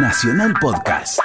Nacional 0.00 0.54
Podcast. 0.60 1.18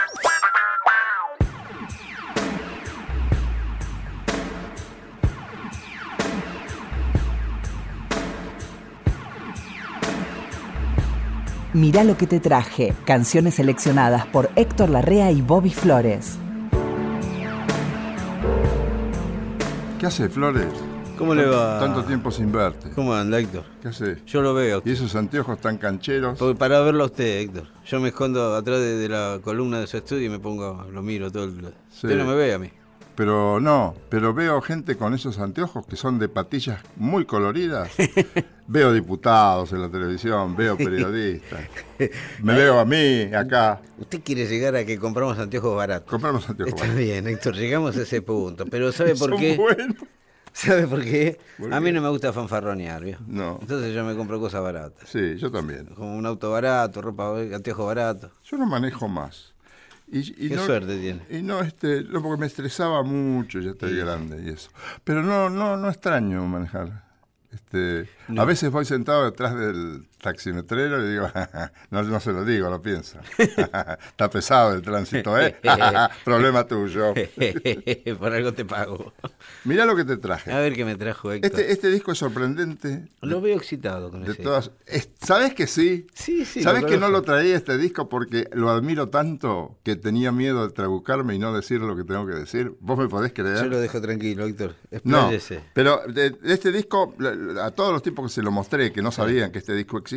Mirá 11.73 12.03
lo 12.03 12.17
que 12.17 12.25
te 12.25 12.39
traje. 12.39 12.95
Canciones 13.05 13.55
seleccionadas 13.55 14.25
por 14.25 14.49
Héctor 14.55 14.89
Larrea 14.89 15.29
y 15.29 15.43
Bobby 15.43 15.69
Flores. 15.69 16.39
¿Qué 19.99 20.07
hace, 20.07 20.29
Flores? 20.29 20.92
¿Cómo 21.17 21.35
le 21.35 21.45
va? 21.45 21.79
Tanto 21.79 22.03
tiempo 22.03 22.31
sin 22.31 22.51
verte. 22.51 22.89
¿Cómo 22.95 23.13
anda, 23.13 23.39
Héctor? 23.39 23.63
¿Qué 23.81 23.89
hace? 23.89 24.17
Yo 24.25 24.41
lo 24.41 24.53
veo. 24.53 24.81
¿Y 24.83 24.91
esos 24.91 25.15
anteojos 25.15 25.59
tan 25.59 25.77
cancheros? 25.77 26.37
Porque 26.37 26.57
para 26.57 26.81
verlo 26.81 27.03
a 27.03 27.07
usted, 27.07 27.39
Héctor. 27.41 27.67
Yo 27.85 27.99
me 27.99 28.09
escondo 28.09 28.55
atrás 28.55 28.79
de, 28.79 28.97
de 28.97 29.09
la 29.09 29.39
columna 29.43 29.79
de 29.79 29.87
su 29.87 29.97
estudio 29.97 30.25
y 30.25 30.29
me 30.29 30.39
pongo, 30.39 30.87
lo 30.91 31.01
miro 31.01 31.31
todo 31.31 31.45
el... 31.45 31.73
Sí. 31.91 32.07
Usted 32.07 32.17
no 32.17 32.25
me 32.25 32.35
ve 32.35 32.53
a 32.53 32.59
mí. 32.59 32.69
Pero 33.15 33.59
no, 33.59 33.93
pero 34.09 34.33
veo 34.33 34.59
gente 34.61 34.95
con 34.95 35.13
esos 35.13 35.37
anteojos 35.37 35.85
que 35.85 35.95
son 35.95 36.17
de 36.17 36.29
patillas 36.29 36.79
muy 36.95 37.25
coloridas. 37.25 37.91
veo 38.67 38.91
diputados 38.91 39.71
en 39.71 39.81
la 39.81 39.89
televisión, 39.89 40.55
veo 40.55 40.75
periodistas. 40.75 41.59
Me 42.41 42.55
veo 42.55 42.79
a 42.79 42.85
mí 42.85 43.31
acá. 43.35 43.81
Usted 43.99 44.21
quiere 44.23 44.47
llegar 44.47 44.75
a 44.75 44.83
que 44.83 44.97
compramos 44.97 45.37
anteojos 45.37 45.75
baratos. 45.75 46.09
Compramos 46.09 46.49
anteojos. 46.49 46.73
Está 46.73 46.91
bien, 46.95 47.27
Héctor, 47.27 47.53
llegamos 47.53 47.95
a 47.97 48.01
ese 48.01 48.23
punto. 48.23 48.65
Pero 48.65 48.91
¿sabe 48.91 49.13
por 49.15 49.29
Son 49.29 49.39
qué? 49.39 49.57
buenos. 49.57 49.97
¿Sabe 50.67 50.87
por 50.87 51.03
qué? 51.03 51.39
¿Por 51.57 51.73
A 51.73 51.79
mí 51.79 51.91
no 51.91 52.01
me 52.01 52.09
gusta 52.09 52.31
fanfarronear, 52.31 53.03
¿vio? 53.03 53.17
No. 53.27 53.57
Entonces 53.61 53.93
yo 53.93 54.03
me 54.05 54.15
compro 54.15 54.39
cosas 54.39 54.61
baratas. 54.61 55.09
Sí, 55.09 55.35
yo 55.37 55.51
también. 55.51 55.87
Como 55.87 56.15
un 56.15 56.25
auto 56.25 56.51
barato, 56.51 57.01
ropa, 57.01 57.37
anteojos 57.39 57.85
baratos. 57.87 58.31
Yo 58.45 58.57
no 58.57 58.65
manejo 58.65 59.07
más. 59.07 59.53
Y, 60.11 60.19
y 60.45 60.49
Qué 60.49 60.55
no- 60.55 60.65
suerte 60.65 60.97
tiene. 60.99 61.25
Y 61.29 61.41
no, 61.41 61.61
este, 61.61 62.03
no, 62.03 62.21
porque 62.21 62.39
me 62.41 62.45
estresaba 62.45 63.01
mucho, 63.03 63.59
ya 63.61 63.71
estoy 63.71 63.97
grande 63.97 64.43
y 64.45 64.49
eso. 64.49 64.69
Pero 65.03 65.23
no, 65.23 65.49
no, 65.49 65.75
no 65.75 65.89
extraño 65.89 66.45
manejar. 66.45 67.03
Este, 67.51 68.07
A 68.37 68.45
veces 68.45 68.71
voy 68.71 68.85
sentado 68.85 69.25
detrás 69.25 69.55
del 69.55 70.07
taximetrero 70.23 71.05
y 71.05 71.11
digo, 71.11 71.29
no, 71.91 72.01
no 72.03 72.19
se 72.19 72.31
lo 72.31 72.43
digo, 72.43 72.69
lo 72.69 72.81
pienso. 72.81 73.19
Está 73.37 74.29
pesado 74.31 74.73
el 74.73 74.81
tránsito, 74.81 75.39
¿eh? 75.39 75.57
Problema 76.25 76.65
tuyo. 76.65 77.13
por 78.17 78.33
algo 78.33 78.53
te 78.53 78.65
pago. 78.65 79.13
Mirá 79.65 79.85
lo 79.85 79.95
que 79.95 80.05
te 80.05 80.17
traje. 80.17 80.51
A 80.51 80.59
ver 80.59 80.73
qué 80.73 80.85
me 80.85 80.95
trajo 80.95 81.31
Héctor. 81.31 81.51
Este, 81.51 81.71
este 81.71 81.89
disco 81.89 82.11
es 82.13 82.17
sorprendente. 82.17 83.07
Lo 83.21 83.41
veo 83.41 83.57
excitado 83.57 84.09
con 84.09 84.23
De 84.23 84.31
ese. 84.31 84.43
todas, 84.43 84.71
es- 84.87 85.09
¿Sabes 85.21 85.53
que 85.53 85.67
sí? 85.67 86.07
Sí, 86.13 86.45
sí. 86.45 86.63
¿Sabes 86.63 86.85
que 86.85 86.97
no 86.97 87.09
lo 87.09 87.21
traía 87.21 87.55
este 87.55 87.77
disco 87.77 88.09
porque 88.09 88.47
lo 88.53 88.69
admiro 88.69 89.09
tanto 89.09 89.77
que 89.83 89.95
tenía 89.95 90.31
miedo 90.31 90.65
de 90.67 90.73
trabucarme 90.73 91.35
y 91.35 91.39
no 91.39 91.53
decir 91.53 91.81
lo 91.81 91.95
que 91.95 92.03
tengo 92.03 92.25
que 92.25 92.33
decir? 92.33 92.73
¿Vos 92.79 92.97
me 92.97 93.07
podés 93.07 93.33
creer? 93.33 93.57
Yo 93.57 93.65
lo 93.65 93.79
dejo 93.79 94.01
tranquilo, 94.01 94.45
Héctor. 94.45 94.75
No, 95.03 95.17
Expláyese. 95.31 95.63
pero 95.73 96.01
de, 96.07 96.31
de 96.31 96.53
este 96.53 96.71
disco, 96.71 97.13
a 97.61 97.71
todos 97.71 97.91
los 97.91 98.01
tipos 98.01 98.25
que 98.25 98.33
se 98.35 98.41
lo 98.41 98.51
mostré, 98.51 98.91
que 98.91 99.01
no 99.01 99.11
sabían 99.11 99.51
que 99.51 99.59
este 99.59 99.73
disco 99.73 99.97
existía, 99.97 100.12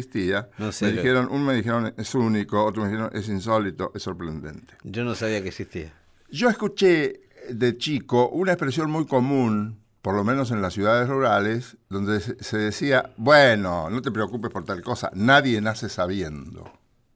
No 0.59 0.73
sé, 0.73 0.87
me 0.87 0.91
lo- 0.93 0.97
dijeron, 1.03 1.29
uno 1.31 1.45
me 1.45 1.55
dijeron 1.55 1.93
es 1.97 2.15
único, 2.15 2.65
otro 2.65 2.83
me 2.83 2.89
dijeron 2.91 3.11
es 3.15 3.29
insólito, 3.29 3.93
es 3.95 4.03
sorprendente. 4.03 4.75
Yo 4.85 5.05
no 5.05 5.15
sabía 5.15 5.43
que 5.43 5.49
existía. 5.49 5.93
Yo 6.31 6.49
escuché 6.51 7.21
de 7.51 7.77
chico 7.79 8.29
una 8.29 8.53
expresión 8.53 8.91
muy 8.91 9.07
común, 9.07 9.79
por 10.03 10.15
lo 10.15 10.25
menos 10.25 10.51
en 10.51 10.63
las 10.63 10.75
ciudades 10.75 11.09
rurales, 11.09 11.77
donde 11.89 12.21
se 12.21 12.43
se 12.43 12.59
decía, 12.59 13.13
bueno, 13.17 13.89
no 13.91 14.03
te 14.03 14.11
preocupes 14.11 14.51
por 14.51 14.65
tal 14.65 14.83
cosa, 14.83 15.11
nadie 15.15 15.61
nace 15.61 15.89
sabiendo. 15.89 16.73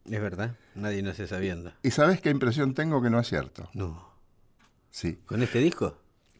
Es 0.06 0.20
verdad, 0.20 0.56
nadie 0.75 1.03
nace 1.03 1.27
sabiendo. 1.28 1.73
¿Y 1.83 1.91
sabes 1.92 2.20
qué 2.20 2.31
impresión 2.31 2.75
tengo 2.75 3.01
que 3.03 3.11
no 3.11 3.20
es 3.20 3.28
cierto? 3.28 3.69
No. 3.75 4.08
Sí. 4.91 5.20
¿Con 5.27 5.42
este 5.42 5.58
disco? 5.61 5.97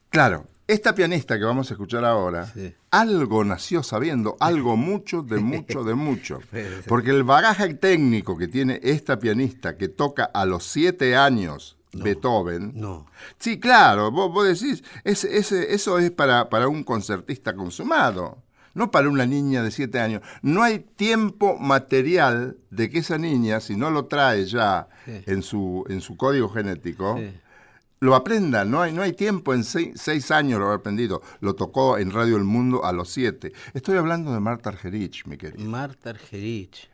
Claro, 0.08 0.46
esta 0.72 0.94
pianista 0.94 1.38
que 1.38 1.45
vamos 1.45 1.70
a 1.70 1.74
escuchar 1.74 2.05
ahora, 2.05 2.46
Sí. 2.46 2.74
algo 2.90 3.45
nació 3.45 3.83
sabiendo, 3.83 4.36
algo 4.40 4.77
mucho, 4.77 5.22
de 5.22 5.39
mucho, 5.40 5.84
de 5.84 5.95
mucho. 5.95 6.40
Porque 6.89 7.11
el 7.11 7.24
bagaje 7.24 7.74
técnico 7.74 8.36
que 8.36 8.48
tiene 8.48 8.80
esta 8.83 9.18
pianista 9.18 9.77
que 9.77 9.89
toca 9.89 10.24
a 10.24 10.45
los 10.45 10.64
siete 10.64 11.17
años 11.17 11.77
Beethoven, 11.92 12.72
No. 12.77 13.06
sí, 13.39 13.58
claro, 13.58 14.12
vos, 14.12 14.33
vos 14.33 14.46
decís, 14.46 14.84
ese- 15.02 15.36
ese- 15.36 15.74
eso 15.74 15.98
es 15.98 16.11
para, 16.12 16.48
para 16.48 16.68
un 16.68 16.84
concertista 16.84 17.55
consumado. 17.55 18.39
No 18.72 18.92
para 18.92 19.08
una 19.08 19.27
niña 19.27 19.64
de 19.64 19.72
siete 19.72 19.98
años. 19.98 20.22
No 20.42 20.62
hay 20.62 20.78
tiempo 20.78 21.58
material 21.58 22.56
de 22.70 22.89
que 22.89 22.98
esa 22.98 23.18
niña, 23.18 23.58
si 23.58 23.74
no 23.74 23.90
lo 23.90 24.05
trae 24.06 24.46
ya 24.46 24.86
Sí. 25.05 25.22
en, 25.27 25.42
su, 25.42 25.84
en 25.89 26.00
su 26.00 26.16
código 26.16 26.48
genético, 26.48 27.16
Sí. 27.18 27.33
Lo 28.00 28.14
aprenda, 28.14 28.64
no 28.64 28.80
hay, 28.80 28.92
no 28.92 29.02
hay 29.02 29.12
tiempo, 29.12 29.52
en 29.55 29.62
seis, 29.62 29.92
seis 29.94 30.30
años 30.30 30.58
lo 30.58 30.70
ha 30.70 30.74
aprendido. 30.74 31.20
Lo 31.40 31.55
tocó 31.55 31.98
en 31.98 32.11
Radio 32.11 32.36
El 32.36 32.44
Mundo 32.44 32.84
a 32.84 32.92
los 32.92 33.11
siete. 33.11 33.52
Estoy 33.74 33.98
hablando 33.98 34.33
de 34.33 34.40
Marta 34.40 34.70
Argerich, 34.70 35.27
mi 35.27 35.36
querido. 35.36 35.62
Marta 35.68 36.10
Argerich. 36.10 36.89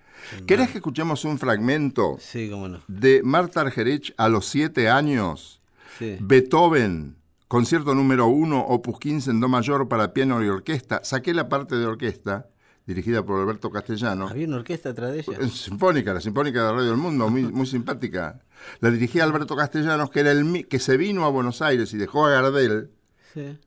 ¿Querés 0.46 0.70
que 0.70 0.78
escuchemos 0.78 1.24
un 1.24 1.38
fragmento 1.38 2.16
Sí, 2.18 2.48
cómo 2.50 2.68
no. 2.68 2.80
de 2.88 3.22
Marta 3.22 3.60
Argerich 3.60 4.12
a 4.16 4.28
los 4.28 4.46
siete 4.46 4.88
años? 4.88 5.60
Sí. 5.98 6.16
Beethoven, 6.20 7.16
concierto 7.48 7.94
número 7.94 8.26
uno, 8.26 8.60
opus 8.60 8.98
15 8.98 9.30
en 9.30 9.40
do 9.40 9.48
mayor 9.48 9.88
para 9.88 10.12
piano 10.12 10.42
y 10.42 10.48
orquesta. 10.48 11.00
Saqué 11.04 11.32
la 11.34 11.48
parte 11.48 11.76
de 11.76 11.86
orquesta, 11.86 12.48
dirigida 12.86 13.24
por 13.24 13.40
Alberto 13.40 13.70
Castellano. 13.70 14.26
¿Había 14.28 14.46
una 14.48 14.56
orquesta 14.56 14.90
atrás 14.90 15.12
de 15.12 15.20
ella? 15.20 15.38
Es 15.38 15.52
Sinfónica, 15.52 16.12
la 16.14 16.20
Sinfónica 16.20 16.64
de 16.64 16.72
Radio 16.72 16.88
del 16.90 16.96
Mundo, 16.96 17.28
muy, 17.30 17.42
muy 17.44 17.66
simpática. 17.66 18.40
La 18.80 18.90
dirigía 18.90 19.24
Alberto 19.24 19.56
Castellanos, 19.56 20.10
que, 20.10 20.20
era 20.20 20.32
el, 20.32 20.66
que 20.68 20.78
se 20.78 20.96
vino 20.96 21.24
a 21.24 21.30
Buenos 21.30 21.62
Aires 21.62 21.92
y 21.92 21.96
dejó 21.96 22.26
a 22.26 22.30
Gardel 22.30 22.90
Sí. 23.34 23.58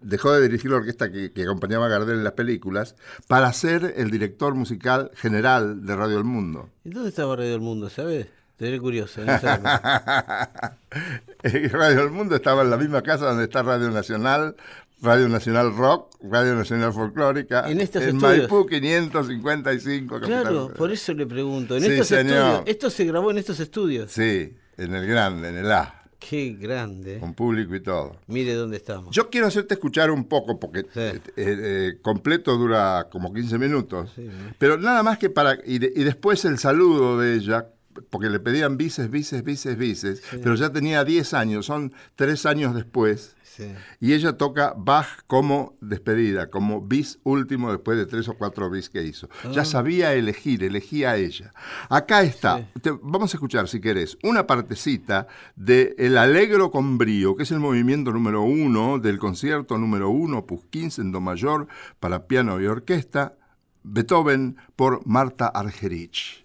dejó 0.00 0.32
de 0.32 0.42
dirigir 0.42 0.70
la 0.70 0.76
orquesta 0.78 1.10
que, 1.10 1.32
que 1.32 1.42
acompañaba 1.44 1.86
a 1.86 1.88
Gardel 1.88 2.18
en 2.18 2.24
las 2.24 2.34
películas 2.34 2.94
para 3.26 3.52
ser 3.52 3.94
el 3.96 4.10
director 4.10 4.54
musical 4.54 5.10
general 5.14 5.86
de 5.86 5.96
Radio 5.96 6.18
El 6.18 6.24
Mundo. 6.24 6.68
¿Y 6.84 6.90
dónde 6.90 7.08
estaba 7.08 7.36
Radio 7.36 7.52
del 7.52 7.60
Mundo, 7.60 7.88
sabes? 7.88 8.26
Te 8.56 8.78
curioso. 8.78 9.22
esa 9.22 9.54
época. 9.54 10.78
Eh, 11.42 11.68
Radio 11.68 12.02
El 12.02 12.10
Mundo 12.10 12.36
estaba 12.36 12.62
en 12.62 12.70
la 12.70 12.78
misma 12.78 13.02
casa 13.02 13.26
donde 13.26 13.44
está 13.44 13.62
Radio 13.62 13.90
Nacional, 13.90 14.56
Radio 15.04 15.28
Nacional 15.28 15.76
Rock, 15.76 16.14
Radio 16.22 16.54
Nacional 16.54 16.92
Folclórica, 16.92 17.70
En 17.70 17.80
estos 17.80 18.02
en 18.02 18.16
estudios. 18.16 18.38
Maipú 18.50 18.66
555. 18.66 20.20
Capital 20.20 20.42
claro, 20.42 20.72
por 20.74 20.90
eso 20.90 21.12
le 21.14 21.26
pregunto. 21.26 21.76
En 21.76 21.82
Sí, 21.82 21.90
estos 21.92 22.08
señor. 22.08 22.24
estudios. 22.36 22.62
Esto 22.66 22.90
se 22.90 23.04
grabó 23.04 23.30
en 23.30 23.38
estos 23.38 23.60
estudios. 23.60 24.10
Sí, 24.10 24.54
en 24.76 24.94
el 24.94 25.06
grande, 25.06 25.48
en 25.50 25.56
el 25.58 25.70
A, 25.72 26.02
Qué 26.18 26.56
grande. 26.58 27.18
con 27.18 27.34
público 27.34 27.74
y 27.74 27.80
todo. 27.80 28.16
Mire 28.28 28.54
dónde 28.54 28.78
estamos. 28.78 29.14
Yo 29.14 29.28
quiero 29.30 29.46
hacerte 29.46 29.74
escuchar 29.74 30.10
un 30.10 30.24
poco, 30.26 30.58
porque 30.58 30.82
Sí. 30.82 30.88
eh, 31.00 31.20
eh, 31.36 31.92
completo 32.00 32.56
dura 32.56 33.08
como 33.10 33.32
15 33.32 33.58
minutos, 33.58 34.10
Sí, 34.16 34.28
pero 34.58 34.78
nada 34.78 35.02
más 35.02 35.18
que 35.18 35.28
para... 35.30 35.58
Y, 35.66 35.78
de- 35.78 35.92
y 35.94 36.02
después 36.04 36.44
el 36.46 36.58
saludo 36.58 37.18
de 37.18 37.34
ella, 37.34 37.66
porque 38.10 38.28
le 38.28 38.40
pedían 38.40 38.76
bices, 38.76 39.08
bices, 39.10 39.44
bices, 39.44 39.76
bices, 39.78 40.22
pero 40.42 40.54
ya 40.56 40.72
tenía 40.72 41.04
10 41.04 41.32
años, 41.34 41.66
son 41.66 41.92
3 42.16 42.44
años 42.46 42.74
después, 42.74 43.36
Sí. 43.56 43.72
y 44.00 44.14
ella 44.14 44.36
toca 44.36 44.74
Bach 44.76 45.06
como 45.28 45.76
despedida, 45.80 46.50
como 46.50 46.80
bis 46.80 47.18
último 47.22 47.70
después 47.70 47.96
de 47.96 48.06
3 48.06 48.28
o 48.30 48.34
4 48.34 48.68
bis 48.70 48.90
que 48.90 49.02
hizo. 49.04 49.28
Ya 49.52 49.64
sabía 49.64 50.12
elegir, 50.14 50.64
elegía 50.64 51.10
a 51.12 51.16
ella. 51.16 51.52
Acá 51.88 52.22
está, 52.22 52.58
Sí. 52.74 52.80
te- 52.82 52.98
vamos 53.02 53.32
a 53.32 53.36
escuchar 53.36 53.68
si 53.68 53.80
querés, 53.80 54.18
una 54.24 54.46
partecita 54.46 55.28
de 55.54 55.94
El 55.98 56.18
Alegro 56.18 56.70
con 56.70 56.98
Brío, 56.98 57.36
que 57.36 57.44
es 57.44 57.50
el 57.52 57.60
movimiento 57.60 58.10
número 58.12 58.42
uno 58.42 58.98
del 58.98 59.18
concierto 59.18 59.78
número 59.78 60.10
uno, 60.10 60.38
opus 60.38 60.64
15 60.70 61.02
en 61.02 61.12
do 61.12 61.20
mayor, 61.20 61.68
para 62.00 62.26
piano 62.26 62.60
y 62.60 62.66
orquesta, 62.66 63.34
Beethoven 63.82 64.56
por 64.76 65.06
Marta 65.06 65.46
Argerich. 65.46 66.43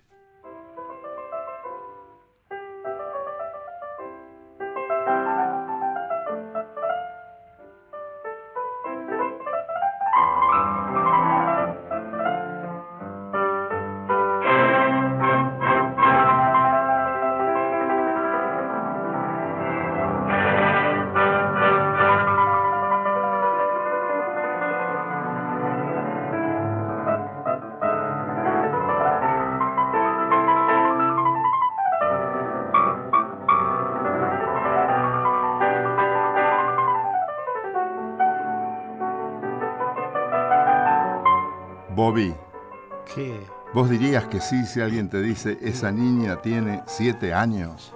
¿Vos 43.79 43.89
dirías 43.89 44.25
que 44.25 44.41
sí 44.41 44.65
si 44.65 44.81
alguien 44.81 45.07
te 45.09 45.21
dice 45.21 45.57
esa 45.61 45.89
niña 45.89 46.41
tiene 46.41 46.83
siete 46.85 47.33
años? 47.33 47.93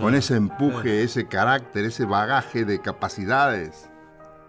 Con 0.00 0.14
ese 0.14 0.36
empuje, 0.36 1.02
ese 1.02 1.26
carácter, 1.26 1.84
ese 1.84 2.04
bagaje 2.04 2.64
de 2.64 2.80
capacidades. 2.80 3.88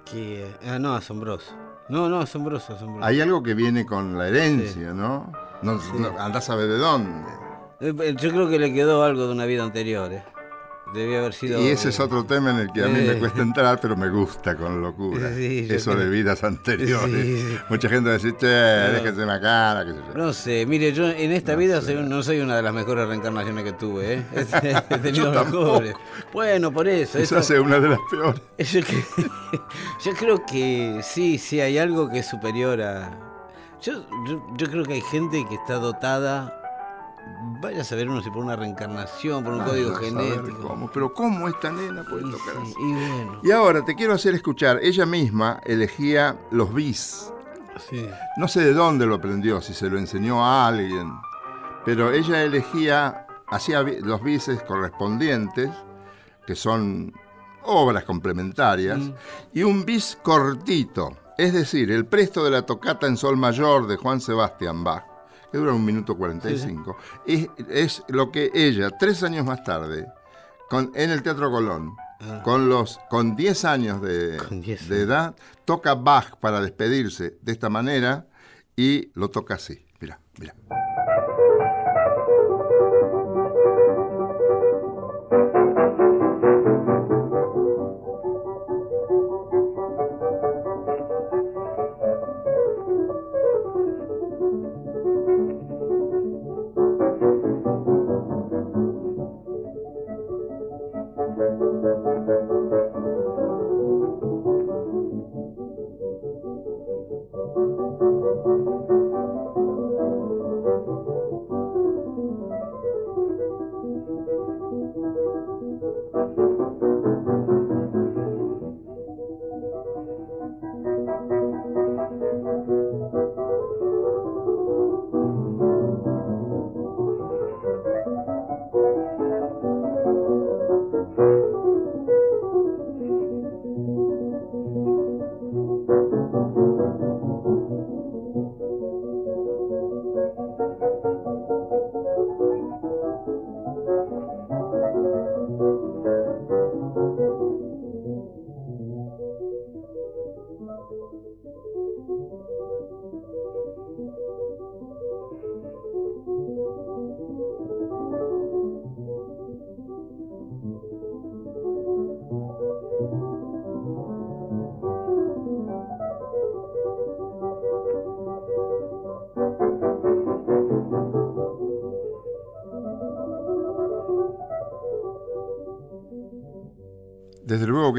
Que, 0.06 0.46
ah, 0.68 0.78
no, 0.78 0.94
asombroso. 0.94 1.52
No, 1.90 2.08
no, 2.10 2.20
asombroso, 2.20 2.76
asombroso. 2.76 3.04
Hay 3.04 3.20
algo 3.22 3.42
que 3.42 3.56
viene 3.56 3.88
con 3.88 4.20
la 4.20 4.28
herencia, 4.28 4.94
¿no? 4.94 5.32
No, 5.64 5.80
no- 5.98 6.20
andás 6.20 6.48
a 6.52 6.56
ver 6.56 6.68
de 6.68 6.78
dónde. 6.78 7.28
Eh, 7.80 8.16
Yo 8.22 8.30
creo 8.30 8.48
que 8.48 8.60
le 8.60 8.72
quedó 8.72 9.04
algo 9.04 9.26
de 9.26 9.32
una 9.34 9.46
vida 9.46 9.64
anterior. 9.64 10.14
eh. 10.14 10.24
Debía 10.94 11.20
haber 11.20 11.34
sido. 11.34 11.62
Y 11.62 11.68
ese 11.68 11.90
es 11.90 12.00
otro 12.00 12.24
tema 12.24 12.52
en 12.52 12.60
el 12.60 12.72
que 12.72 12.84
a 12.84 12.88
mí 12.88 13.02
me 13.02 13.16
cuesta 13.20 13.42
entrar, 13.42 13.80
pero 13.82 13.96
me 13.98 14.10
gusta 14.10 14.56
con 14.56 14.82
locura. 14.82 15.34
Sí, 15.36 15.68
Eso 15.70 15.92
creo- 15.92 16.04
de 16.06 16.10
vidas 16.10 16.44
anteriores. 16.44 17.26
Sí. 17.40 17.58
Mucha 17.70 17.90
gente 17.90 18.10
decir, 18.10 18.36
che, 18.38 18.48
déjese 18.48 19.26
la 19.26 19.40
cara, 19.42 19.86
qué 19.86 19.92
sé 19.92 19.98
yo. 19.98 20.14
No 20.18 20.32
sé, 20.34 20.66
mire, 20.66 20.94
yo 20.94 21.08
en 21.10 21.32
esta 21.34 21.54
No 21.54 21.58
vida 21.60 21.82
soy 21.82 21.96
no 21.96 22.24
soy 22.24 22.40
una 22.40 22.56
de 22.56 22.62
las 22.62 22.74
mejores 22.74 23.08
reencarnaciones 23.08 23.64
que 23.66 23.74
tuve, 23.74 24.14
¿eh? 24.14 24.24
He 24.90 24.98
tenido 25.00 25.32
mejores. 25.32 25.94
Bueno, 26.34 26.72
por 26.72 26.88
eso. 26.88 27.18
Eso- 27.20 27.42
sea 27.44 27.62
una 27.62 27.80
de 27.80 27.90
las 27.90 28.00
peores. 28.10 28.42
Yo, 28.72 28.82
cre- 28.82 29.32
yo 30.06 30.14
creo 30.14 30.46
que 30.46 31.02
sí, 31.04 31.38
sí, 31.38 31.60
hay 31.60 31.78
algo 31.78 32.10
que 32.10 32.20
es 32.20 32.28
superior 32.28 32.82
a... 32.82 33.12
Yo, 33.82 34.06
yo, 34.28 34.44
yo 34.58 34.68
creo 34.72 34.84
que 34.86 34.94
hay 34.94 35.02
gente 35.02 35.46
que 35.48 35.54
está 35.56 35.76
dotada, 35.76 36.57
vaya 37.62 37.82
a 37.82 37.84
saber 37.84 38.10
uno 38.10 38.22
si 38.22 38.30
por 38.30 38.44
una 38.44 38.56
reencarnación, 38.56 39.44
por 39.44 39.54
un 39.54 39.64
código 39.64 39.94
Vaya 39.94 40.06
genético. 40.08 40.68
cómo. 40.68 40.90
Pero 40.92 41.14
¿cómo 41.14 41.48
esta 41.48 41.72
nena 41.72 42.04
puede 42.04 42.28
Y, 42.28 42.32
tocar 42.32 42.54
sí, 42.56 42.62
así? 42.62 42.74
y 42.80 42.92
bueno, 42.94 43.40
Y 43.44 43.52
ahora 43.52 43.84
te 43.86 43.96
quiero 43.96 44.14
hacer 44.14 44.36
escuchar, 44.36 44.80
ella 44.82 45.06
misma 45.06 45.60
elegía 45.66 46.38
los 46.52 46.74
bis. 46.74 47.32
sí. 47.90 48.08
No 48.38 48.48
sé 48.48 48.62
de 48.62 48.74
dónde 48.74 49.06
lo 49.06 49.16
aprendió, 49.16 49.62
si 49.62 49.74
se 49.74 49.90
lo 49.90 49.98
enseñó 49.98 50.44
a 50.46 50.68
alguien, 50.68 51.12
pero 51.86 52.12
ella 52.12 52.44
elegía, 52.44 53.28
hacía 53.48 53.82
los 53.82 54.22
bises 54.24 54.62
correspondientes, 54.64 55.70
que 56.46 56.56
son 56.56 57.14
obras 57.64 58.04
complementarias, 58.06 58.98
Mm. 59.00 59.14
y 59.54 59.64
un 59.64 59.86
bis 59.86 60.18
cortito, 60.24 61.18
es 61.38 61.54
decir, 61.54 61.92
el 61.92 62.06
presto 62.06 62.44
de 62.44 62.52
la 62.52 62.66
tocata 62.66 63.06
en 63.08 63.18
sol 63.18 63.38
mayor 63.38 63.88
de 63.88 63.98
Juan 63.98 64.22
Sebastián 64.22 64.84
Bach, 64.84 65.04
que 65.52 65.58
dura 65.58 65.74
un 65.74 65.86
minuto 65.86 66.18
45, 66.18 66.98
es, 67.26 67.48
es 67.70 68.04
lo 68.08 68.32
que 68.32 68.52
ella, 68.54 68.90
tres 68.98 69.24
años 69.24 69.46
más 69.46 69.64
tarde, 69.64 70.08
con, 70.70 70.92
en 70.96 71.12
el 71.12 71.24
Teatro 71.24 71.50
Colón, 71.52 71.96
Ah. 72.20 72.42
con 72.44 72.68
los 72.68 73.00
con 73.10 73.36
10 73.36 73.66
años 73.66 74.02
de, 74.02 74.38
Con 74.38 74.62
10 74.62 74.90
de 74.90 75.02
edad, 75.02 75.36
toca 75.66 75.94
Bach 75.94 76.36
para 76.40 76.62
despedirse 76.62 77.38
de 77.42 77.52
esta 77.52 77.70
manera 77.70 78.26
y 78.76 79.12
lo 79.14 79.30
toca 79.30 79.54
así. 79.56 79.86
Mira, 80.00 80.20
mira. 80.40 80.56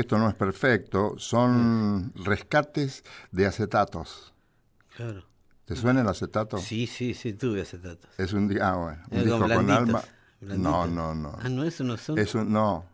Esto 0.08 0.16
no 0.19 0.26
es 0.31 0.34
perfecto, 0.34 1.16
son 1.19 2.14
rescates 2.14 3.05
de 3.31 3.44
acetatos. 3.44 4.32
Claro. 4.96 5.22
¿Te 5.66 5.76
suena 5.76 6.00
el 6.00 6.08
acetato? 6.08 6.56
Sí, 6.56 6.87
sí, 6.87 7.12
sí, 7.12 7.34
tuve 7.34 7.60
acetatos. 7.60 8.08
Es 8.19 8.32
un, 8.32 8.50
ah, 8.62 8.72
bueno, 8.76 9.02
un 9.10 9.19
Eh, 9.19 9.22
disco 9.25 9.38
con 9.40 9.70
alma. 9.70 10.02
blanditos. 10.40 10.58
No, 10.58 10.87
no, 10.87 11.14
no. 11.14 11.37
Ah, 11.43 11.50
no, 11.50 11.62
eso 11.64 11.84
no 11.84 11.99
son. 11.99 12.19
Eso 12.19 12.43
no. 12.43 12.87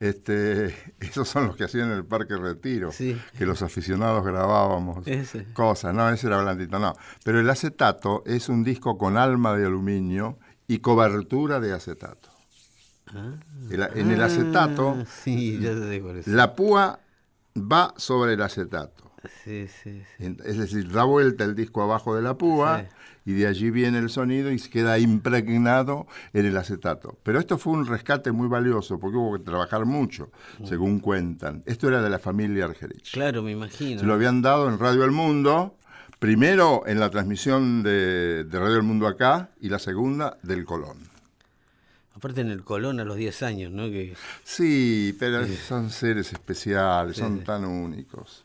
Este, 0.00 0.74
esos 0.98 1.28
son 1.28 1.46
los 1.46 1.54
que 1.56 1.62
hacían 1.62 1.92
en 1.92 1.96
el 1.98 2.04
Parque 2.04 2.36
Retiro, 2.36 2.90
Sí. 2.90 3.16
que 3.38 3.46
los 3.46 3.62
aficionados 3.62 4.24
grabábamos 4.26 5.06
Ese. 5.06 5.44
cosas. 5.52 5.94
No, 5.94 6.10
ese 6.10 6.26
era 6.26 6.42
blandito, 6.42 6.80
no. 6.80 6.92
Pero 7.24 7.38
el 7.38 7.48
acetato 7.48 8.24
es 8.26 8.48
un 8.48 8.64
disco 8.64 8.98
con 8.98 9.16
alma 9.16 9.56
de 9.56 9.64
aluminio 9.66 10.40
y 10.66 10.80
cobertura 10.80 11.60
de 11.60 11.72
acetato. 11.72 12.30
El- 13.70 13.88
en 13.94 14.10
el 14.10 14.22
acetato, 14.22 14.96
Ah, 15.00 15.04
Sí, 15.24 15.58
ya 15.60 15.70
es. 15.72 16.26
la 16.26 16.54
púa 16.54 17.00
va 17.56 17.94
sobre 17.96 18.34
el 18.34 18.42
acetato. 18.42 19.10
Sí, 19.44 19.66
sí, 19.68 20.02
sí. 20.16 20.24
En- 20.24 20.38
Es 20.44 20.58
decir, 20.58 20.90
da 20.92 21.04
vuelta 21.04 21.44
el 21.44 21.54
disco 21.54 21.82
abajo 21.82 22.14
de 22.14 22.22
la 22.22 22.34
púa 22.38 22.84
y 23.24 23.32
de 23.32 23.46
allí 23.48 23.70
viene 23.70 23.98
el 23.98 24.10
sonido 24.10 24.50
y 24.52 24.58
se 24.60 24.70
queda 24.70 24.98
impregnado 24.98 26.06
en 26.32 26.46
el 26.46 26.56
acetato. 26.56 27.18
Pero 27.24 27.40
esto 27.40 27.58
fue 27.58 27.72
un 27.74 27.84
rescate 27.86 28.30
muy 28.32 28.46
valioso 28.48 28.98
porque 29.00 29.16
hubo 29.16 29.36
que 29.36 29.44
trabajar 29.44 29.84
mucho, 29.86 30.30
según 30.64 31.00
cuentan. 31.00 31.62
Esto 31.66 31.88
era 31.88 32.00
de 32.00 32.10
la 32.10 32.18
familia 32.20 32.64
Argerich. 32.66 33.12
Claro, 33.12 33.42
me 33.42 33.50
imagino. 33.50 34.00
Se 34.00 34.06
lo 34.06 34.14
habían 34.14 34.40
dado 34.40 34.68
en 34.68 34.78
Radio 34.78 35.04
El 35.04 35.10
Mundo, 35.10 35.76
primero 36.20 36.84
en 36.86 37.00
la 37.00 37.10
transmisión 37.10 37.82
de, 37.82 38.44
de 38.44 38.58
Radio 38.58 38.76
El 38.76 38.82
Mundo 38.84 39.06
acá 39.08 39.50
y 39.60 39.68
la 39.68 39.78
segunda 39.80 40.38
del 40.42 40.64
Colón. 40.64 40.96
Aparte 42.18 42.40
en 42.40 42.50
el 42.50 42.64
Colón 42.64 42.98
a 42.98 43.04
los 43.04 43.16
10 43.16 43.42
años, 43.44 43.72
¿no? 43.72 43.84
Que, 43.84 44.14
Sí, 44.42 45.16
pero 45.20 45.46
son 45.46 45.88
seres 45.90 46.32
especiales, 46.32 47.14
Sí, 47.16 47.22
son 47.22 47.38
sí. 47.38 47.44
tan 47.44 47.64
únicos. 47.64 48.44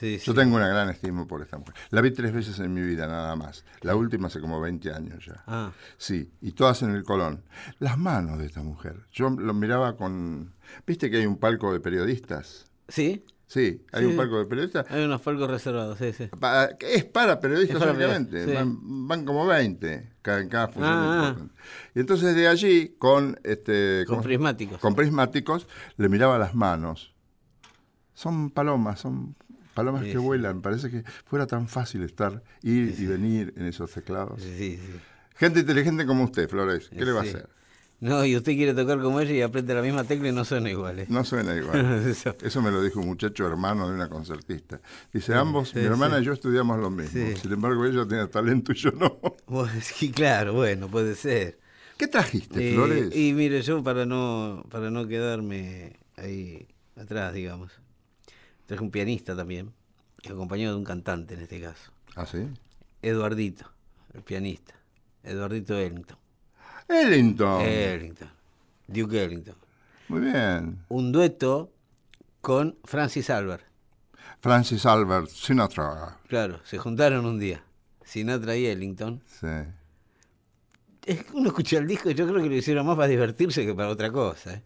Yo 0.00 0.34
tengo 0.34 0.56
una 0.56 0.68
gran 0.68 0.90
estima 0.90 1.26
por 1.26 1.40
esta 1.40 1.56
mujer. 1.56 1.74
La 1.88 2.02
vi 2.02 2.10
tres 2.10 2.30
veces 2.30 2.58
en 2.58 2.74
mi 2.74 2.82
vida, 2.82 3.06
nada 3.06 3.34
más. 3.34 3.64
La 3.80 3.96
última 3.96 4.26
hace 4.26 4.40
como 4.40 4.60
20 4.60 4.92
años 4.92 5.24
ya. 5.24 5.42
Ah, 5.46 5.72
Sí, 5.96 6.30
y 6.42 6.52
todas 6.52 6.82
en 6.82 6.90
el 6.90 7.02
Colón. 7.02 7.42
Las 7.78 7.96
manos 7.96 8.38
de 8.38 8.44
esta 8.44 8.62
mujer. 8.62 9.06
Yo 9.10 9.30
lo 9.30 9.54
miraba 9.54 9.96
con... 9.96 10.52
¿Viste 10.86 11.10
que 11.10 11.16
hay 11.16 11.26
un 11.26 11.38
palco 11.38 11.72
de 11.72 11.80
periodistas? 11.80 12.66
¿sí? 12.88 13.24
Sí, 13.48 13.80
hay 13.92 14.04
Sí. 14.04 14.10
un 14.10 14.16
palco 14.16 14.38
de 14.40 14.46
periodistas. 14.46 14.86
Hay 14.90 15.04
unos 15.04 15.20
palcos 15.20 15.48
reservados, 15.48 15.98
sí, 15.98 16.12
sí. 16.12 16.28
Pa- 16.40 16.70
es 16.80 17.04
para 17.04 17.38
periodistas 17.38 17.80
Es 17.80 17.88
únicamente. 17.88 18.44
sí. 18.44 18.52
Van, 18.52 18.76
van 19.06 19.24
como 19.24 19.46
20 19.46 20.10
cada, 20.20 20.40
en 20.40 20.48
cada 20.48 20.66
función. 20.68 20.92
Ah, 20.92 21.22
ah. 21.22 21.28
importante. 21.28 21.54
Y 21.94 22.00
entonces 22.00 22.34
de 22.34 22.48
allí, 22.48 22.94
con... 22.98 23.38
Este, 23.44 24.04
Con 24.06 24.16
¿cómo- 24.16 24.22
prismáticos. 24.24 24.80
con 24.80 24.94
prismáticos, 24.96 25.68
le 25.96 26.08
miraba 26.08 26.38
las 26.38 26.54
manos. 26.56 27.14
Son 28.14 28.50
palomas, 28.50 28.98
son 29.00 29.36
palomas 29.74 30.04
Sí, 30.04 30.12
que 30.12 30.18
vuelan. 30.18 30.62
Parece 30.62 30.90
que 30.90 31.04
fuera 31.24 31.46
tan 31.46 31.68
fácil 31.68 32.02
estar, 32.02 32.42
ir 32.62 32.94
y 32.98 33.06
venir 33.06 33.52
en 33.56 33.66
esos 33.66 33.92
teclados. 33.92 34.42
Sí, 34.42 34.76
sí. 34.78 35.00
Gente 35.36 35.60
inteligente 35.60 36.06
como 36.06 36.24
usted, 36.24 36.48
Flores, 36.48 36.88
¿qué 36.88 37.04
le 37.04 37.12
va 37.12 37.20
a 37.20 37.22
hacer? 37.24 37.48
No, 37.98 38.24
y 38.26 38.36
usted 38.36 38.52
quiere 38.54 38.74
tocar 38.74 39.00
como 39.00 39.20
ella 39.20 39.32
y 39.32 39.40
aprieta 39.40 39.72
la 39.74 39.80
misma 39.82 40.04
tecla 40.04 40.28
y 40.28 40.32
no 40.32 40.44
suena 40.44 40.70
igual. 40.70 40.98
¿eh? 40.98 41.06
No 41.08 41.24
suena 41.24 41.54
igual. 41.56 42.06
Eso. 42.08 42.36
Eso 42.42 42.60
me 42.60 42.70
lo 42.70 42.82
dijo 42.82 43.00
un 43.00 43.06
muchacho 43.06 43.46
hermano 43.46 43.88
de 43.88 43.94
una 43.94 44.08
concertista. 44.10 44.80
Dice, 45.12 45.34
ambos, 45.34 45.74
mi 45.74 45.80
hermana 45.82 46.20
y 46.20 46.24
yo 46.24 46.34
estudiamos 46.34 46.78
lo 46.78 46.90
mismo. 46.90 47.26
Sí. 47.26 47.36
Sin 47.40 47.52
embargo, 47.52 47.84
ella 47.86 48.06
tiene 48.06 48.26
talento 48.26 48.72
y 48.72 48.74
yo 48.74 48.90
no. 48.90 49.18
Sí, 49.80 50.10
claro, 50.10 50.52
bueno, 50.52 50.88
puede 50.88 51.14
ser. 51.14 51.58
¿Qué 51.96 52.06
trajiste, 52.06 52.70
Eh, 52.70 52.74
Flores? 52.74 53.16
y 53.16 53.32
mire, 53.32 53.62
yo 53.62 53.82
para 53.82 54.04
no, 54.04 54.64
para 54.70 54.90
no 54.90 55.08
quedarme 55.08 55.98
ahí 56.16 56.68
atrás, 56.96 57.32
digamos, 57.32 57.72
traje 58.66 58.82
un 58.82 58.90
pianista 58.90 59.34
también, 59.34 59.72
acompañado 60.28 60.74
de 60.74 60.78
un 60.80 60.84
cantante 60.84 61.32
en 61.34 61.40
este 61.40 61.58
caso. 61.62 61.92
¿Ah, 62.14 62.26
sí? 62.26 62.46
Eduardito, 63.00 63.70
el 64.12 64.20
pianista. 64.22 64.74
Eduardito 65.22 65.74
Ellington. 65.78 66.18
Ellington. 66.88 67.60
Ellington. 67.62 68.28
Duke 68.86 69.24
Ellington. 69.24 69.54
Muy 70.08 70.20
bien. 70.20 70.78
Un 70.88 71.10
dueto 71.12 71.70
con 72.40 72.76
Francis 72.84 73.28
Albert. 73.30 73.64
Francis 74.40 74.86
Albert 74.86 75.28
Sinatra. 75.28 76.18
Claro, 76.28 76.60
se 76.64 76.78
juntaron 76.78 77.26
un 77.26 77.38
día. 77.40 77.62
Sinatra 78.04 78.56
y 78.56 78.66
Ellington. 78.66 79.20
Sí. 79.26 79.46
Uno 81.34 81.48
escucha 81.48 81.78
el 81.78 81.86
disco 81.86 82.10
y 82.10 82.14
yo 82.14 82.26
creo 82.26 82.42
que 82.42 82.48
lo 82.48 82.54
hicieron 82.54 82.86
más 82.86 82.96
para 82.96 83.08
divertirse 83.08 83.64
que 83.64 83.74
para 83.74 83.88
otra 83.88 84.10
cosa. 84.10 84.54
¿eh? 84.54 84.62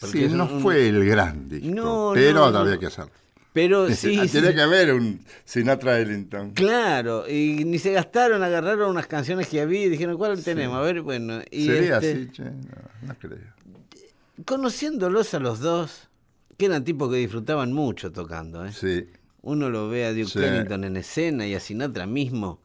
Porque 0.00 0.28
Sí, 0.28 0.34
no 0.34 0.44
un- 0.46 0.60
fue 0.62 0.88
el 0.88 1.04
gran 1.04 1.48
disco, 1.48 1.68
No, 1.68 2.10
pero 2.14 2.50
no, 2.50 2.58
había 2.58 2.78
que 2.78 2.86
hacerlo. 2.86 3.12
Pero 3.52 3.88
sí, 3.94 4.16
Ah, 4.18 4.26
Tiene 4.30 4.48
sí. 4.48 4.54
que 4.54 4.60
haber 4.60 4.92
un 4.94 5.20
Sinatra 5.44 5.98
Ellington. 5.98 6.52
Claro, 6.52 7.28
y 7.28 7.64
ni 7.64 7.78
se 7.78 7.92
gastaron, 7.92 8.42
agarraron 8.42 8.90
unas 8.90 9.06
canciones 9.06 9.48
que 9.48 9.60
había 9.60 9.84
y 9.84 9.88
dijeron, 9.88 10.16
¿cuál 10.16 10.42
tenemos? 10.42 10.76
A 10.76 10.80
ver, 10.82 11.02
bueno. 11.02 11.40
Y 11.50 11.66
Sería 11.66 11.96
este, 11.98 12.12
así, 12.12 12.30
che, 12.30 12.44
no, 12.44 12.52
no 13.08 13.14
creo. 13.18 13.38
Conociéndolos 14.44 15.34
a 15.34 15.38
los 15.40 15.60
dos, 15.60 16.08
que 16.56 16.66
eran 16.66 16.84
tipos 16.84 17.10
que 17.10 17.16
disfrutaban 17.18 17.72
mucho 17.72 18.12
tocando. 18.12 18.64
¿eh? 18.64 18.72
Sí. 18.72 19.06
Uno 19.42 19.68
lo 19.70 19.88
ve 19.88 20.04
a 20.06 20.10
Duke 20.12 20.26
Sí. 20.26 20.38
Ellington 20.38 20.84
en 20.84 20.96
escena 20.96 21.46
y 21.46 21.54
a 21.54 21.60
Sinatra 21.60 22.06
mismo. 22.06 22.60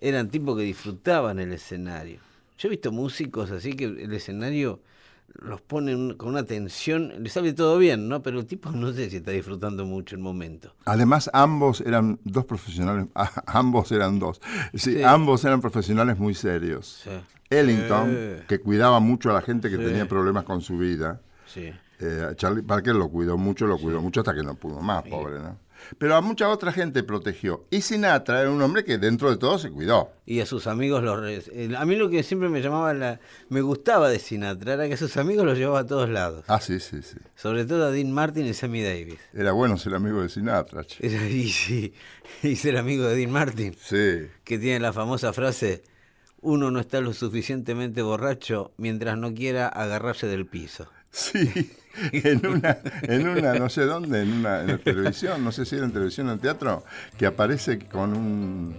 Eran 0.00 0.30
tipos 0.30 0.56
que 0.56 0.62
disfrutaban 0.64 1.38
el 1.40 1.52
escenario. 1.52 2.20
Yo 2.58 2.68
he 2.68 2.70
visto 2.70 2.92
músicos 2.92 3.50
así 3.50 3.72
que 3.74 3.84
el 3.84 4.12
escenario 4.12 4.80
los 5.34 5.60
ponen 5.60 6.14
con 6.14 6.30
una 6.30 6.44
tensión, 6.44 7.12
le 7.22 7.28
sale 7.28 7.52
todo 7.52 7.76
bien, 7.78 8.08
¿no? 8.08 8.22
Pero 8.22 8.40
el 8.40 8.46
tipo 8.46 8.70
no 8.70 8.92
sé 8.92 9.10
si 9.10 9.16
está 9.16 9.30
disfrutando 9.32 9.84
mucho 9.84 10.14
el 10.16 10.22
momento. 10.22 10.74
Además, 10.84 11.28
ambos 11.32 11.80
eran 11.80 12.18
dos 12.24 12.44
profesionales, 12.44 13.06
ambos 13.46 13.90
eran 13.92 14.18
dos. 14.18 14.40
Sí, 14.74 14.94
Sí. 14.94 15.02
ambos 15.02 15.44
eran 15.44 15.60
profesionales 15.60 16.18
muy 16.18 16.34
serios. 16.34 17.02
Sí. 17.04 17.10
Ellington, 17.50 18.44
que 18.48 18.58
cuidaba 18.60 19.00
mucho 19.00 19.30
a 19.30 19.34
la 19.34 19.42
gente 19.42 19.70
que 19.70 19.76
tenía 19.78 20.08
problemas 20.08 20.44
con 20.44 20.60
su 20.60 20.78
vida. 20.78 21.20
Sí. 21.46 21.72
Eh, 22.00 22.32
Charlie 22.36 22.62
Parker 22.62 22.94
lo 22.94 23.08
cuidó 23.08 23.36
mucho, 23.38 23.66
lo 23.66 23.78
cuidó 23.78 24.00
mucho 24.00 24.20
hasta 24.20 24.34
que 24.34 24.42
no 24.42 24.54
pudo 24.56 24.80
más, 24.80 25.04
pobre, 25.04 25.38
¿no? 25.40 25.58
Pero 25.98 26.16
a 26.16 26.20
mucha 26.20 26.48
otra 26.48 26.72
gente 26.72 27.02
protegió. 27.02 27.64
Y 27.70 27.80
Sinatra 27.82 28.40
era 28.40 28.50
un 28.50 28.60
hombre 28.62 28.84
que 28.84 28.98
dentro 28.98 29.30
de 29.30 29.36
todo 29.36 29.58
se 29.58 29.70
cuidó. 29.70 30.10
Y 30.26 30.40
a 30.40 30.46
sus 30.46 30.66
amigos 30.66 31.02
los... 31.02 31.20
A 31.78 31.84
mí 31.84 31.96
lo 31.96 32.08
que 32.10 32.22
siempre 32.22 32.48
me 32.48 32.60
llamaba 32.62 32.94
la... 32.94 33.20
Me 33.48 33.60
gustaba 33.60 34.08
de 34.08 34.18
Sinatra 34.18 34.74
era 34.74 34.88
que 34.88 34.94
a 34.94 34.96
sus 34.96 35.16
amigos 35.16 35.44
los 35.44 35.58
llevaba 35.58 35.80
a 35.80 35.86
todos 35.86 36.08
lados. 36.08 36.44
Ah, 36.48 36.60
sí, 36.60 36.80
sí, 36.80 37.02
sí. 37.02 37.16
Sobre 37.36 37.64
todo 37.64 37.84
a 37.86 37.90
Dean 37.90 38.10
Martin 38.12 38.46
y 38.46 38.54
Sammy 38.54 38.82
Davis. 38.82 39.18
Era 39.32 39.52
bueno 39.52 39.76
ser 39.76 39.94
amigo 39.94 40.22
de 40.22 40.28
Sinatra. 40.28 40.84
che. 40.84 41.06
Era- 41.06 41.28
Y, 41.28 41.48
sí, 41.50 41.92
y 42.42 42.56
ser 42.56 42.76
amigo 42.76 43.04
de 43.06 43.16
Dean 43.16 43.30
Martin, 43.30 43.74
Sí. 43.80 44.28
que 44.44 44.58
tiene 44.58 44.80
la 44.80 44.92
famosa 44.92 45.32
frase, 45.32 45.82
uno 46.40 46.70
no 46.70 46.80
está 46.80 47.00
lo 47.00 47.12
suficientemente 47.14 48.02
borracho 48.02 48.72
mientras 48.76 49.16
no 49.16 49.32
quiera 49.34 49.66
agarrarse 49.68 50.26
del 50.26 50.46
piso. 50.46 50.86
Sí, 51.10 51.70
en 52.12 52.46
una, 52.46 52.78
en 53.02 53.28
una, 53.28 53.54
no 53.54 53.68
sé 53.68 53.82
dónde, 53.82 54.22
en 54.22 54.32
una 54.32 54.60
en 54.62 54.66
la 54.68 54.78
televisión, 54.78 55.42
no 55.44 55.52
sé 55.52 55.64
si 55.64 55.76
era 55.76 55.84
en 55.84 55.92
televisión 55.92 56.28
o 56.28 56.32
en 56.32 56.38
teatro, 56.38 56.84
que 57.18 57.26
aparece 57.26 57.78
con 57.78 58.14
un, 58.16 58.74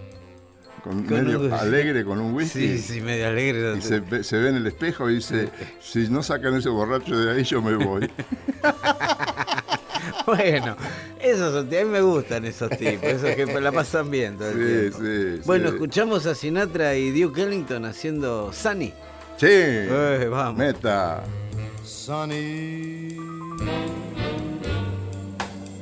con 0.84 1.02
Con 1.04 1.24
medio 1.24 1.40
un- 1.40 1.52
alegre, 1.52 2.04
con 2.04 2.20
un 2.20 2.34
whisky, 2.34 2.76
Sí, 2.76 2.78
sí, 2.78 3.00
medio 3.00 3.28
alegre. 3.28 3.76
y 3.78 3.80
se 3.80 4.00
ve, 4.00 4.22
se 4.22 4.38
ve 4.38 4.50
en 4.50 4.56
el 4.56 4.66
espejo 4.66 5.08
y 5.10 5.16
dice, 5.16 5.48
si 5.80 6.08
no 6.08 6.22
sacan 6.22 6.54
ese 6.54 6.68
borracho 6.68 7.18
de 7.18 7.32
ahí, 7.32 7.42
yo 7.44 7.60
me 7.62 7.74
voy. 7.76 8.10
Bueno, 10.24 10.76
esos 11.20 11.54
a 11.54 11.62
mí 11.62 11.84
me 11.84 12.00
gustan 12.00 12.44
esos 12.44 12.70
tipos, 12.70 13.04
esos 13.04 13.30
que 13.36 13.46
la 13.60 13.70
pasan 13.72 14.10
bien 14.10 14.36
todo 14.36 14.50
el 14.50 14.54
Sí, 14.54 14.98
tiempo. 14.98 14.98
sí, 15.38 15.42
Bueno, 15.46 15.68
sí. 15.68 15.74
escuchamos 15.74 16.26
a 16.26 16.34
Sinatra 16.34 16.94
y 16.96 17.10
Duke 17.20 17.42
Ellington 17.42 17.84
haciendo 17.84 18.52
Sunny. 18.52 18.92
Sí, 19.36 19.46
Eh, 19.48 20.28
vamos. 20.30 20.58
meta. 20.58 21.22
Sunny. 21.86 23.16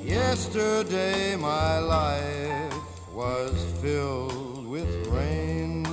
Yesterday 0.02 1.34
my 1.37 1.78
life 1.78 2.75
was 3.11 3.54
filled 3.80 4.66
with 4.66 5.06
rain. 5.06 5.87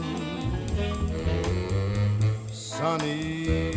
Sunny. 2.51 3.71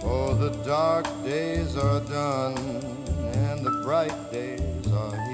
Oh, 0.05 0.35
the 0.35 0.51
dark 0.65 1.07
days 1.25 1.77
are 1.77 2.01
done 2.01 2.57
and 3.35 3.67
the 3.67 3.83
bright 3.83 4.31
days 4.31 4.93
are 4.93 5.17
here. 5.27 5.32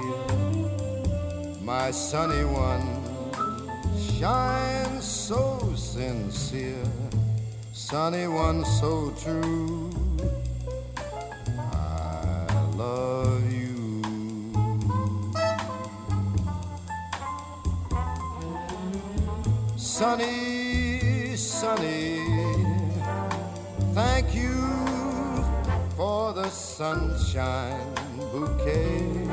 My 1.69 1.91
sunny 1.91 2.45
one 2.45 2.87
shines 4.17 5.05
so 5.05 5.59
sincere, 5.75 6.83
sunny 7.73 8.25
one 8.25 8.65
so 8.65 9.13
true. 9.21 9.91
I 11.55 12.47
love 12.75 13.53
you. 13.53 14.01
Sunny, 19.77 21.35
sunny, 21.35 22.25
thank 23.93 24.33
you 24.33 24.57
for 25.95 26.33
the 26.33 26.49
sunshine 26.49 27.93
bouquet. 28.31 29.28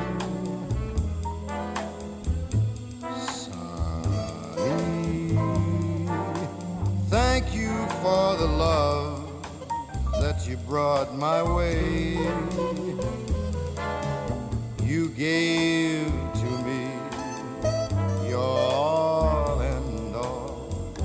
Thank 7.39 7.53
you 7.53 7.69
for 8.01 8.35
the 8.35 8.47
love 8.47 9.43
that 10.13 10.47
you 10.47 10.57
brought 10.57 11.15
my 11.15 11.43
way. 11.43 12.17
You 14.83 15.09
gave 15.09 16.07
to 16.41 16.49
me 16.65 16.89
your 18.27 18.39
all 18.39 19.61
and 19.61 20.15
all. 20.15 20.95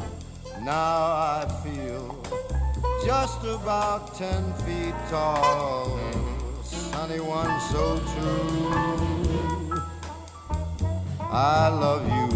Now 0.62 1.02
I 1.36 1.60
feel 1.62 2.16
just 3.04 3.44
about 3.44 4.14
ten 4.16 4.54
feet 4.64 4.94
tall. 5.10 6.00
Sunny 6.64 7.20
one 7.20 7.60
so 7.72 7.98
true. 8.14 8.72
I 11.20 11.68
love 11.68 12.08
you. 12.08 12.31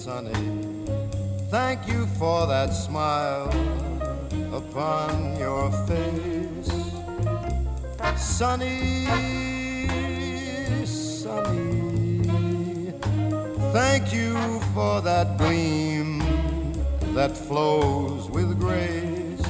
Sunny. 0.00 0.32
Thank 1.50 1.86
you 1.86 2.06
for 2.18 2.46
that 2.46 2.70
smile 2.70 3.50
upon 4.50 5.36
your 5.38 5.70
face. 5.86 6.72
Sunny, 8.16 9.04
sunny. 10.86 12.22
Thank 13.74 14.14
you 14.14 14.60
for 14.74 15.02
that 15.02 15.36
gleam 15.36 16.22
that 17.14 17.36
flows 17.36 18.30
with 18.30 18.58
grace. 18.58 19.46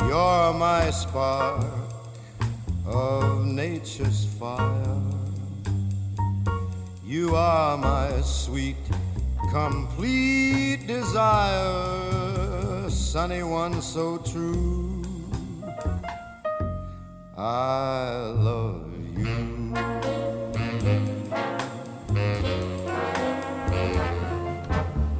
You're 0.00 0.52
my 0.52 0.90
spark 0.90 1.64
of 2.84 3.46
nature's 3.46 4.26
fire. 4.38 5.29
You 7.10 7.34
are 7.34 7.76
my 7.76 8.20
sweet, 8.20 8.76
complete 9.50 10.86
desire, 10.86 12.08
sunny 12.88 13.42
one 13.42 13.82
so 13.82 14.18
true. 14.18 15.02
I 17.36 18.32
love 18.36 18.92
you. 19.18 19.74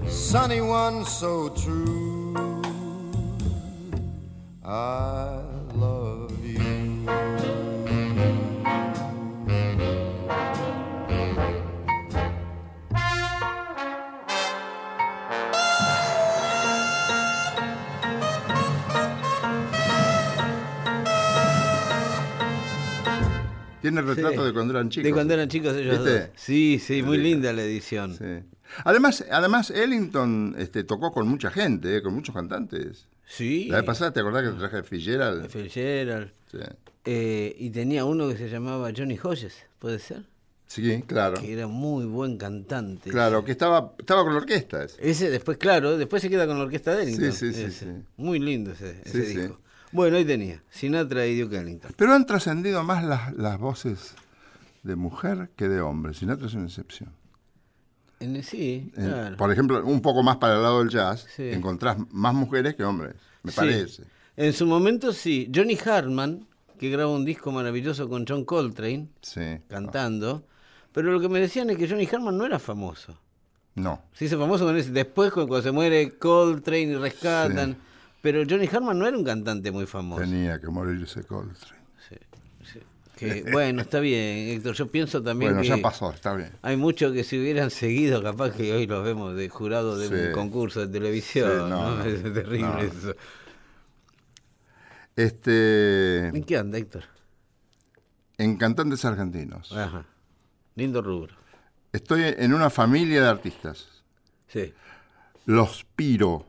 Sunny 0.06 0.60
one 0.60 1.04
so 1.04 1.48
true. 1.48 2.62
I 4.64 5.49
Tiene 23.80 24.00
el 24.00 24.06
retrato 24.06 24.40
Sí. 24.40 24.46
de 24.46 24.52
cuando 24.52 24.74
eran 24.74 24.88
chicos. 24.90 25.04
De 25.04 25.12
cuando 25.12 25.34
eran 25.34 25.48
chicos 25.48 25.74
ellos 25.76 25.98
¿Viste? 26.04 26.20
dos. 26.20 26.28
Sí, 26.36 26.78
sí, 26.78 27.02
muy 27.02 27.18
linda 27.18 27.52
la 27.52 27.62
edición. 27.62 28.14
Sí. 28.16 28.46
Además, 28.84 29.24
además 29.30 29.70
Ellington 29.70 30.54
este, 30.58 30.84
tocó 30.84 31.12
con 31.12 31.26
mucha 31.28 31.50
gente, 31.50 31.96
eh, 31.96 32.02
con 32.02 32.14
muchos 32.14 32.34
cantantes. 32.34 33.06
Sí. 33.26 33.66
La 33.68 33.76
vez 33.78 33.84
pasada, 33.86 34.12
¿te 34.12 34.20
acordás 34.20 34.44
que 34.52 34.58
traje 34.58 34.82
Fitzgerald? 34.82 35.48
Fitzgerald. 35.48 36.30
Sí. 36.50 36.58
Eh, 37.04 37.56
y 37.58 37.70
tenía 37.70 38.04
uno 38.04 38.28
que 38.28 38.36
se 38.36 38.48
llamaba 38.48 38.90
Johnny 38.96 39.18
Hodges, 39.22 39.54
¿puede 39.78 39.98
ser? 39.98 40.24
Sí, 40.66 41.02
claro. 41.06 41.40
Que 41.40 41.52
era 41.52 41.66
muy 41.66 42.04
buen 42.04 42.36
cantante. 42.36 43.10
Claro, 43.10 43.44
que 43.44 43.50
estaba, 43.50 43.94
estaba 43.98 44.22
con 44.22 44.34
la 44.34 44.38
orquesta. 44.38 44.84
ese. 44.84 44.96
Ese 45.10 45.30
después, 45.30 45.58
claro, 45.58 45.96
después 45.98 46.22
se 46.22 46.30
queda 46.30 46.46
con 46.46 46.58
la 46.58 46.64
orquesta 46.64 46.94
de 46.94 47.02
Ellington. 47.04 47.32
Sí, 47.32 47.52
sí, 47.52 47.64
sí, 47.66 47.70
sí. 47.72 47.86
Muy 48.16 48.38
lindo 48.38 48.70
ese, 48.70 49.00
ese 49.04 49.24
Sí, 49.24 49.32
sí. 49.32 49.38
disco. 49.38 49.58
Bueno, 49.92 50.16
ahí 50.16 50.24
tenía, 50.24 50.62
Sinatra 50.70 51.26
y 51.26 51.40
Duke 51.40 51.58
Ellington. 51.58 51.92
Pero 51.96 52.12
han 52.14 52.24
trascendido 52.26 52.82
más 52.84 53.04
las, 53.04 53.32
las 53.34 53.58
voces 53.58 54.14
de 54.82 54.96
mujer 54.96 55.50
que 55.56 55.68
de 55.68 55.80
hombre. 55.80 56.14
Sinatra 56.14 56.46
es 56.46 56.54
una 56.54 56.66
excepción. 56.66 57.10
En- 58.20 58.42
sí, 58.44 58.92
En- 58.96 59.06
claro. 59.10 59.36
Por 59.36 59.50
ejemplo, 59.52 59.84
un 59.84 60.00
poco 60.02 60.22
más 60.22 60.36
para 60.36 60.56
el 60.56 60.62
lado 60.62 60.80
del 60.80 60.90
jazz, 60.90 61.26
Sí. 61.34 61.48
encontrás 61.50 61.96
más 62.10 62.34
mujeres 62.34 62.74
que 62.76 62.84
hombres, 62.84 63.14
me 63.42 63.50
Sí. 63.50 63.56
parece. 63.56 64.04
En 64.36 64.52
su 64.52 64.66
momento 64.66 65.12
sí. 65.12 65.50
Johnny 65.54 65.76
Hartman, 65.84 66.46
que 66.78 66.88
graba 66.90 67.10
un 67.10 67.24
disco 67.24 67.50
maravilloso 67.50 68.08
con 68.08 68.24
John 68.26 68.44
Coltrane, 68.44 69.08
Sí. 69.22 69.58
cantando. 69.68 70.44
Pero 70.92 71.12
lo 71.12 71.20
que 71.20 71.28
me 71.28 71.40
decían 71.40 71.68
es 71.70 71.76
que 71.78 71.88
Johnny 71.88 72.06
Hartman 72.06 72.36
no 72.36 72.44
era 72.46 72.58
famoso. 72.58 73.18
No. 73.74 74.02
Se 74.12 74.24
hizo 74.26 74.38
famoso 74.38 74.64
con 74.64 74.76
ese. 74.76 74.90
Después, 74.90 75.30
cu- 75.30 75.46
cuando 75.46 75.62
se 75.62 75.70
muere 75.72 76.16
Coltrane 76.18 76.82
y 76.82 76.94
rescatan. 76.96 77.76
Pero 78.22 78.42
Johnny 78.48 78.66
Hartman 78.66 78.98
no 78.98 79.06
era 79.06 79.16
un 79.16 79.24
cantante 79.24 79.70
muy 79.70 79.86
famoso. 79.86 80.20
Tenía 80.20 80.60
que 80.60 80.68
morirse 80.68 81.22
Coltrane. 81.24 81.80
Sí, 82.08 82.16
sí. 82.72 82.80
Que, 83.16 83.44
bueno, 83.52 83.82
está 83.82 84.00
bien, 84.00 84.48
Héctor. 84.56 84.74
Yo 84.74 84.90
pienso 84.90 85.22
también 85.22 85.52
Bueno, 85.52 85.62
que 85.62 85.68
ya 85.68 85.82
pasó, 85.82 86.10
está 86.12 86.34
bien. 86.34 86.52
hay 86.62 86.76
muchos 86.76 87.12
que 87.12 87.24
si 87.24 87.38
hubieran 87.38 87.70
seguido, 87.70 88.22
capaz 88.22 88.50
que 88.54 88.72
hoy 88.72 88.86
los 88.86 89.02
vemos 89.04 89.34
de 89.36 89.48
jurado 89.48 89.96
de 89.98 90.08
Sí. 90.08 90.14
un 90.28 90.32
concurso 90.32 90.80
de 90.80 90.88
televisión. 90.88 91.48
¿no? 91.56 91.68
no, 91.68 91.96
no. 91.96 92.04
Es 92.04 92.22
terrible 92.22 92.60
No. 92.60 92.78
eso. 92.78 93.14
Este, 95.16 96.28
¿En 96.28 96.44
qué 96.44 96.56
anda, 96.56 96.78
Héctor? 96.78 97.04
en 98.38 98.56
cantantes 98.56 99.04
argentinos. 99.04 99.70
Ajá. 99.72 100.06
Lindo 100.74 101.02
rubro. 101.02 101.34
Estoy 101.92 102.22
en 102.38 102.54
una 102.54 102.70
familia 102.70 103.20
de 103.22 103.28
artistas. 103.28 103.86
Sí. 104.48 104.72
Los 105.44 105.84
Piro. 105.94 106.46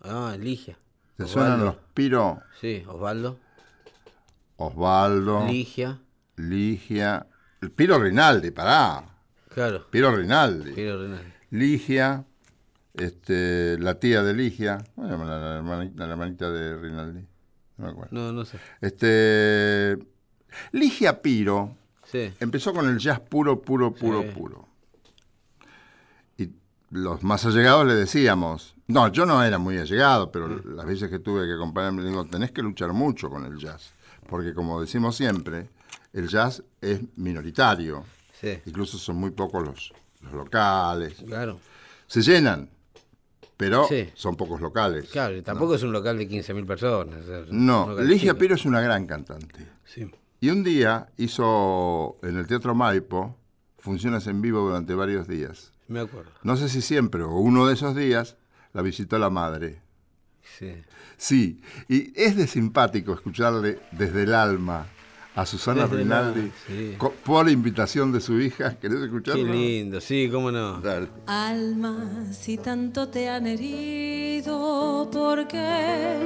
Ah, 0.00 0.34
Ligia. 0.38 0.78
¿Te 1.20 1.26
suenan 1.26 1.62
los 1.64 1.76
Piro? 1.92 2.40
Sí, 2.60 2.82
Osvaldo. 2.88 3.38
Osvaldo, 4.56 5.46
Ligia. 5.46 5.98
Ligia. 6.36 7.26
El 7.60 7.70
Piro 7.70 7.98
Rinaldi, 7.98 8.50
pará. 8.50 9.04
Claro. 9.52 9.86
Piro 9.90 10.16
Rinaldi. 10.16 10.72
Piro 10.72 11.02
Renal. 11.02 11.34
Ligia, 11.50 12.24
este, 12.94 13.76
la 13.78 13.98
tía 13.98 14.22
de 14.22 14.32
Ligia. 14.32 14.78
Bueno, 14.96 15.22
la, 15.26 15.38
la 15.38 15.56
hermanita, 15.56 16.06
la 16.06 16.12
hermanita 16.12 16.50
de 16.50 16.76
Rinaldi. 16.78 17.20
No 17.76 17.84
me 17.86 17.90
acuerdo. 17.92 18.08
No, 18.12 18.32
no 18.32 18.44
sé. 18.46 18.58
Este, 18.80 19.98
Ligia 20.72 21.20
Piro 21.20 21.76
Sí. 22.04 22.32
empezó 22.40 22.72
con 22.72 22.88
el 22.88 22.98
jazz 22.98 23.20
puro, 23.20 23.60
puro, 23.60 23.92
puro, 23.94 24.22
Sí. 24.22 24.28
puro. 24.34 24.68
Los 26.90 27.22
más 27.22 27.46
allegados 27.46 27.86
le 27.86 27.94
decíamos, 27.94 28.74
no, 28.88 29.08
yo 29.12 29.24
no 29.24 29.42
era 29.44 29.58
muy 29.58 29.78
allegado, 29.78 30.32
pero 30.32 30.48
Mm. 30.48 30.74
las 30.74 30.86
veces 30.86 31.08
que 31.08 31.20
tuve 31.20 31.46
que 31.46 31.54
acompañarme, 31.54 32.02
le 32.02 32.08
digo, 32.08 32.24
tenés 32.26 32.50
que 32.50 32.62
luchar 32.62 32.92
mucho 32.92 33.30
con 33.30 33.44
el 33.44 33.56
jazz, 33.58 33.92
porque 34.28 34.52
como 34.54 34.80
decimos 34.80 35.16
siempre, 35.16 35.68
el 36.12 36.26
jazz 36.28 36.62
es 36.80 37.00
minoritario, 37.16 38.04
Sí. 38.40 38.58
incluso 38.66 38.98
son 38.98 39.16
muy 39.16 39.30
pocos 39.30 39.64
los, 39.64 39.92
los 40.22 40.32
locales, 40.32 41.14
Claro. 41.26 41.60
se 42.08 42.22
llenan, 42.22 42.68
pero 43.56 43.86
Sí. 43.86 44.08
son 44.14 44.34
pocos 44.36 44.60
locales. 44.60 45.08
Claro, 45.10 45.36
y 45.36 45.42
tampoco 45.42 45.76
es 45.76 45.82
un 45.84 45.92
local 45.92 46.18
de 46.18 46.26
15.000 46.26 46.66
personas. 46.66 47.20
No, 47.50 47.94
Ligia. 48.00 48.34
Piro 48.34 48.56
es 48.56 48.64
una 48.64 48.80
gran 48.80 49.06
cantante. 49.06 49.64
Sí. 49.84 50.10
Y 50.40 50.48
un 50.48 50.64
día 50.64 51.08
hizo 51.18 52.16
en 52.22 52.36
el 52.38 52.46
Teatro 52.48 52.74
Maipo 52.74 53.36
funciones 53.78 54.26
en 54.26 54.40
vivo 54.42 54.60
durante 54.60 54.94
varios 54.94 55.28
días. 55.28 55.72
Me 55.90 56.00
acuerdo. 56.00 56.30
No 56.42 56.56
sé 56.56 56.68
si 56.68 56.80
siempre 56.82 57.22
o 57.24 57.32
uno 57.36 57.66
de 57.66 57.74
esos 57.74 57.94
días 57.96 58.36
la 58.72 58.80
visitó 58.82 59.18
la 59.18 59.28
madre. 59.28 59.80
Sí. 60.58 60.72
Sí, 61.16 61.60
y 61.88 62.12
es 62.14 62.36
de 62.36 62.46
simpático 62.46 63.12
escucharle 63.12 63.78
desde 63.92 64.22
el 64.22 64.32
alma 64.34 64.86
a 65.34 65.46
Susana 65.46 65.82
Desde 65.84 65.96
Rinaldi 65.98 66.50
sí. 66.66 66.94
co- 66.98 67.12
por 67.24 67.48
invitación 67.50 68.10
de 68.12 68.20
su 68.20 68.40
hija. 68.40 68.76
¿Querés 68.78 69.00
escucharlo? 69.00 69.44
Qué 69.44 69.50
lindo, 69.52 70.00
sí, 70.00 70.28
cómo 70.32 70.50
no. 70.50 70.80
Dale. 70.80 71.08
Alma, 71.26 72.26
si 72.32 72.56
tanto 72.56 73.08
te 73.08 73.28
han 73.28 73.46
herido, 73.46 75.08
¿por 75.12 75.46
qué 75.46 76.16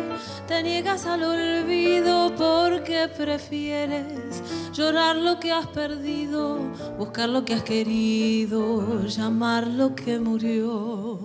te 0.47 0.63
niegas 0.63 1.07
al 1.07 1.23
olvido? 1.23 2.35
¿Por 2.37 2.83
qué 2.85 3.09
prefieres 3.17 4.64
llorar 4.75 5.17
lo 5.17 5.39
que 5.39 5.53
has 5.53 5.69
perdido, 5.69 6.59
buscar 6.99 7.29
lo 7.29 7.45
que 7.45 7.55
has 7.55 7.63
querido, 7.63 9.07
llamar 9.07 9.69
lo 9.69 9.95
que 9.95 10.19
murió? 10.19 11.21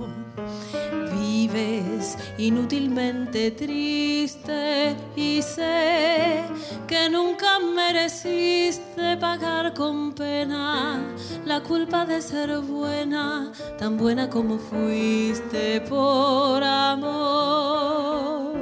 Vives 1.12 2.16
inútilmente 2.38 3.50
triste 3.52 4.96
y 5.16 5.42
sé 5.42 6.44
que 6.88 7.10
nunca 7.10 7.58
mereciste 7.60 9.18
pagar 9.18 9.74
con 9.74 10.14
pena 10.14 11.02
la 11.44 11.62
culpa 11.64 12.06
de 12.06 12.22
ser 12.22 12.60
buena, 12.60 13.52
tan 13.80 13.98
buena 13.98 14.30
como 14.30 14.60
fuiste 14.60 15.82
por 15.82 16.64
amor. 16.64 18.54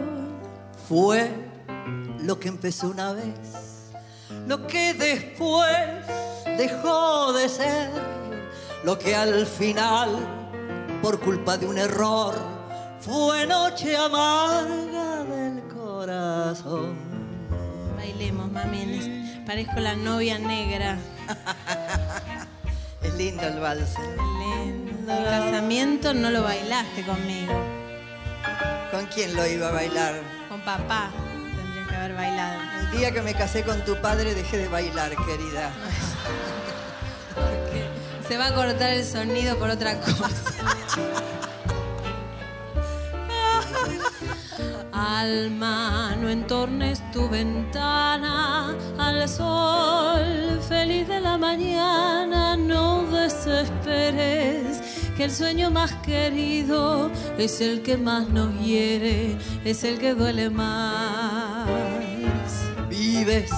Fue 0.87 1.29
lo 2.23 2.39
que 2.39 2.47
empezó 2.47 2.87
una 2.89 3.11
vez, 3.11 3.66
lo 4.47 4.65
que 4.67 4.93
después 4.93 5.77
dejó 6.57 7.33
de 7.33 7.49
ser, 7.49 7.89
lo 8.83 8.97
que 8.97 9.15
al 9.15 9.45
final, 9.45 10.09
por 11.01 11.19
culpa 11.19 11.57
de 11.57 11.67
un 11.67 11.77
error, 11.77 12.33
fue 12.99 13.45
noche 13.45 13.95
amarga 13.97 15.23
del 15.23 15.63
corazón. 15.67 16.95
Bailemos, 17.97 18.51
mami. 18.51 18.85
les- 18.85 19.27
Parezco 19.45 19.79
la 19.79 19.95
novia 19.95 20.37
negra. 20.39 20.97
Es 23.01 23.13
lindo 23.13 23.43
el 23.43 23.59
vals. 23.59 23.91
Lindo. 23.99 25.13
El 25.13 25.23
casamiento 25.23 26.13
no 26.13 26.29
lo 26.31 26.43
bailaste 26.43 27.05
conmigo. 27.05 27.53
¿Con 28.91 29.05
quién 29.05 29.33
lo 29.35 29.45
iba 29.47 29.69
a 29.69 29.71
bailar? 29.71 30.15
Con 30.49 30.59
papá 30.61 31.09
que 31.87 31.95
haber 31.95 32.13
bailado. 32.13 32.59
El 32.81 32.91
día 32.91 33.11
que 33.11 33.21
me 33.21 33.33
casé 33.33 33.63
con 33.63 33.83
tu 33.85 33.99
padre 34.01 34.33
dejé 34.33 34.57
de 34.57 34.67
bailar, 34.67 35.15
querida. 35.25 35.71
Porque 37.33 37.87
se 38.27 38.37
va 38.37 38.47
a 38.47 38.53
cortar 38.53 38.91
el 38.91 39.05
sonido 39.05 39.57
por 39.57 39.69
otra 39.69 39.99
cosa. 39.99 40.29
Alma, 44.91 46.15
no 46.19 46.29
entornes 46.29 47.01
tu 47.11 47.29
ventana 47.29 48.75
al 48.97 49.29
sol 49.29 50.59
feliz 50.67 51.07
de 51.07 51.19
la 51.19 51.37
mañana, 51.37 52.57
no 52.57 53.03
desesperes, 53.03 55.06
que 55.17 55.23
el 55.23 55.31
sueño 55.31 55.71
más 55.71 55.93
querido 56.03 57.09
es 57.39 57.59
el 57.59 57.81
que 57.81 57.97
más 57.97 58.29
nos 58.29 58.53
hiere, 58.61 59.35
es 59.65 59.83
el 59.83 59.97
que 59.97 60.13
duele 60.13 60.51
más. 60.51 61.67
Vives 62.87 63.49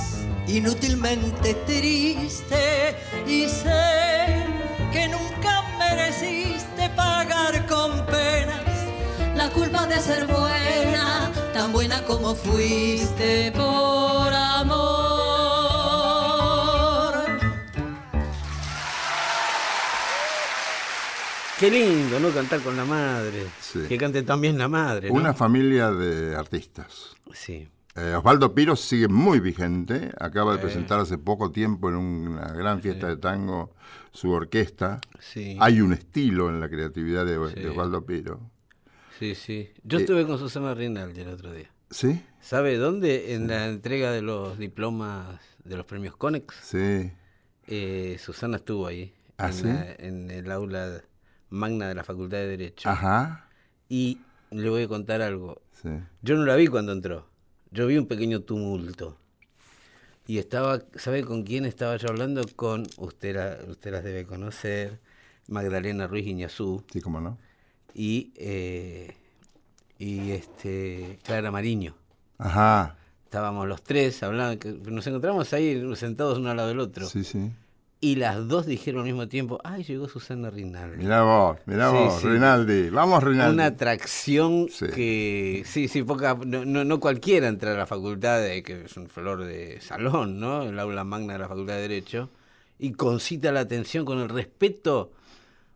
inútilmente 0.47 1.53
triste 1.67 2.95
y 3.27 3.49
sé 3.49 4.45
que 4.93 5.09
nunca 5.09 5.63
mereciste 5.77 6.89
pagar 6.95 7.67
con 7.67 8.05
penas 8.05 8.63
la 9.35 9.49
culpa 9.49 9.85
de 9.85 9.99
ser 9.99 10.27
buena, 10.27 11.29
tan 11.53 11.73
buena 11.73 12.01
como 12.03 12.35
fuiste 12.35 13.51
por 13.51 14.33
amor. 14.33 15.18
Qué 21.59 21.69
lindo, 21.69 22.19
¿no? 22.19 22.29
Cantar 22.29 22.61
con 22.61 22.77
la 22.77 22.85
madre. 22.85 23.43
Sí. 23.59 23.81
Que 23.89 23.97
cante 23.97 24.23
también 24.23 24.57
la 24.57 24.67
madre. 24.69 25.09
¿no? 25.09 25.15
Una 25.15 25.33
familia 25.33 25.91
de 25.91 26.35
artistas. 26.35 27.15
Sí. 27.33 27.67
Eh, 27.95 28.13
Osvaldo 28.15 28.53
Piro 28.55 28.75
sigue 28.77 29.07
muy 29.09 29.39
vigente. 29.41 30.11
Acaba 30.19 30.53
de 30.53 30.59
presentar 30.59 30.99
hace 31.01 31.17
poco 31.17 31.51
tiempo 31.51 31.89
en 31.89 31.95
una 31.97 32.47
gran 32.53 32.81
fiesta 32.81 33.07
de 33.07 33.17
tango 33.17 33.73
su 34.11 34.31
orquesta. 34.31 35.01
Sí. 35.19 35.57
Hay 35.59 35.81
un 35.81 35.91
estilo 35.91 36.49
en 36.49 36.61
la 36.61 36.69
creatividad 36.69 37.25
de. 37.25 37.37
Osvaldo 37.37 38.05
Piro. 38.05 38.39
Sí, 39.19 39.35
sí. 39.35 39.69
Yo 39.83 39.97
Eh, 39.97 40.01
estuve 40.01 40.25
con 40.25 40.39
Susana 40.39 40.73
Rinaldi 40.73 41.21
el 41.21 41.29
otro 41.29 41.51
día. 41.51 41.69
¿Sí? 41.89 42.21
¿Sabe 42.39 42.77
dónde? 42.77 43.33
En 43.33 43.47
la 43.49 43.67
entrega 43.67 44.11
de 44.11 44.21
los 44.21 44.57
diplomas 44.57 45.39
de 45.65 45.75
los 45.75 45.85
premios 45.85 46.15
Conex. 46.15 46.55
Sí. 46.63 47.11
Eh, 47.67 48.17
Susana 48.23 48.57
estuvo 48.57 48.87
ahí. 48.87 49.13
¿Ah, 49.37 49.49
en, 49.49 49.67
la- 49.67 49.91
en 49.97 50.31
el 50.31 50.51
aula 50.51 51.01
magna 51.49 51.87
de 51.87 51.95
la 51.95 52.03
Facultad 52.03 52.37
de 52.37 52.47
Derecho. 52.47 52.89
Ajá. 52.89 53.47
Y 53.89 54.19
le 54.51 54.69
voy 54.69 54.83
a 54.83 54.87
contar 54.87 55.21
algo. 55.21 55.61
Sí. 55.81 55.89
Yo 56.21 56.35
no 56.35 56.45
la 56.45 56.55
vi 56.55 56.67
cuando 56.67 56.91
entró. 56.91 57.27
Yo 57.71 57.87
vi 57.87 57.97
un 57.97 58.07
pequeño 58.07 58.41
tumulto. 58.41 59.17
Y 60.27 60.37
estaba, 60.37 60.81
¿sabe 60.95 61.23
con 61.23 61.43
quién 61.43 61.65
estaba 61.65 61.95
yo 61.97 62.09
hablando? 62.09 62.43
Con, 62.55 62.85
usted, 62.97 63.35
la- 63.35 63.57
usted 63.71 63.91
las 63.91 64.03
debe 64.03 64.25
conocer, 64.25 64.99
Magdalena 65.47 66.05
Ruiz 66.07 66.27
Iñazú 66.27 66.83
Sí, 66.91 67.01
cómo 67.01 67.19
no. 67.19 67.37
y, 67.95 68.31
eh, 68.35 69.15
y 69.97 70.31
este, 70.31 71.17
Clara 71.23 71.49
Mariño. 71.49 71.95
Ajá. 72.37 72.95
Estábamos 73.25 73.67
los 73.67 73.81
tres 73.83 74.21
hablando, 74.23 74.67
nos 74.89 75.05
encontramos 75.07 75.51
ahí 75.53 75.83
sentados 75.95 76.37
uno 76.39 76.49
al 76.51 76.57
lado 76.57 76.69
del 76.69 76.79
otro. 76.79 77.07
Sí, 77.07 77.23
sí. 77.23 77.51
Y 78.01 78.15
las 78.15 78.47
dos 78.47 78.65
dijeron 78.65 79.01
al 79.01 79.07
mismo 79.07 79.27
tiempo, 79.27 79.59
ay, 79.63 79.83
llegó 79.83 80.07
Susana 80.07 80.49
Rinaldi. 80.49 81.03
Mirá 81.03 81.21
vos, 81.23 81.57
mirá 81.65 81.89
Sí, 81.91 81.97
vos, 81.97 82.21
sí. 82.21 82.27
Rinaldi. 82.29 82.89
Vamos, 82.91 83.21
Rinaldi. 83.21 83.53
Una 83.53 83.65
atracción 83.65 84.67
Sí. 84.69 84.85
que, 84.87 85.63
sí, 85.65 85.89
sí, 85.89 86.03
poca, 86.03 86.37
no, 86.45 86.63
no, 86.63 86.85
no 86.85 86.99
cualquiera 87.01 87.49
entra 87.49 87.73
a 87.73 87.77
la 87.77 87.85
facultad, 87.85 88.41
de, 88.41 88.63
que 88.63 88.85
es 88.85 88.95
un 88.95 89.09
flor 89.09 89.43
de 89.43 89.81
salón, 89.81 90.39
¿no? 90.39 90.63
El 90.63 90.79
aula 90.79 91.03
magna 91.03 91.33
de 91.33 91.39
la 91.39 91.49
Facultad 91.49 91.73
de 91.75 91.81
Derecho, 91.81 92.29
y 92.77 92.93
concita 92.93 93.51
la 93.51 93.59
atención 93.59 94.05
con 94.05 94.19
el 94.19 94.29
respeto 94.29 95.11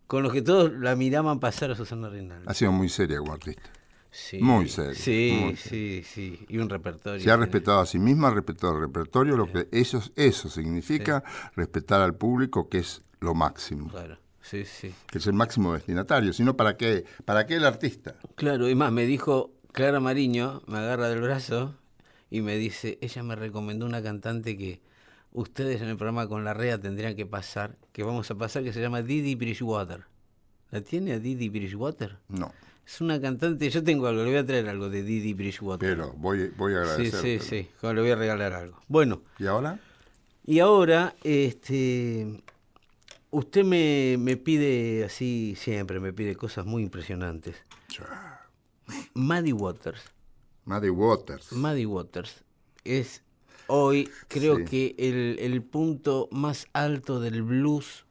con 0.08 0.24
los 0.24 0.32
que 0.32 0.42
todos 0.42 0.72
la 0.72 0.96
miraban 0.96 1.42
pasar 1.42 1.72
a 1.72 1.76
Susana 1.76 2.08
Rinaldi. 2.08 2.46
Ha 2.48 2.54
sido 2.54 2.72
muy 2.72 2.88
seria 2.88 3.18
como 3.18 3.34
artista. 3.34 3.70
Sí, 4.16 4.38
muy 4.40 4.70
serio, 4.70 4.94
Sí, 4.94 5.40
muy 5.42 5.56
sí, 5.56 6.04
sí. 6.06 6.46
Y 6.48 6.60
un 6.60 6.70
repertorio. 6.70 7.20
Se 7.20 7.32
ha 7.32 7.36
respetado 7.36 7.80
a 7.80 7.86
sí 7.88 7.98
misma, 7.98 8.28
ha 8.28 8.32
respetado 8.36 8.76
el 8.76 8.82
repertorio, 8.82 9.36
lo 9.36 9.52
que 9.52 9.68
eso, 9.72 10.04
eso 10.16 10.50
significa 10.50 11.24
respetar 11.56 12.00
al 12.00 12.14
público, 12.14 12.70
que 12.70 12.78
es 12.78 13.02
lo 13.22 13.34
máximo, 13.34 13.90
Claro, 13.90 14.18
sí, 14.42 14.66
sí. 14.66 14.94
que 15.08 15.18
es 15.18 15.26
el 15.26 15.34
máximo 15.34 15.74
destinatario. 15.74 16.32
Si 16.32 16.44
no, 16.44 16.56
¿para 16.56 16.78
qué? 16.78 17.06
¿Para 17.26 17.48
qué 17.48 17.56
el 17.56 17.66
artista? 17.66 18.16
Claro, 18.36 18.70
y 18.70 18.76
más, 18.76 18.92
me 18.92 19.06
dijo 19.08 19.52
Clara 19.72 20.00
Mariño, 20.00 20.62
me 20.68 20.78
agarra 20.78 21.10
del 21.10 21.22
brazo 21.22 21.74
y 22.30 22.42
me 22.42 22.56
dice, 22.58 23.00
ella 23.02 23.24
me 23.24 23.36
recomendó 23.36 23.88
una 23.88 24.04
cantante 24.04 24.56
que 24.58 24.80
ustedes 25.32 25.82
en 25.82 25.88
el 25.90 25.98
programa 25.98 26.28
con 26.28 26.44
la 26.44 26.54
REA 26.54 26.80
tendrían 26.80 27.16
que 27.16 27.26
pasar, 27.26 27.78
que 27.92 28.04
vamos 28.04 28.30
a 28.30 28.36
pasar, 28.36 28.64
que 28.64 28.74
se 28.74 28.80
llama 28.82 29.02
Didi 29.02 29.34
Bridgewater. 29.34 30.06
¿La 30.70 30.82
tiene 30.82 31.14
a 31.14 31.20
Didi 31.20 31.50
Bridgewater? 31.50 32.18
No, 32.28 32.52
Es 32.86 33.00
una 33.02 33.20
cantante, 33.20 33.70
yo 33.70 33.84
tengo 33.84 34.08
algo, 34.08 34.24
le 34.24 34.30
voy 34.30 34.40
a 34.40 34.46
traer 34.46 34.68
algo 34.70 34.90
de 34.90 35.04
Didi 35.04 35.34
Bridgewater. 35.34 35.90
pero 35.90 36.14
voy, 36.14 36.50
voy 36.58 36.74
a 36.74 36.84
sí, 36.86 37.08
agradecer. 37.08 37.42
sí, 37.42 37.48
sí, 37.48 37.70
como 37.80 37.94
le 37.94 38.02
voy 38.02 38.12
a 38.12 38.16
regalar 38.16 38.54
algo. 38.54 38.80
Bueno, 38.88 39.22
¿Y 39.40 39.46
ahora? 39.46 39.80
y 40.46 40.60
ahora, 40.60 41.16
este, 41.24 42.44
usted 43.32 43.64
me, 43.64 44.18
me 44.20 44.36
pide 44.38 45.06
así 45.06 45.56
siempre, 45.58 46.00
me 46.02 46.12
pide 46.14 46.36
cosas 46.36 46.66
muy 46.66 46.84
impresionantes. 46.84 47.56
Maddie 49.14 49.54
Waters. 49.54 50.02
Maddie 50.66 50.90
Waters. 50.90 51.52
Maddie 51.54 51.86
Waters 51.86 52.44
es 52.84 53.22
hoy, 53.68 54.10
creo 54.28 54.58
Sí. 54.58 54.66
que 54.66 54.96
el, 54.98 55.38
el 55.40 55.62
punto 55.64 56.28
más 56.32 56.68
alto 56.74 57.20
del 57.20 57.44
blues 57.44 58.03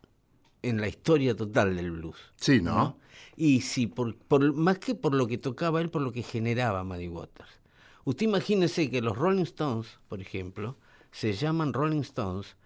en 0.62 0.80
la 0.80 0.88
historia 0.88 1.34
total 1.36 1.76
del 1.76 1.90
blues. 1.90 2.16
Sí, 2.36 2.60
¿no? 2.60 2.98
Y 3.36 3.62
sí, 3.62 3.86
por, 3.86 4.16
por- 4.16 4.52
más 4.54 4.78
que 4.78 4.94
por 4.94 5.14
lo 5.14 5.26
que 5.26 5.38
tocaba 5.38 5.80
él, 5.80 5.90
por 5.90 6.02
lo 6.02 6.12
que 6.12 6.22
generaba 6.22 6.84
Maddie 6.84 7.08
Waters. 7.08 7.50
Usted 8.04 8.26
imagínese 8.26 8.90
que 8.90 9.00
los 9.00 9.16
Rolling 9.16 9.42
Stones, 9.42 9.98
por 10.08 10.20
ejemplo, 10.20 10.76
se 11.12 11.32
llaman 11.34 11.72
Rolling 11.72 12.00
Stones 12.00 12.56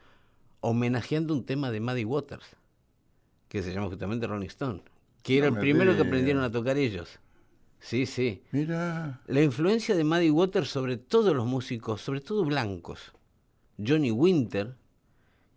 homenajeando 0.61 1.35
un 1.35 1.44
tema 1.44 1.70
de 1.70 1.80
Maddie 1.80 2.04
Waters, 2.04 2.44
que 3.48 3.62
se 3.62 3.72
llama 3.72 3.88
justamente 3.88 4.26
Rolling 4.26 4.46
Stone, 4.48 4.82
que 5.22 5.38
era 5.38 5.46
No 5.46 5.48
el 5.50 5.54
me 5.54 5.61
primero 5.61 5.94
que 5.94 6.02
aprendieron 6.02 6.42
a 6.42 6.50
tocar 6.50 6.76
ellos. 6.76 7.20
Sí, 7.78 8.06
sí. 8.06 8.42
Mira. 8.52 9.20
La 9.26 9.42
influencia 9.42 9.94
de 9.94 10.02
Maddie 10.04 10.30
Waters 10.30 10.68
sobre 10.70 10.96
todos 10.96 11.37
los 11.37 11.46
músicos, 11.46 12.00
sobre 12.00 12.20
todo 12.20 12.44
blancos. 12.44 13.12
Johnny 13.78 14.11
Winter, 14.11 14.74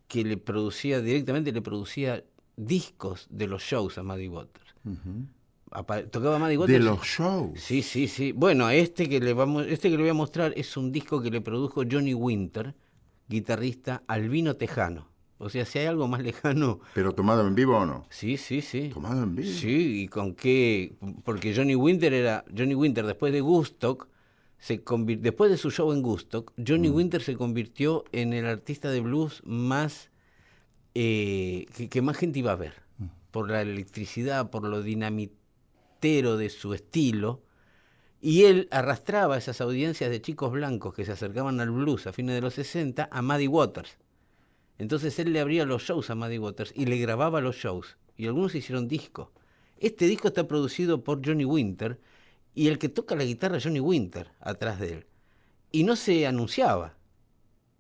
que 0.10 0.26
le 0.26 0.38
producía 0.38 1.00
directamente, 1.02 1.54
le 1.54 1.62
producía 1.62 2.26
discos 2.58 3.28
de 3.30 3.48
los 3.48 3.62
shows 3.62 3.98
a 4.00 4.04
Maddie 4.04 4.28
Waters. 4.28 4.76
Tocaba 6.12 6.40
Maddie 6.40 6.58
Waters. 6.58 6.80
De 6.80 6.84
los 6.84 7.06
shows. 7.06 7.62
Sí, 7.62 7.84
sí, 7.84 8.08
sí. 8.08 8.32
Bueno, 8.32 8.70
este 8.72 9.08
que 9.08 9.20
le 9.20 9.34
vamos, 9.34 9.68
este 9.68 9.90
que 9.90 9.96
le 9.96 10.02
voy 10.02 10.10
a 10.10 10.16
mostrar 10.16 10.52
es 10.58 10.76
un 10.76 10.92
disco 10.92 11.22
que 11.22 11.30
le 11.30 11.42
produjo 11.42 11.84
Johnny 11.90 12.16
Winter, 12.16 12.76
guitarrista 13.28 14.04
albino 14.08 14.56
tejano. 14.56 15.08
O 15.38 15.48
sea, 15.48 15.64
si 15.64 15.78
hay 15.78 15.86
algo 15.86 16.08
más 16.08 16.24
lejano. 16.24 16.80
¿Pero 16.96 17.14
tomado 17.14 17.48
en 17.48 17.54
vivo 17.54 17.78
o 17.78 17.86
no? 17.86 18.08
Sí, 18.10 18.36
sí, 18.36 18.62
sí. 18.62 18.90
Tomado 18.92 19.24
en 19.24 19.36
vivo. 19.36 19.54
Sí, 19.54 20.02
y 20.02 20.08
con 20.08 20.34
qué. 20.34 20.98
Porque 21.24 21.56
Johnny 21.56 21.76
Winter 21.76 22.12
era. 22.14 22.44
Johnny 22.58 22.74
Winter, 22.74 23.06
después 23.06 23.32
de 23.32 23.42
Gustock, 23.42 24.10
se 24.60 24.84
después 25.18 25.50
de 25.50 25.58
su 25.58 25.72
show 25.72 25.92
en 25.94 26.02
Gustock, 26.02 26.54
Johnny 26.66 26.90
Winter 26.90 27.22
se 27.22 27.36
convirtió 27.36 28.04
en 28.12 28.34
el 28.34 28.46
artista 28.46 28.92
de 28.92 29.00
blues 29.00 29.42
más. 29.46 30.10
eh, 30.96 31.66
que, 31.76 31.88
que 31.90 32.02
más 32.02 32.18
gente 32.18 32.40
iba 32.40 32.52
a 32.52 32.56
ver. 32.56 32.74
Por 33.32 33.50
la 33.50 33.62
electricidad, 33.62 34.50
por 34.50 34.64
lo 34.64 34.82
dinamitero 34.82 36.36
de 36.36 36.50
su 36.50 36.74
estilo. 36.74 37.42
Y 38.22 38.44
él 38.44 38.68
arrastraba 38.72 39.38
esas 39.38 39.62
audiencias 39.62 40.10
de 40.10 40.22
chicos 40.22 40.52
blancos 40.52 40.94
que 40.94 41.06
se 41.06 41.14
acercaban 41.14 41.60
al 41.62 41.72
blues 41.72 42.06
a 42.08 42.12
fines 42.12 42.36
de 42.36 42.42
los 42.42 42.56
60 42.56 43.08
a 43.10 43.22
Maddie 43.22 43.48
Waters. 43.48 43.98
Entonces 44.78 45.20
él 45.20 45.32
le 45.32 45.40
abría 45.40 45.66
los 45.66 45.84
shows 45.84 46.10
a 46.10 46.16
Maddie 46.16 46.40
Waters 46.40 46.74
y 46.76 46.86
le 46.86 46.98
grababa 46.98 47.40
los 47.40 47.56
shows. 47.56 47.98
Y 48.18 48.28
algunos 48.28 48.56
hicieron 48.56 48.88
disco. 48.90 49.32
Este 49.78 50.06
disco 50.06 50.30
está 50.30 50.48
producido 50.48 51.04
por 51.04 51.26
Johnny 51.26 51.46
Winter 51.46 52.00
y 52.56 52.68
el 52.68 52.78
que 52.78 52.90
toca 52.90 53.16
la 53.16 53.24
guitarra 53.24 53.58
es 53.58 53.64
Johnny 53.64 53.80
Winter 53.80 54.32
atrás 54.40 54.80
de 54.80 54.94
él. 54.94 55.06
Y 55.72 55.84
no 55.84 55.96
se 55.96 56.26
anunciaba. 56.28 56.96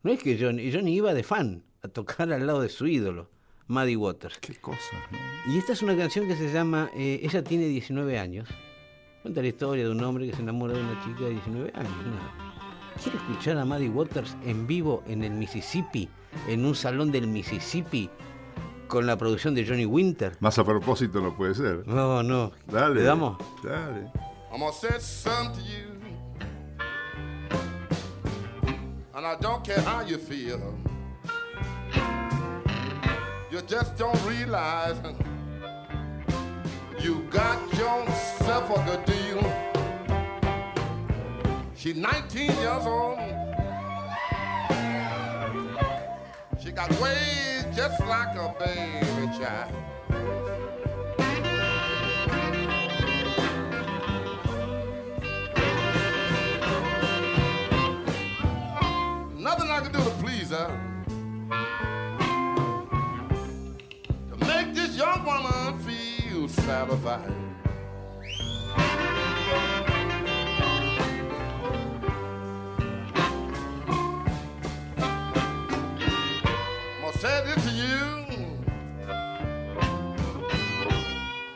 No 0.03 0.11
es 0.11 0.21
que 0.23 0.37
Johnny, 0.39 0.71
Johnny 0.71 0.95
iba 0.95 1.13
de 1.13 1.23
fan 1.23 1.63
a 1.81 1.87
tocar 1.87 2.31
al 2.31 2.45
lado 2.45 2.61
de 2.61 2.69
su 2.69 2.87
ídolo, 2.87 3.29
Maddie 3.67 3.97
Waters. 3.97 4.37
Qué 4.39 4.55
cosas, 4.55 4.99
¿no? 5.11 5.53
Y 5.53 5.57
esta 5.57 5.73
es 5.73 5.81
una 5.81 5.95
canción 5.97 6.27
que 6.27 6.35
se 6.35 6.51
llama 6.51 6.89
eh, 6.95 7.19
Ella 7.23 7.43
tiene 7.43 7.65
19 7.65 8.17
años. 8.19 8.47
Cuenta 9.21 9.41
la 9.41 9.47
historia 9.47 9.83
de 9.83 9.91
un 9.91 10.03
hombre 10.03 10.27
que 10.29 10.35
se 10.35 10.41
enamora 10.41 10.73
de 10.73 10.81
una 10.81 11.03
chica 11.03 11.25
de 11.25 11.31
19 11.31 11.71
años. 11.75 11.91
nada. 12.05 12.33
¿Quiere 13.01 13.17
escuchar 13.17 13.57
a 13.57 13.65
Maddie 13.65 13.89
Waters 13.89 14.35
en 14.45 14.67
vivo 14.67 15.03
en 15.07 15.23
el 15.23 15.31
Mississippi, 15.31 16.09
en 16.47 16.65
un 16.65 16.75
salón 16.75 17.11
del 17.11 17.27
Mississippi, 17.27 18.09
con 18.87 19.05
la 19.05 19.17
producción 19.17 19.55
de 19.55 19.65
Johnny 19.65 19.85
Winter? 19.85 20.35
Más 20.41 20.57
a 20.59 20.63
propósito 20.65 21.21
no 21.21 21.35
puede 21.35 21.55
ser. 21.55 21.87
No, 21.87 22.23
no. 22.23 22.51
Dale. 22.67 22.95
¿Le 22.95 23.03
damos? 23.03 23.37
Dale. 23.63 24.11
I'm 24.51 24.61
gonna 24.61 24.73
say 24.73 24.97
something 24.97 25.61
to 25.61 25.69
you. 25.69 25.85
And 29.13 29.25
I 29.25 29.35
don't 29.39 29.63
care 29.63 29.79
how 29.81 30.01
you 30.01 30.17
feel. 30.17 30.75
You 33.51 33.61
just 33.67 33.95
don't 33.95 34.19
realize 34.25 34.97
you 36.99 37.27
got 37.29 37.61
yourself 37.73 38.69
a 38.71 38.83
good 38.85 39.05
deal. 39.05 39.39
She's 41.75 41.95
19 41.95 42.45
years 42.47 42.85
old. 42.85 43.19
She 46.61 46.71
got 46.71 46.89
ways 46.99 47.65
just 47.75 47.99
like 48.01 48.35
a 48.35 48.53
baby 48.59 49.27
child. 49.37 49.88
Satisfied. 66.69 67.33
I'm 76.93 77.01
gonna 77.01 77.17
say 77.17 77.35
this 77.47 77.59
to 77.65 77.71
you. 77.71 77.99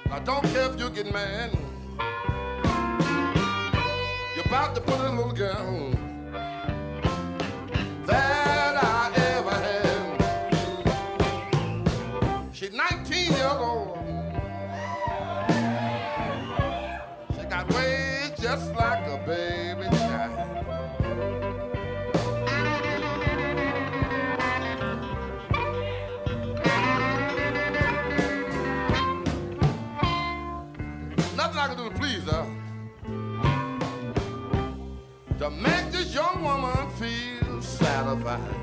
I 0.10 0.20
don't 0.26 0.44
care 0.46 0.66
if 0.72 0.80
you 0.80 0.90
get 0.90 1.14
mad. 1.14 1.52
You're 4.36 4.48
about 4.48 4.74
to 4.74 4.82
put 4.82 5.00
a 5.00 5.12
little 5.12 5.32
girl 5.32 5.92
that 8.08 8.84
I 8.84 9.12
ever 9.36 9.58
had. 9.68 10.10
She's 12.52 12.74
19 12.74 13.32
years 13.32 13.44
old. 13.44 13.93
To 35.44 35.50
make 35.50 35.92
this 35.92 36.16
young 36.16 36.42
woman 36.42 36.90
feel 36.92 37.62
satisfied. 37.62 38.63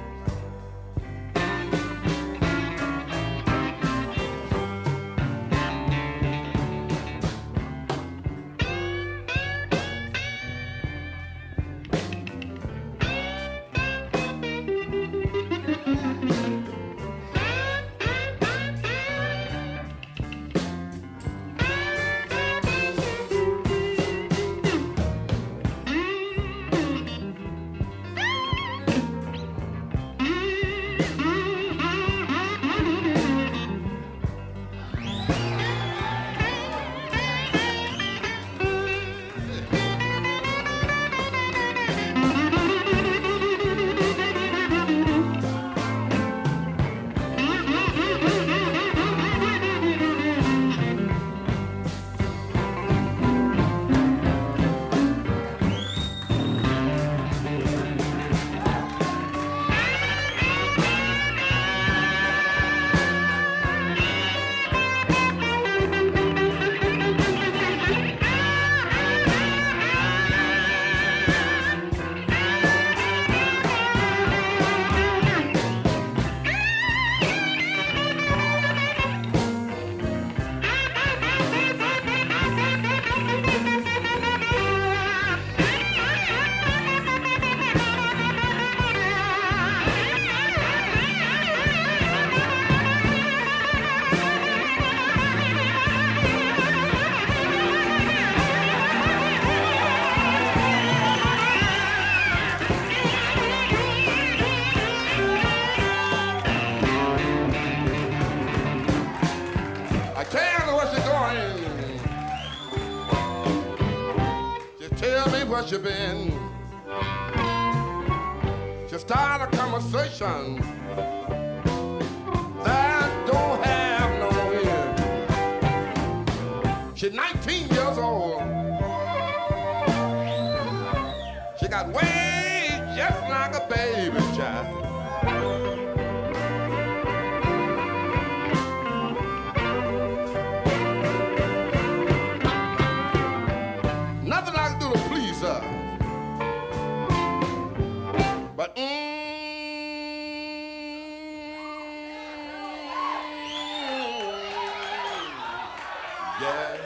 Yeah. 156.40 156.76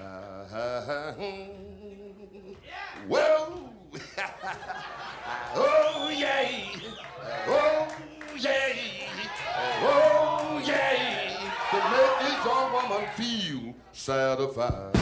Uh, 0.00 0.04
uh, 0.04 0.56
uh, 0.56 0.90
uh 0.90 1.14
well, 3.08 3.72
oh 5.54 6.10
yeah, 6.16 6.48
oh 7.48 7.88
yeah, 8.38 8.72
oh 9.82 10.62
yeah, 10.64 11.50
to 11.70 11.76
make 11.90 12.16
this 12.20 12.44
young 12.44 12.72
woman 12.72 13.08
feel 13.16 13.74
satisfied. 13.92 14.99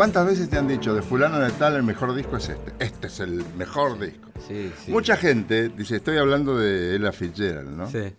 ¿Cuántas 0.00 0.24
veces 0.24 0.48
te 0.48 0.56
han 0.56 0.66
dicho 0.66 0.94
de 0.94 1.02
fulano 1.02 1.38
de 1.40 1.50
tal 1.50 1.76
el 1.76 1.82
mejor 1.82 2.14
disco 2.14 2.38
es 2.38 2.48
este? 2.48 2.72
Este 2.78 3.08
es 3.08 3.20
el 3.20 3.44
mejor 3.58 3.98
disco. 3.98 4.30
Sí, 4.48 4.72
sí. 4.82 4.90
Mucha 4.90 5.14
gente 5.14 5.68
dice, 5.68 5.96
estoy 5.96 6.16
hablando 6.16 6.56
de 6.56 6.96
Ella 6.96 7.12
Fitzgerald, 7.12 7.68
¿no? 7.68 7.86
Sí. 7.86 8.14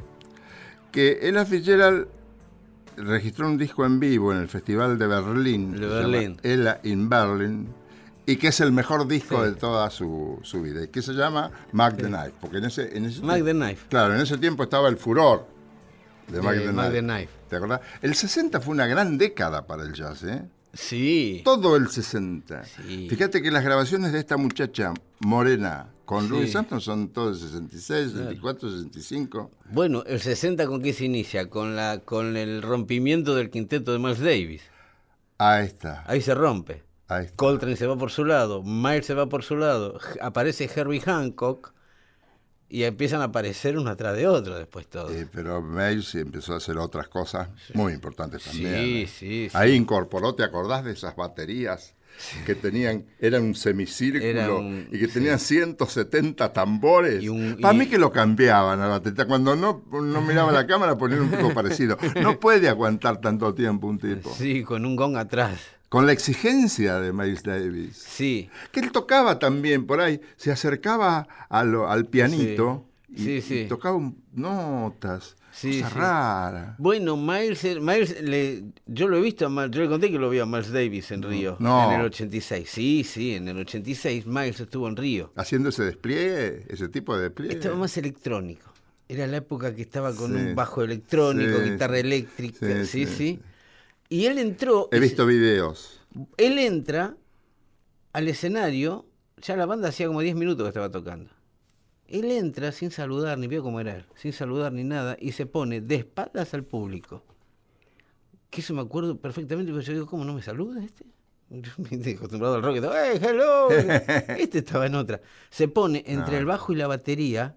Que 0.91 1.17
Ella 1.24 1.44
Fitzgerald 1.44 2.08
registró 2.98 3.48
un 3.48 3.58
disco 3.58 3.84
en 3.84 4.00
vivo 4.00 4.32
en 4.32 4.38
el 4.38 4.48
Festival 4.48 5.00
de 5.00 5.08
Berlín. 5.08 5.72
De 5.72 5.88
Berlín. 5.88 6.38
Ella 6.44 6.80
in 6.84 7.10
Berlin. 7.10 7.74
Y 8.28 8.36
que 8.36 8.50
es 8.50 8.60
el 8.60 8.72
mejor 8.72 9.08
disco 9.08 9.44
Sí. 9.44 9.50
de 9.50 9.56
toda 9.56 9.89
su, 9.89 10.38
su 10.44 10.62
vida. 10.62 10.84
Y 10.84 10.89
que 10.89 11.02
se 11.02 11.13
llama 11.13 11.50
Mac 11.72 11.98
the 11.98 12.04
Knife. 12.04 12.34
Porque 12.39 12.58
en 12.60 12.65
ese, 12.65 12.96
en 12.96 13.06
ese 13.06 13.24
Mac 13.24 13.44
the 13.44 13.54
Knife. 13.54 13.88
Claro, 13.89 14.13
en 14.13 14.22
ese 14.22 14.38
tiempo 14.38 14.62
estaba 14.62 14.88
el 14.88 14.98
furor 14.98 15.48
de, 16.28 16.34
De 16.36 16.41
Mac, 16.44 16.60
the, 16.60 16.72
Mac 16.72 16.91
Knife. 16.91 16.91
the 16.91 17.02
Knife. 17.02 17.32
¿Te 17.50 17.56
acordás? 17.56 17.82
El 18.04 18.13
60 18.13 18.62
fue 18.62 18.76
una 18.76 18.86
gran 18.86 19.17
década 19.17 19.65
para 19.65 19.82
el 19.82 19.94
jazz, 19.94 20.22
¿eh? 20.26 20.44
Sí. 20.73 21.41
Todo 21.43 21.75
el 21.75 21.89
60. 21.89 22.63
Sí. 22.63 23.07
Fíjate 23.10 23.41
que 23.41 23.51
las 23.51 23.63
grabaciones 23.63 24.12
de 24.13 24.19
esta 24.19 24.38
muchacha 24.38 24.93
morena 25.19 25.88
con 26.05 26.23
Sí. 26.25 26.29
Louis 26.29 26.55
Armstrong 26.55 26.81
son 26.81 27.10
todos 27.10 27.41
de 27.41 27.47
66, 27.47 28.12
64, 28.12 28.69
65. 28.71 29.51
Bueno, 29.71 30.03
el 30.05 30.19
60 30.19 30.65
con 30.67 30.81
qué 30.81 30.93
se 30.93 31.05
inicia? 31.05 31.49
Con 31.49 31.75
la 31.75 31.99
con 32.03 32.38
el 32.38 32.62
rompimiento 32.62 33.36
del 33.36 33.49
quinteto 33.49 33.91
de 33.93 33.99
Miles 33.99 34.19
Davis. 34.19 34.62
Ahí 35.38 35.65
está. 35.65 36.03
Ahí 36.07 36.21
se 36.21 36.36
rompe. 36.36 36.84
Ahí 37.07 37.25
está. 37.25 37.36
Coltrane 37.36 37.75
se 37.75 37.88
va 37.88 37.97
por 37.97 38.12
su 38.12 38.23
lado, 38.23 38.63
Miles 38.63 39.05
se 39.05 39.13
va 39.13 39.27
por 39.27 39.43
su 39.43 39.57
lado, 39.57 39.99
aparece 40.21 40.69
Herbie 40.73 41.01
Hancock 41.01 41.73
y 42.71 42.84
empiezan 42.86 43.21
a 43.21 43.25
aparecer 43.25 43.77
uno 43.77 43.89
atrás 43.89 44.15
de 44.15 44.27
otro 44.27 44.57
después 44.57 44.88
todos. 44.88 45.12
Eh, 45.12 45.27
pero 45.31 45.62
Miles 45.62 46.15
empezó 46.15 46.53
a 46.53 46.57
hacer 46.57 46.77
otras 46.77 47.07
cosas 47.10 47.49
muy 47.73 47.93
importantes 47.93 48.43
también. 48.43 48.73
Sí, 48.75 49.01
¿eh? 49.01 49.07
sí, 49.07 49.49
sí. 49.51 49.57
Ahí 49.57 49.73
incorporó, 49.73 50.34
¿te 50.36 50.43
acordás 50.43 50.84
de 50.86 50.93
esas 50.93 51.15
baterías? 51.15 51.93
Que 52.45 52.55
tenían, 52.55 53.05
eran 53.19 53.41
un 53.43 53.55
semicírculo 53.55 54.25
Era 54.25 54.51
un- 54.53 54.88
y 54.91 54.99
que 54.99 55.07
tenían 55.07 55.39
170 55.39 56.53
tambores. 56.53 57.23
Y 57.23 57.29
Para 57.62 57.73
mí 57.73 57.88
que 57.88 57.97
lo 57.97 58.12
cambiaban 58.12 58.79
a 58.79 58.84
la 58.84 58.89
batería. 58.99 59.25
Cuando 59.25 59.55
no, 59.55 59.84
no 59.91 60.21
miraba 60.21 60.51
la 60.51 60.67
cámara 60.67 60.97
ponían 60.97 61.21
un 61.21 61.31
poco 61.31 61.53
parecido. 61.53 61.97
No 62.21 62.39
puede 62.39 62.69
aguantar 62.69 63.19
tanto 63.21 63.53
tiempo 63.53 63.88
un 63.88 63.97
tipo. 63.97 64.34
Sí, 64.36 64.63
con 64.63 64.86
un 64.86 64.95
gong 64.95 65.15
atrás. 65.17 65.60
Con 65.91 66.06
la 66.06 66.13
exigencia 66.13 67.01
de 67.01 67.12
Miles 67.12 67.43
Davis. 67.43 67.97
Sí. 67.97 68.49
Que 68.71 68.80
él 68.80 68.93
tocaba 68.93 69.39
también 69.39 69.86
por 69.86 69.99
ahí, 69.99 70.21
se 70.38 70.49
acercaba 70.49 71.27
lo- 71.65 71.89
al 71.89 72.06
pianito 72.06 72.86
Sí. 73.13 73.13
y, 73.13 73.23
Sí, 73.25 73.32
y 73.32 73.41
sí. 73.41 73.65
tocaba 73.67 73.99
notas, 74.32 75.36
Sí, 75.51 75.82
raras. 75.84 76.75
Bueno, 76.77 77.17
Miles, 77.17 77.62
eh, 77.65 77.77
Miles 77.82 78.21
le, 78.23 78.63
yo 78.86 79.10
lo 79.10 79.17
he 79.17 79.21
visto, 79.21 79.49
yo 79.67 79.82
le 79.82 79.89
conté 79.89 80.10
que 80.10 80.17
lo 80.17 80.30
vi 80.30 80.39
a 80.39 80.45
Miles 80.45 80.71
Davis 80.71 81.12
en 81.12 81.23
Río, 81.23 81.58
No. 81.60 81.91
en 81.93 81.99
el 81.99 82.06
86. 82.06 82.69
Sí, 82.69 83.04
sí, 83.04 83.36
en 83.36 83.49
el 83.49 83.58
86 83.58 84.25
Miles 84.25 84.62
estuvo 84.62 84.88
en 84.88 84.95
Río. 84.95 85.34
Haciendo 85.36 85.67
ese 85.69 85.84
despliegue, 85.84 86.63
ese 86.69 86.88
tipo 86.88 87.17
de 87.17 87.23
despliegue. 87.23 87.56
Estaba 87.56 87.75
más 87.75 87.97
electrónico. 87.97 88.71
Era 89.10 89.27
la 89.27 89.38
época 89.38 89.75
que 89.75 89.82
estaba 89.82 90.15
con 90.15 90.34
un 90.34 90.56
bajo 90.56 90.82
electrónico, 90.84 91.60
guitarra 91.62 91.99
eléctrica, 91.99 92.86
sí, 92.86 93.06
sí. 93.06 93.41
Y 94.12 94.26
él 94.26 94.38
entró, 94.39 94.89
He 94.91 95.00
visto 95.00 95.26
videos. 95.26 96.02
él 96.36 96.60
entra 96.60 97.15
al 98.12 98.28
escenario, 98.28 99.06
ya 99.41 99.56
la 99.56 99.65
banda 99.65 99.88
hacía 99.88 100.08
como 100.08 100.19
10 100.19 100.36
minutos 100.36 100.65
que 100.65 100.67
estaba 100.67 100.91
tocando. 100.91 101.30
Él 102.08 102.30
entra 102.30 102.74
sin 102.74 102.91
saludar, 102.91 103.38
ni 103.38 103.47
vio 103.47 103.63
cómo 103.63 103.80
era 103.80 103.95
él, 103.95 104.06
sin 104.15 104.34
saludar 104.34 104.74
ni 104.74 104.84
nada, 104.84 105.15
y 105.17 105.32
se 105.32 105.45
pone 105.45 105.80
de 105.80 105.95
espaldas 105.95 106.54
al 106.54 106.65
público. 106.65 107.24
Que 108.50 108.60
eso 108.60 108.74
me 108.74 108.82
acuerdo 108.82 109.17
perfectamente, 109.17 109.71
pero 109.71 109.82
yo 109.82 109.93
digo, 109.93 110.08
¿cómo 110.08 110.26
no 110.26 110.34
me 110.34 110.41
saluda 110.41 110.84
este? 110.84 111.06
Yo 111.50 111.71
me 111.78 112.12
acostumbrado 112.12 112.56
al 112.56 112.63
rock, 112.63 112.82
todo, 112.82 112.93
¡hey, 112.93 113.17
hello! 113.21 113.69
Este 114.38 114.58
estaba 114.60 114.88
en 114.88 114.95
otra. 114.95 115.21
Se 115.50 115.69
pone 115.69 116.04
entre 116.06 116.34
No. 116.34 116.39
el 116.39 116.45
bajo 116.45 116.74
y 116.74 116.76
la 116.76 116.88
batería 116.88 117.56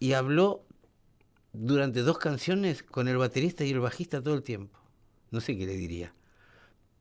y 0.00 0.14
habló 0.14 0.64
durante 1.52 2.00
dos 2.02 2.18
canciones 2.18 2.82
con 2.82 3.06
el 3.06 3.18
baterista 3.18 3.64
y 3.64 3.70
el 3.70 3.78
bajista 3.78 4.20
todo 4.20 4.34
el 4.34 4.42
tiempo. 4.42 4.76
No 5.36 5.40
sé 5.42 5.54
qué 5.58 5.66
le 5.66 5.74
diría. 5.76 6.14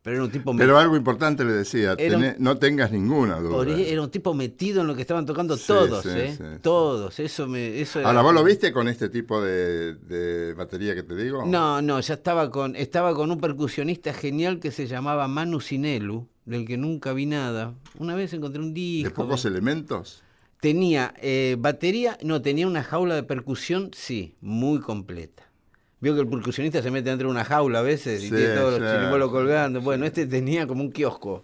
Pero 0.01 0.17
era 0.17 0.25
un 0.25 0.31
tipo 0.31 0.53
Pero 0.55 0.77
algo 0.77 0.95
importante 0.97 1.43
le 1.45 1.53
decía, 1.53 1.95
un- 1.97 2.35
no 2.37 2.57
tengas 2.57 2.91
ninguna 2.91 3.39
duda. 3.39 3.73
ahí 3.75 3.89
era 3.89 4.01
un 4.03 4.11
tipo 4.11 4.33
metido 4.33 4.81
en 4.81 4.87
lo 4.87 4.93
que 4.95 5.01
estaban 5.01 5.25
tocando 5.25 5.55
Sí, 5.57 5.63
todos, 5.67 6.03
sí, 6.03 6.09
¿eh? 6.13 6.35
sí, 6.37 6.43
todos. 6.61 7.17
Eso 7.19 7.47
me, 7.47 7.79
eso 7.79 7.99
era- 8.01 8.09
Ahora, 8.09 8.21
¿vos 8.21 8.33
lo 8.33 8.43
viste 8.43 8.71
con 8.73 8.87
este 8.89 9.07
tipo 9.09 9.41
de, 9.41 9.95
de 9.95 10.53
batería 10.53 10.93
que 10.93 11.01
te 11.03 11.15
digo? 11.15 11.45
No, 11.45 11.81
no, 11.81 11.99
ya 12.01 12.13
estaba 12.15 12.51
con, 12.51 12.75
estaba 12.75 13.15
con 13.15 13.31
un 13.31 13.39
percusionista 13.39 14.13
genial 14.13 14.59
que 14.59 14.69
se 14.71 14.85
llamaba 14.85 15.27
Manu 15.29 15.59
Sinelu, 15.61 16.27
del 16.43 16.67
que 16.67 16.77
nunca 16.77 17.13
vi 17.13 17.25
nada. 17.25 17.73
Una 17.97 18.13
vez 18.15 18.31
encontré 18.33 18.61
un 18.61 18.73
¿De 18.75 18.79
disco. 18.81 19.23
pocos 19.23 19.45
elementos? 19.45 20.21
Tenía 20.59 21.15
eh, 21.21 21.55
batería, 21.57 22.17
no, 22.21 22.41
tenía 22.43 22.67
una 22.67 22.83
jaula 22.83 23.15
de 23.15 23.23
percusión, 23.23 23.89
sí, 23.95 24.35
muy 24.41 24.81
completa. 24.81 25.49
Vio 26.05 26.13
que 26.13 26.21
el 26.21 26.27
percusionista 26.27 26.83
se 26.83 26.91
mete 26.91 27.09
dentro 27.09 27.27
de 27.29 27.31
una 27.31 27.43
jaula 27.43 27.79
a 27.79 27.81
veces 27.81 28.21
y 28.21 28.29
Sí, 28.29 28.35
tiene 28.35 28.53
todos 28.53 28.75
sí, 28.75 28.79
los 28.79 28.91
chiribolos 28.93 29.29
sí, 29.29 29.33
colgando. 29.33 29.81
Bueno, 29.81 30.05
este 30.05 30.27
tenía 30.27 30.67
como 30.67 30.83
un 30.83 30.91
kiosco. 30.91 31.43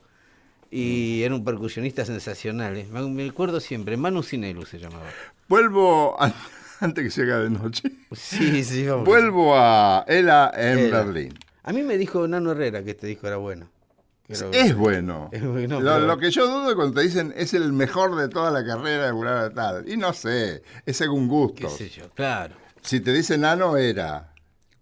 Y 0.70 1.24
era 1.24 1.34
un 1.34 1.44
percusionista 1.44 2.06
sensacional. 2.06 2.78
¿eh? 2.78 2.86
Me 2.92 3.28
acuerdo 3.28 3.60
siempre, 3.60 3.98
Manu 3.98 4.22
Sinelu 4.22 4.64
se 4.68 4.78
llamaba. 4.78 5.08
Vuelvo, 5.48 6.16
a- 6.22 6.32
antes 6.80 7.04
que 7.06 7.10
se 7.10 7.24
haga 7.24 7.40
de 7.40 7.50
noche, 7.50 7.92
Sí, 8.12 8.64
sí, 8.64 8.86
vamos. 8.86 9.06
vuelvo 9.06 9.56
a 9.58 10.06
Ella 10.08 10.52
en. 10.56 10.92
Berlín. 10.92 11.34
A 11.64 11.74
mí 11.74 11.82
me 11.82 11.98
dijo 11.98 12.28
Nano 12.28 12.52
Herrera 12.52 12.84
que 12.84 12.92
este 12.92 13.08
disco 13.08 13.26
era 13.26 13.38
bueno. 13.38 13.68
Es 14.30 14.44
bueno. 14.78 15.30
Es 15.34 15.44
bueno, 15.44 15.82
lo, 15.82 15.94
pero- 15.96 16.06
lo 16.06 16.18
que 16.20 16.30
yo 16.30 16.46
dudo 16.46 16.76
cuando 16.76 17.02
te 17.02 17.02
dicen 17.08 17.34
es 17.36 17.56
el 17.56 17.74
mejor 17.74 18.16
de 18.16 18.30
toda 18.30 18.52
la 18.52 18.64
carrera 18.64 19.12
de 19.12 19.44
de 19.44 19.50
tal. 19.56 19.90
Y 19.90 19.98
no 19.98 20.14
sé, 20.14 20.62
es 20.86 20.98
según 20.98 21.24
qué 21.24 21.34
gustos. 21.34 21.74
sé 21.78 21.90
yo, 21.90 22.10
claro. 22.12 22.56
Si 22.84 23.00
te 23.00 23.12
dicen 23.12 23.42
nano, 23.42 23.76
era. 23.76 24.31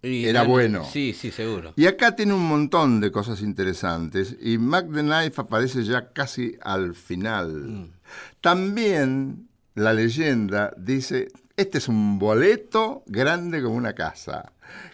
Y 0.02 0.26
Era 0.26 0.44
bueno. 0.44 0.86
Sí, 0.86 1.14
sí, 1.14 1.30
seguro. 1.32 1.74
Y 1.76 1.86
acá 1.86 2.16
tiene 2.16 2.34
un 2.34 2.48
montón 2.48 3.02
de 3.02 3.12
cosas 3.12 3.42
interesantes. 3.42 4.36
Y 4.42 4.58
Mac 4.58 4.88
the 4.94 5.02
Knife 5.02 5.42
aparece 5.42 5.84
ya 5.84 6.14
casi 6.14 6.56
al 6.62 6.96
final. 6.96 7.52
Mm. 7.52 7.92
También 8.40 9.50
la 9.76 9.94
leyenda 9.94 10.74
dice: 10.78 11.28
Este 11.58 11.80
es 11.80 11.90
un 11.90 12.18
boleto 12.18 13.04
grande 13.08 13.62
como 13.62 13.76
una 13.76 13.94
casa. 13.94 14.54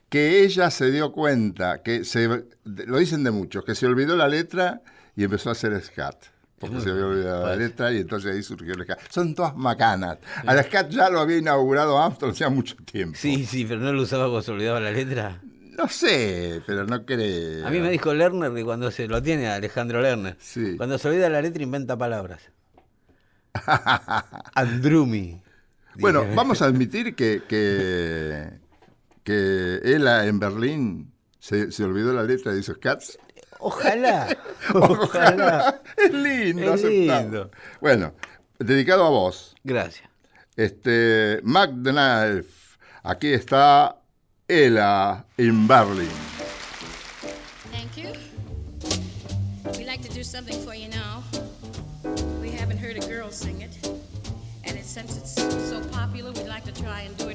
Que 0.09 0.43
ella 0.43 0.71
se 0.71 0.91
dio 0.91 1.11
cuenta, 1.11 1.83
que 1.83 2.03
se, 2.05 2.45
lo 2.63 2.97
dicen 2.97 3.23
de 3.23 3.31
muchos, 3.31 3.65
que 3.65 3.75
se 3.75 3.85
olvidó 3.85 4.15
la 4.15 4.27
letra 4.27 4.81
y 5.15 5.23
empezó 5.23 5.49
a 5.49 5.51
hacer 5.51 5.79
scat. 5.83 6.15
Porque 6.59 6.79
se 6.79 6.89
había 6.89 7.05
olvidado 7.05 7.47
la 7.47 7.55
letra 7.55 7.91
y 7.91 7.97
entonces 7.97 8.33
ahí 8.33 8.41
surgió 8.41 8.73
el 8.73 8.83
scat. 8.83 8.99
Son 9.09 9.35
todas 9.35 9.55
macanas. 9.57 10.17
Al 10.45 10.63
scat 10.63 10.89
ya 10.89 11.09
lo 11.09 11.19
había 11.19 11.37
inaugurado 11.37 12.01
Armstrong 12.01 12.31
hacía 12.31 12.49
mucho 12.49 12.75
tiempo. 12.77 13.17
Sí, 13.19 13.45
sí, 13.45 13.65
pero 13.65 13.81
no 13.81 13.91
lo 13.91 14.01
usaba 14.03 14.23
cuando 14.25 14.41
se 14.41 14.51
olvidaba 14.51 14.79
la 14.79 14.91
letra. 14.91 15.41
No 15.77 15.89
sé, 15.89 16.61
pero 16.65 16.85
no 16.85 17.05
creo. 17.05 17.67
A 17.67 17.69
mí 17.69 17.79
me 17.79 17.89
dijo 17.91 18.13
Lerner 18.13 18.53
que 18.53 18.63
cuando 18.63 18.89
se 18.91 19.07
lo 19.09 19.21
tiene 19.21 19.47
Alejandro 19.49 20.01
Lerner, 20.01 20.37
Sí. 20.39 20.77
cuando 20.77 20.97
se 20.97 21.09
olvida 21.09 21.27
la 21.29 21.41
letra 21.41 21.61
inventa 21.61 21.97
palabras. 21.97 22.39
Andrumi. 24.55 25.41
Bueno, 25.99 26.21
Dije. 26.21 26.35
vamos 26.35 26.61
a 26.61 26.65
admitir 26.65 27.15
que, 27.15 27.43
que, 27.47 28.49
que 29.23 29.79
ella 29.83 30.25
en 30.25 30.39
Berlín 30.39 31.11
se, 31.39 31.71
se 31.71 31.83
olvidó 31.83 32.13
la 32.13 32.23
letra 32.23 32.53
de 32.53 32.59
esos 32.59 32.77
cats. 32.77 33.17
Ojalá. 33.59 34.37
Ojalá. 34.73 35.81
es 35.97 36.11
lindo, 36.11 36.73
Es 36.73 36.83
lindo. 36.83 37.51
Bueno, 37.79 38.13
dedicado 38.59 39.05
a 39.05 39.09
vos. 39.09 39.55
Gracias. 39.63 40.07
Este, 40.55 41.39
Mac 41.43 41.71
the 41.83 41.91
Knife. 41.91 42.77
Aquí 43.03 43.33
está 43.33 43.97
Ella 44.47 45.25
en 45.37 45.67
Berlin. 45.67 46.09
Thank 47.71 47.97
you. 47.97 48.13
We 49.77 49.85
like 49.85 50.01
to 50.07 50.13
do 50.13 50.23
something 50.23 50.57
for 50.63 50.73
you 50.75 50.89
now. 50.89 51.23
We 52.41 52.51
haven't 52.51 52.77
heard 52.77 52.97
a 52.97 53.07
girl 53.07 53.31
sing 53.31 53.61
it. 53.61 53.75
And 54.63 54.77
it, 54.77 54.85
since 54.85 55.17
it's 55.17 55.35
so 55.69 55.81
popular, 55.91 56.31
we'd 56.31 56.47
like 56.47 56.63
to 56.65 56.71
try 56.71 57.01
and 57.01 57.15
do 57.17 57.29
it 57.29 57.34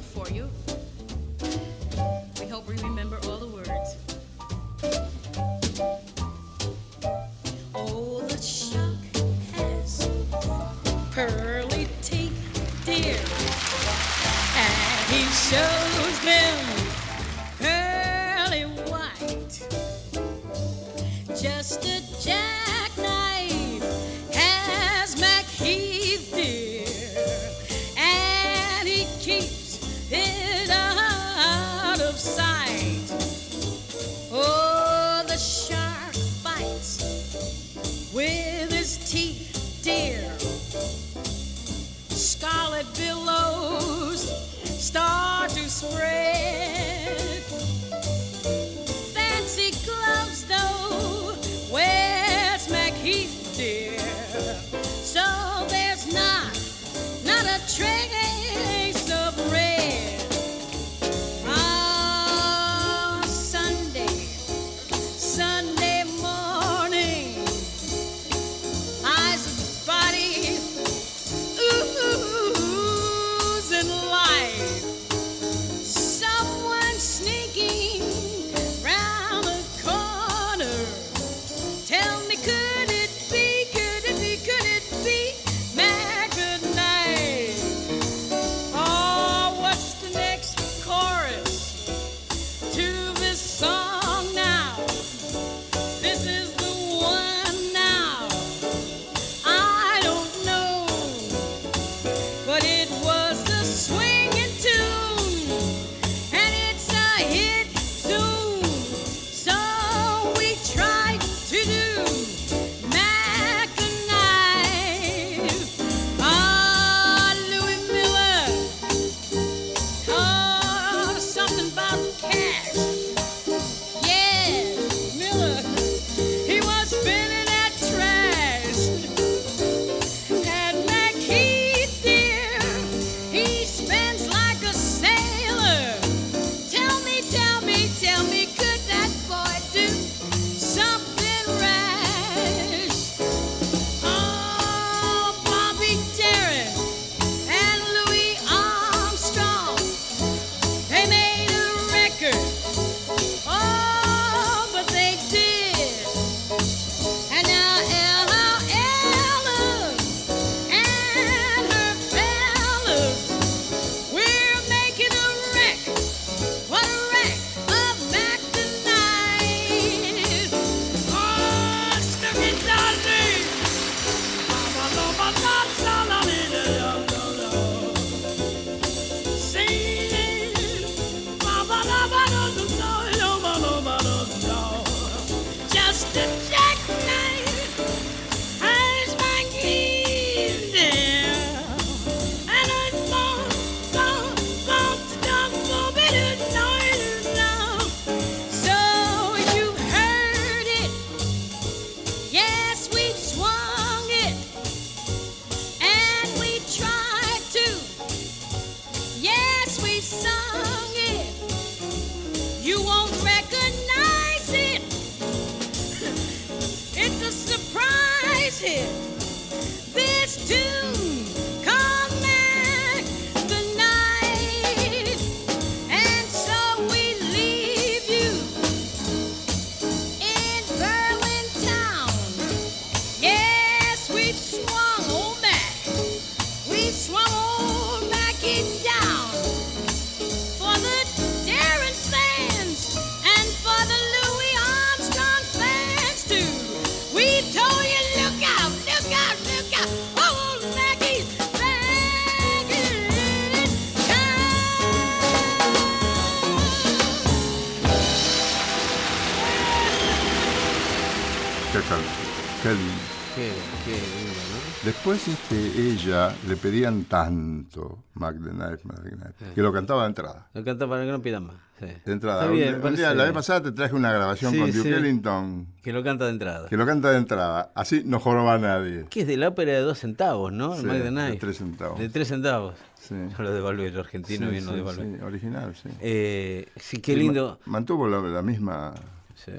ella 266.10 266.34
le 266.48 266.56
pedían 266.56 267.04
tanto 267.04 268.04
Mac 268.14 268.36
the 268.42 268.50
Knife, 268.50 268.80
Mac 268.84 269.02
the 269.02 269.10
Knife, 269.10 269.54
que 269.54 269.62
lo 269.62 269.72
cantaba 269.72 270.02
de 270.02 270.08
entrada. 270.08 270.48
Lo 270.54 270.64
canta 270.64 270.86
para 270.88 271.04
que 271.04 271.10
no 271.10 271.20
pidan 271.22 271.46
más. 271.46 271.56
sí. 271.78 271.86
De 272.04 272.12
entrada. 272.12 272.42
Está 272.42 272.52
bien, 272.52 272.74
Un- 272.74 272.80
me 272.82 272.88
un 272.90 272.94
día, 272.96 273.04
parece- 273.06 273.14
la 273.16 273.24
vez 273.24 273.32
pasada 273.32 273.62
te 273.62 273.72
traje 273.72 273.94
una 273.94 274.12
grabación 274.12 274.52
Sí, 274.52 274.58
con 274.60 274.70
Duke. 274.72 274.96
Ellington 274.96 275.66
Que 275.82 275.92
lo 275.92 276.02
canta 276.04 276.24
de 276.26 276.32
entrada. 276.32 276.68
que 276.68 276.76
lo 276.76 276.84
canta 276.86 277.10
de 277.10 277.16
entrada. 277.18 277.72
Así 277.74 278.02
no 278.04 278.20
joroba 278.20 278.54
a 278.54 278.58
nadie. 278.58 279.06
Que 279.08 279.22
es 279.22 279.26
de 279.26 279.36
la 279.38 279.48
ópera 279.48 279.72
de 279.72 279.80
dos 279.80 279.98
centavos, 279.98 280.52
¿no? 280.52 280.74
El 280.74 280.84
Mac 280.84 281.02
the 281.02 281.10
de 281.10 281.36
tres 281.36 281.56
centavos. 281.58 281.98
De 281.98 282.08
tres 282.10 282.28
centavos. 282.28 282.74
Sí. 282.98 283.14
Yo 283.36 283.42
lo 283.42 283.52
devalué, 283.52 283.90
yo 283.90 284.00
argentino 284.00 284.50
bien 284.50 284.66
lo 284.66 284.72
devalué. 284.72 285.16
sí, 285.16 285.22
original, 285.22 285.74
sí. 285.74 285.88
Eh, 286.00 286.68
sí, 286.76 286.98
qué 287.00 287.12
ma- 287.14 287.18
lindo. 287.18 287.60
Mantuvo 287.66 288.06
la, 288.08 288.18
la 288.20 288.42
misma 288.42 288.92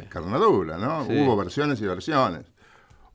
carnadura, 0.09 0.77
¿no? 0.77 1.03
Hubo 1.03 1.35
versiones 1.35 1.81
y 1.81 1.85
versiones. 1.87 2.45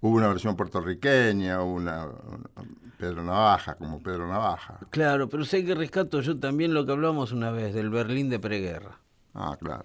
Hubo 0.00 0.16
una 0.16 0.28
versión 0.28 0.56
puertorriqueña, 0.56 1.62
hubo 1.62 1.74
una, 1.74 2.04
una- 2.06 2.68
Pedro 2.98 3.22
Navaja, 3.22 3.74
como 3.74 4.02
Pedro 4.02 4.28
Navaja. 4.28 4.78
Claro, 4.90 5.28
pero 5.28 5.44
sé 5.44 5.64
que 5.64 5.74
rescato 5.74 6.20
yo 6.20 6.38
también 6.38 6.72
lo 6.74 6.86
que 6.86 6.92
hablamos 6.92 7.32
una 7.32 7.50
vez 7.50 7.74
del 7.74 7.90
Berlín 7.90 8.28
de 8.30 8.38
preguerra. 8.38 8.98
Ah, 9.34 9.56
claro. 9.60 9.84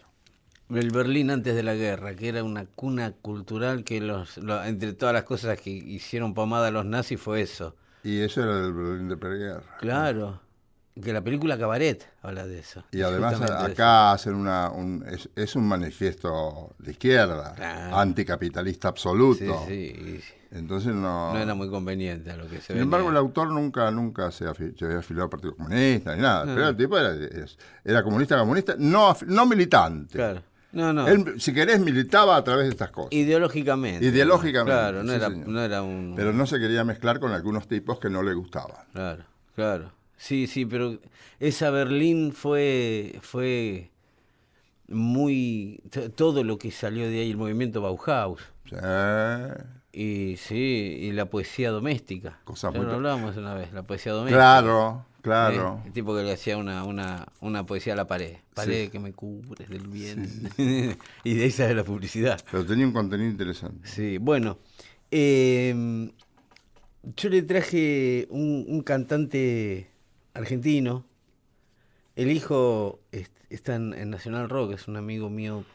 El 0.70 0.90
Berlín 0.92 1.30
antes 1.32 1.54
de 1.54 1.64
la 1.64 1.76
guerra, 1.76 2.16
que 2.16 2.30
era 2.30 2.44
una 2.44 2.66
cuna 2.66 3.12
cultural 3.12 3.84
que 3.84 4.00
los, 4.00 4.38
lo- 4.38 4.64
entre 4.64 4.94
todas 4.94 5.14
las 5.14 5.24
cosas 5.24 5.60
que 5.60 5.70
hicieron 5.70 6.34
pomada 6.34 6.68
a 6.70 6.72
los 6.72 6.86
nazis 6.86 7.20
fue 7.20 7.42
eso. 7.42 7.76
Y 8.04 8.22
eso 8.22 8.42
era 8.42 8.62
del 8.62 8.74
Berlín 8.74 9.10
de 9.10 9.18
Preguerra. 9.18 9.78
Claro. 9.80 10.40
Que 11.02 11.14
la 11.14 11.22
película 11.22 11.58
Cabaret 11.58 12.06
habla 12.22 12.46
de 12.46 12.60
eso. 12.60 12.84
Y 12.92 13.02
además 13.02 13.40
acá 13.42 14.12
hacen 14.14 14.36
una, 14.36 14.70
un, 14.70 15.04
es, 15.08 15.30
es 15.36 15.56
un 15.56 15.66
manifiesto 15.68 16.74
de 16.80 16.92
izquierda, 16.92 17.54
Claro. 17.56 17.98
anticapitalista 17.98 18.90
absoluto. 18.90 19.66
Sí, 19.68 19.94
sí, 19.98 20.22
Entonces 20.52 20.94
no... 20.94 21.34
no 21.34 21.40
era 21.40 21.54
muy 21.56 21.70
conveniente 21.70 22.30
a 22.32 22.36
lo 22.38 22.44
que 22.44 22.58
se 22.58 22.62
Sin 22.64 22.68
venía. 22.76 22.84
embargo, 22.84 23.10
el 23.10 23.18
autor 23.18 23.50
nunca, 23.52 23.90
nunca 23.90 24.32
se, 24.32 24.46
afi- 24.46 24.78
se 24.78 24.84
había 24.86 25.00
afiliado 25.00 25.24
al 25.26 25.30
Partido 25.30 25.56
Comunista 25.56 26.14
ni 26.16 26.22
nada. 26.22 26.44
Pero 26.46 26.68
el 26.70 26.76
tipo 26.78 26.98
era, 26.98 27.16
era 27.86 28.04
comunista, 28.04 28.38
comunista, 28.38 28.76
no, 28.78 29.16
no 29.28 29.46
militante. 29.46 30.14
Claro. 30.16 30.44
No, 30.74 30.94
no. 30.94 31.08
Él, 31.08 31.40
si 31.40 31.54
querés, 31.54 31.80
militaba 31.82 32.36
a 32.38 32.44
través 32.44 32.66
de 32.66 32.72
estas 32.72 32.92
cosas. 32.92 33.12
Ideológicamente. 33.14 34.06
Ideológicamente, 34.06 34.72
Claro, 34.72 35.04
no, 35.04 35.10
sí, 35.12 35.16
era, 35.18 35.30
no 35.30 35.62
era 35.62 35.82
un... 35.84 36.14
Pero 36.16 36.32
no 36.34 36.46
se 36.46 36.60
quería 36.60 36.84
mezclar 36.86 37.20
con 37.20 37.32
algunos 37.34 37.68
tipos 37.68 38.00
que 38.00 38.10
no 38.10 38.22
le 38.24 38.34
gustaban. 38.34 38.86
Claro, 38.94 39.24
claro. 39.56 39.92
Sí, 40.18 40.48
sí, 40.48 40.66
pero 40.66 41.00
esa 41.40 41.72
Berlín 41.72 42.32
fue, 42.34 43.20
fue 43.22 43.90
muy... 44.88 45.82
Todo 46.16 46.44
lo 46.44 46.58
que 46.58 46.72
salió 46.72 47.10
de 47.10 47.20
ahí, 47.22 47.32
el 47.32 47.38
movimiento 47.38 47.82
Bauhaus. 47.82 48.42
Sí. 48.70 48.76
Y 49.94 50.38
sí, 50.38 50.56
y 51.02 51.12
la 51.12 51.26
poesía 51.26 51.70
doméstica. 51.72 52.40
Cosa 52.46 52.72
muy 52.72 52.86
lo 52.86 52.94
hablábamos 52.94 53.36
una 53.38 53.54
vez, 53.54 53.74
la 53.74 53.84
poesía 53.84 54.14
doméstica. 54.14 54.38
Claro, 54.38 55.06
claro. 55.22 55.82
¿eh? 55.84 55.88
El 55.88 55.94
tipo 55.94 56.16
que 56.16 56.24
le 56.24 56.32
hacía 56.32 56.58
una, 56.58 56.86
una, 56.86 57.28
una 57.42 57.66
poesía 57.66 57.94
a 57.94 57.96
la 57.98 58.08
pared. 58.08 58.38
Pared 58.54 58.90
que 58.90 59.00
me 59.00 59.12
cubres 59.12 59.68
del 59.70 59.88
bien. 59.88 60.50
y 61.26 61.34
de 61.34 61.44
ahí 61.44 61.52
sale 61.52 61.76
la 61.76 61.84
publicidad. 61.84 62.42
Pero 62.50 62.66
tenía 62.66 62.86
un 62.88 62.94
contenido 62.94 63.30
interesante. 63.30 63.86
Sí, 63.88 64.18
bueno. 64.18 64.60
eh, 65.12 66.10
yo 67.18 67.30
le 67.30 67.42
traje 67.42 68.28
un, 68.30 68.64
un 68.68 68.82
cantante 68.84 69.90
argentino. 70.34 71.06
El 72.16 72.32
hijo 72.32 73.00
est- 73.12 73.36
está 73.50 73.76
en, 73.76 73.94
en 73.94 74.10
Nacional 74.10 74.50
Rock, 74.50 74.74
es 74.74 74.88
un 74.88 74.98
amigo 74.98 75.30
mío 75.30 75.66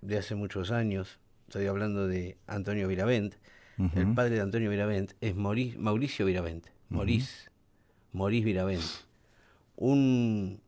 de 0.00 0.18
hace 0.18 0.34
muchos 0.34 0.70
años. 0.70 1.18
Estoy 1.48 1.66
hablando 1.66 2.06
de 2.08 2.36
Antonio 2.46 2.88
Viravent. 2.88 3.34
El 3.78 4.14
padre 4.14 4.34
de 4.34 4.40
Antonio 4.42 4.68
Viravent 4.68 5.12
es 5.20 5.34
Mauricio, 5.34 5.80
Mauricio 5.80 6.26
Viravent. 6.26 6.66
Maurice, 6.90 7.50
Maurice 8.12 8.44
Viravent. 8.44 8.82
Un, 9.76 10.60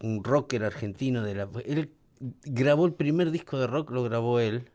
un 0.00 0.24
rocker 0.24 0.64
argentino 0.64 1.22
de 1.22 1.34
la. 1.34 1.48
Él 1.64 1.90
grabó 2.44 2.86
el 2.86 2.92
primer 2.92 3.30
disco 3.30 3.58
de 3.58 3.66
rock, 3.66 3.90
lo 3.90 4.02
grabó 4.02 4.38
él. 4.38 4.70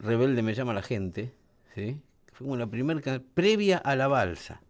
Rebelde 0.00 0.42
me 0.42 0.54
llama 0.54 0.74
la 0.74 0.82
gente, 0.82 1.32
¿sí? 1.74 2.00
Fue 2.32 2.46
como 2.46 2.56
la 2.56 2.66
primera 2.66 3.22
previa 3.34 3.78
a 3.78 3.94
la 3.94 4.08
balsa. 4.08 4.60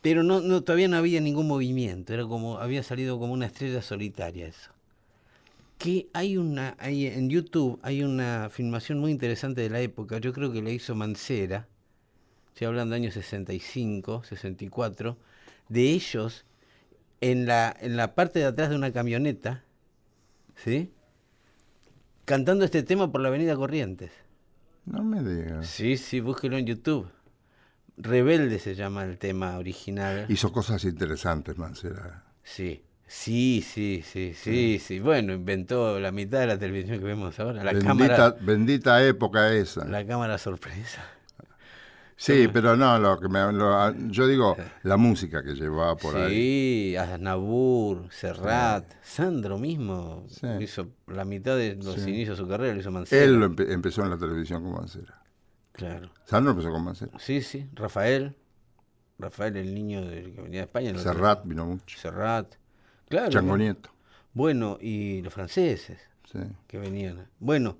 Pero 0.00 0.22
no, 0.22 0.40
no, 0.40 0.62
todavía 0.62 0.86
no 0.86 0.96
había 0.96 1.20
ningún 1.20 1.48
movimiento, 1.48 2.14
era 2.14 2.24
como, 2.24 2.58
había 2.58 2.84
salido 2.84 3.18
como 3.18 3.32
una 3.32 3.46
estrella 3.46 3.82
solitaria 3.82 4.46
eso. 4.46 4.70
Que 5.78 6.08
hay 6.12 6.36
una, 6.36 6.74
hay, 6.78 7.06
en 7.06 7.28
YouTube 7.28 7.78
hay 7.82 8.02
una 8.02 8.48
filmación 8.50 8.98
muy 8.98 9.10
interesante 9.10 9.60
de 9.60 9.70
la 9.70 9.80
época, 9.80 10.18
yo 10.18 10.32
creo 10.32 10.52
que 10.52 10.62
la 10.62 10.70
hizo 10.70 10.94
Mancera, 10.94 11.68
estoy 12.48 12.66
hablando 12.66 12.94
de 12.94 13.02
años 13.02 13.14
65, 13.14 14.24
64, 14.24 15.18
de 15.68 15.90
ellos 15.90 16.46
en 17.20 17.46
la, 17.46 17.76
en 17.80 17.96
la 17.96 18.14
parte 18.14 18.38
de 18.38 18.46
atrás 18.46 18.70
de 18.70 18.76
una 18.76 18.92
camioneta, 18.92 19.64
¿sí? 20.54 20.90
Cantando 22.24 22.64
este 22.64 22.82
tema 22.82 23.12
por 23.12 23.20
la 23.20 23.28
avenida 23.28 23.54
Corrientes. 23.56 24.10
No 24.86 25.02
me 25.02 25.22
digas. 25.22 25.66
Sí, 25.66 25.96
sí, 25.96 26.20
búsquelo 26.20 26.56
en 26.56 26.66
YouTube. 26.66 27.08
Rebelde 27.96 28.58
se 28.58 28.74
llama 28.74 29.04
el 29.04 29.18
tema 29.18 29.58
original. 29.58 30.26
Hizo 30.28 30.52
cosas 30.52 30.84
interesantes, 30.84 31.56
Mancera. 31.56 32.24
Sí, 32.42 32.82
sí, 33.06 33.62
sí, 33.66 34.02
sí, 34.04 34.34
sí, 34.34 34.78
sí. 34.78 35.00
Bueno, 35.00 35.32
inventó 35.32 35.98
la 36.00 36.12
mitad 36.12 36.40
de 36.40 36.46
la 36.48 36.58
televisión 36.58 36.98
que 36.98 37.04
vemos 37.04 37.38
ahora. 37.40 37.62
La 37.64 37.72
bendita, 37.72 37.86
cámara, 37.88 38.36
bendita 38.40 39.04
época 39.06 39.52
esa. 39.52 39.84
la 39.84 40.04
cámara 40.06 40.38
sorpresa. 40.38 41.04
Sí, 42.18 42.48
pero 42.50 42.76
no, 42.76 42.98
lo 42.98 43.20
que 43.20 43.28
me, 43.28 43.52
lo- 43.52 43.94
yo 44.08 44.26
digo, 44.26 44.56
la 44.84 44.96
música 44.96 45.42
que 45.42 45.52
llevaba 45.54 45.96
por 45.98 46.16
ahí. 46.16 46.92
sí, 46.92 46.96
Aznavour, 46.96 48.06
Serrat, 48.10 48.86
Sandro 49.02 49.58
mismo 49.58 50.24
Sí. 50.28 50.46
hizo 50.60 50.88
la 51.08 51.26
mitad 51.26 51.58
de 51.58 51.74
los 51.76 51.98
inicios 52.08 52.38
de 52.38 52.42
su 52.44 52.48
carrera, 52.48 52.72
lo 52.72 52.80
hizo 52.80 52.90
Mancera. 52.90 53.22
Él 53.22 53.34
lo 53.38 53.50
empe- 53.50 53.70
empezó 53.70 54.02
en 54.02 54.08
la 54.10 54.16
televisión 54.16 54.62
con 54.62 54.72
Mancera. 54.72 55.22
Claro. 55.72 56.08
Sandro 56.24 56.52
empezó 56.52 56.70
con 56.70 56.84
Mancera. 56.84 57.12
Sí, 57.18 57.42
sí, 57.42 57.68
Rafael. 57.74 58.34
Rafael, 59.18 59.54
el 59.58 59.74
niño 59.74 60.00
del 60.06 60.32
que 60.34 60.40
venía 60.40 60.60
de 60.60 60.64
España. 60.64 60.96
Serrat 60.98 61.44
vino 61.44 61.66
mucho. 61.66 61.98
Serrat. 61.98 62.54
Claro. 63.08 63.30
Chango. 63.30 63.56
Nieto. 63.56 63.90
Bueno, 64.32 64.78
y 64.80 65.22
los 65.22 65.32
franceses. 65.32 65.98
Sí. 66.30 66.38
que 66.66 66.78
venían. 66.78 67.28
Bueno, 67.38 67.78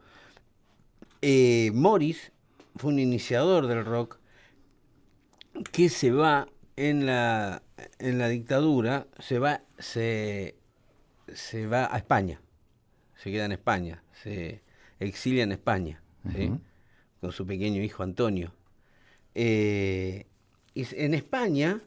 eh, 1.20 1.70
Morris 1.74 2.32
fue 2.76 2.92
un 2.92 2.98
iniciador 2.98 3.66
del 3.66 3.84
rock 3.84 4.18
que 5.72 5.88
se 5.88 6.12
va 6.12 6.48
en 6.76 7.06
la, 7.06 7.62
en 7.98 8.18
la 8.18 8.28
dictadura, 8.28 9.06
se 9.18 9.38
va, 9.38 9.62
se, 9.78 10.54
se 11.32 11.66
va 11.66 11.92
a 11.92 11.98
España, 11.98 12.40
se 13.16 13.32
queda 13.32 13.46
en 13.46 13.52
España, 13.52 14.02
se 14.22 14.62
exilia 15.00 15.42
en 15.42 15.52
España, 15.52 16.02
¿sí? 16.34 16.52
con 17.20 17.32
su 17.32 17.46
pequeño 17.46 17.82
hijo 17.82 18.02
Antonio. 18.02 18.52
Eh, 19.34 20.26
y 20.74 20.86
en 20.94 21.14
España, 21.14 21.80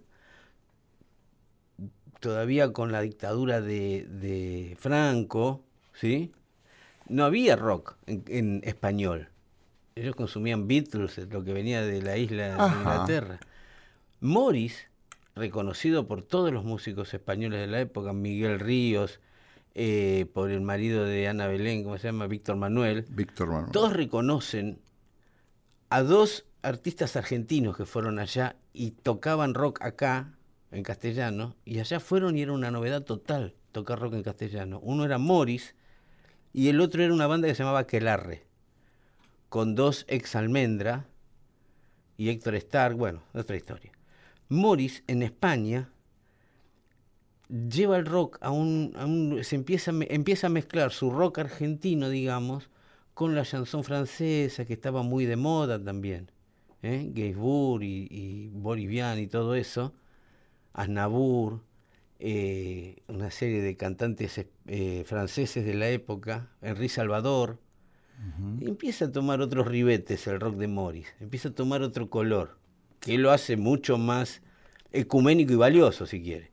todavía 2.20 2.72
con 2.74 2.91
la 2.91 3.01
dictadura 3.01 3.61
de, 3.61 4.05
de 4.09 4.78
Franco, 4.80 5.63
¿sí? 5.93 6.32
no 7.09 7.26
había 7.26 7.55
rock 7.55 7.95
en, 8.05 8.24
en 8.28 8.61
español. 8.63 9.30
Ellos 9.95 10.15
consumían 10.15 10.67
Beatles, 10.67 11.17
lo 11.30 11.43
que 11.43 11.51
venía 11.51 11.82
de 11.82 12.01
la 12.01 12.15
isla 12.17 12.55
de. 12.55 12.78
Inglaterra. 12.78 13.39
Morris, 14.22 14.88
reconocido 15.36 16.07
por 16.07 16.22
todos 16.22 16.53
los 16.53 16.63
músicos 16.63 17.13
españoles 17.13 17.59
de 17.59 17.67
la 17.67 17.82
época, 17.82 18.13
Miguel 18.13 18.59
Ríos, 18.59 19.20
eh, 19.76 20.26
por 20.34 20.51
el 20.51 20.61
marido 20.61 21.03
de 21.03 21.28
Ana 21.28 21.47
Belén, 21.47 21.84
¿cómo 21.84 21.97
se 21.97 22.07
llama? 22.07 22.28
Víctor 22.28 22.55
Manuel, 22.55 23.05
Víctor 23.09 23.49
Manuel. 23.49 23.72
todos 23.72 23.93
reconocen 23.93 24.80
a 25.89 26.01
dos 26.01 26.45
artistas 26.61 27.15
argentinos 27.15 27.78
que 27.78 27.86
fueron 27.86 28.20
allá 28.20 28.55
y 28.74 28.91
tocaban 28.91 29.53
rock 29.53 29.82
acá, 29.82 30.34
en 30.72 30.84
castellano, 30.84 31.55
y 31.65 31.80
allá 31.80 31.99
fueron 31.99 32.38
y 32.38 32.41
era 32.41 32.51
una 32.53 32.72
novedad 32.72 33.03
total 33.03 33.55
tocar 33.72 33.99
rock 33.99 34.13
en 34.13 34.24
castellano. 34.24 34.80
Uno 34.84 35.05
era 35.05 35.17
Morris 35.17 35.76
y 36.53 36.70
el 36.70 36.80
otro 36.82 37.03
era 37.03 37.13
una 37.13 37.28
banda 37.28 37.47
que 37.47 37.55
se 37.55 37.63
llamaba 37.63 37.88
Quelarre, 37.88 38.45
con 39.49 39.76
dos 39.76 40.05
ex 40.07 40.36
almendra 40.36 41.07
y 42.17 42.30
Héctor 42.30 42.55
Stark, 42.55 42.95
bueno, 42.97 43.24
otra 43.34 43.55
historia. 43.55 43.91
Morris 44.49 45.03
en 45.07 45.24
España 45.24 45.89
lleva 47.49 47.97
el 47.97 48.05
rock 48.05 48.38
a 48.41 48.51
un, 48.51 48.93
a 48.95 49.05
un- 49.05 49.43
se 49.43 49.55
empieza, 49.55 49.91
empieza 50.09 50.47
a 50.47 50.49
mezclar 50.51 50.91
su 50.91 51.09
rock 51.11 51.39
argentino, 51.39 52.09
digamos, 52.09 52.70
con 53.13 53.36
la 53.36 53.43
chanson 53.43 53.84
francesa, 53.84 54.65
que 54.65 54.74
estaba 54.74 55.01
muy 55.03 55.26
de 55.26 55.36
moda 55.36 55.84
también. 55.84 56.32
¿eh? 56.84 57.09
Gainsbourg 57.13 57.84
y, 57.84 58.07
y 58.09 58.47
Bolivian 58.49 59.20
y 59.20 59.28
todo 59.28 59.55
eso, 59.55 59.93
Aznavour, 60.74 61.61
eh, 62.20 62.97
una 63.07 63.32
serie 63.32 63.61
de 63.61 63.78
cantantes 63.78 64.45
eh, 64.67 65.03
franceses 65.05 65.65
de 65.65 65.74
la 65.74 65.89
época, 65.89 66.49
Henri 66.61 66.89
Salvador, 66.89 67.59
empieza 68.59 69.05
a 69.05 69.11
tomar 69.13 69.39
otros 69.39 69.65
ribetes 69.65 70.28
el 70.28 70.41
rock 70.41 70.55
de 70.55 70.67
Morris, 70.67 71.07
empieza 71.22 71.49
a 71.49 71.51
tomar 71.53 71.82
otro 71.82 72.09
color, 72.09 72.57
que 72.99 73.17
lo 73.17 73.32
hace 73.32 73.55
mucho 73.55 73.97
más 73.97 74.41
ecuménico 74.91 75.53
y 75.53 75.55
valioso, 75.55 76.05
si 76.05 76.22
quiere. 76.22 76.51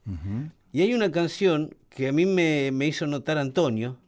Y 0.72 0.82
hay 0.82 0.94
una 0.94 1.10
canción 1.10 1.74
que 1.88 2.08
a 2.08 2.12
mí 2.12 2.24
me, 2.26 2.70
me 2.72 2.86
hizo 2.86 3.06
notar 3.08 3.38
Antonio, 3.38 3.98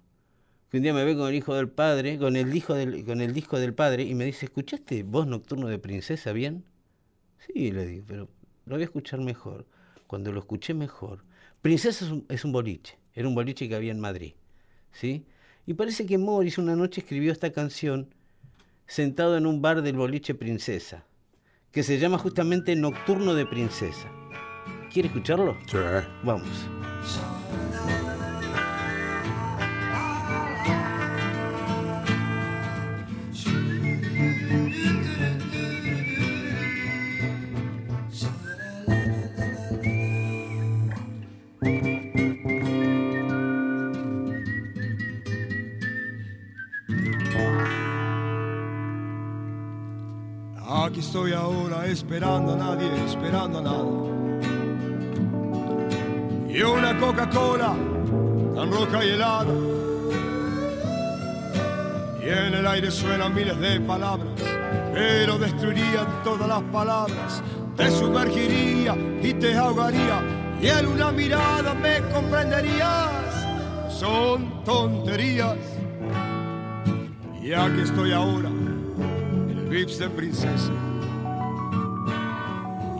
que 0.70 0.76
un 0.76 0.82
día 0.82 0.94
me 0.94 1.04
ve 1.04 1.16
con 1.16 1.28
el 1.28 1.34
hijo 1.34 1.54
del 1.54 1.68
padre, 1.68 2.18
con 2.18 2.36
el 2.36 2.52
disco 2.52 2.74
del, 2.74 3.04
con 3.04 3.20
el 3.20 3.32
disco 3.32 3.58
del 3.58 3.74
padre, 3.74 4.04
y 4.04 4.14
me 4.14 4.24
dice, 4.24 4.46
¿escuchaste 4.46 5.02
voz 5.02 5.26
nocturno 5.26 5.66
de 5.66 5.78
princesa 5.78 6.32
bien? 6.32 6.64
Sí, 7.38 7.72
le 7.72 7.86
digo, 7.86 8.04
pero 8.06 8.28
lo 8.66 8.74
voy 8.74 8.82
a 8.82 8.84
escuchar 8.84 9.20
mejor. 9.20 9.66
Cuando 10.08 10.32
lo 10.32 10.40
escuché 10.40 10.74
mejor. 10.74 11.22
Princesa 11.62 12.04
es 12.04 12.10
un, 12.10 12.26
es 12.28 12.44
un 12.44 12.50
boliche, 12.50 12.98
era 13.14 13.28
un 13.28 13.36
boliche 13.36 13.68
que 13.68 13.76
había 13.76 13.92
en 13.92 14.00
Madrid. 14.00 14.34
¿sí? 14.90 15.24
Y 15.66 15.74
parece 15.74 16.06
que 16.06 16.18
Morris 16.18 16.58
una 16.58 16.74
noche 16.74 17.02
escribió 17.02 17.30
esta 17.30 17.52
canción 17.52 18.12
sentado 18.86 19.36
en 19.36 19.46
un 19.46 19.60
bar 19.60 19.82
del 19.82 19.96
boliche 19.96 20.34
Princesa, 20.34 21.04
que 21.70 21.82
se 21.82 21.98
llama 21.98 22.18
justamente 22.18 22.74
Nocturno 22.74 23.34
de 23.34 23.46
Princesa. 23.46 24.10
¿Quiere 24.90 25.08
escucharlo? 25.08 25.56
Sí. 25.66 25.76
Vamos. 26.24 26.48
Estoy 51.08 51.32
ahora 51.32 51.86
esperando 51.86 52.52
a 52.52 52.56
nadie, 52.56 52.86
esperando 53.06 53.60
a 53.60 53.62
nada. 53.62 53.86
Y 56.50 56.60
una 56.60 56.98
Coca-Cola 56.98 57.74
tan 58.54 58.70
roja 58.70 59.02
y 59.02 59.08
helada. 59.08 59.54
Y 62.22 62.28
en 62.28 62.52
el 62.52 62.66
aire 62.66 62.90
suenan 62.90 63.34
miles 63.34 63.58
de 63.58 63.80
palabras, 63.80 64.34
pero 64.92 65.38
destruirían 65.38 66.22
todas 66.22 66.46
las 66.46 66.60
palabras. 66.64 67.42
Te 67.74 67.90
sumergiría 67.90 68.94
y 69.22 69.32
te 69.32 69.56
ahogaría, 69.56 70.20
y 70.60 70.66
en 70.66 70.88
una 70.88 71.10
mirada 71.10 71.72
me 71.72 72.02
comprenderías. 72.12 73.88
Son 73.88 74.62
tonterías. 74.62 75.56
Y 77.42 77.54
aquí 77.54 77.80
estoy 77.80 78.12
ahora 78.12 78.50
el 79.48 79.68
Vips 79.70 79.98
de 80.00 80.10
princesa. 80.10 80.87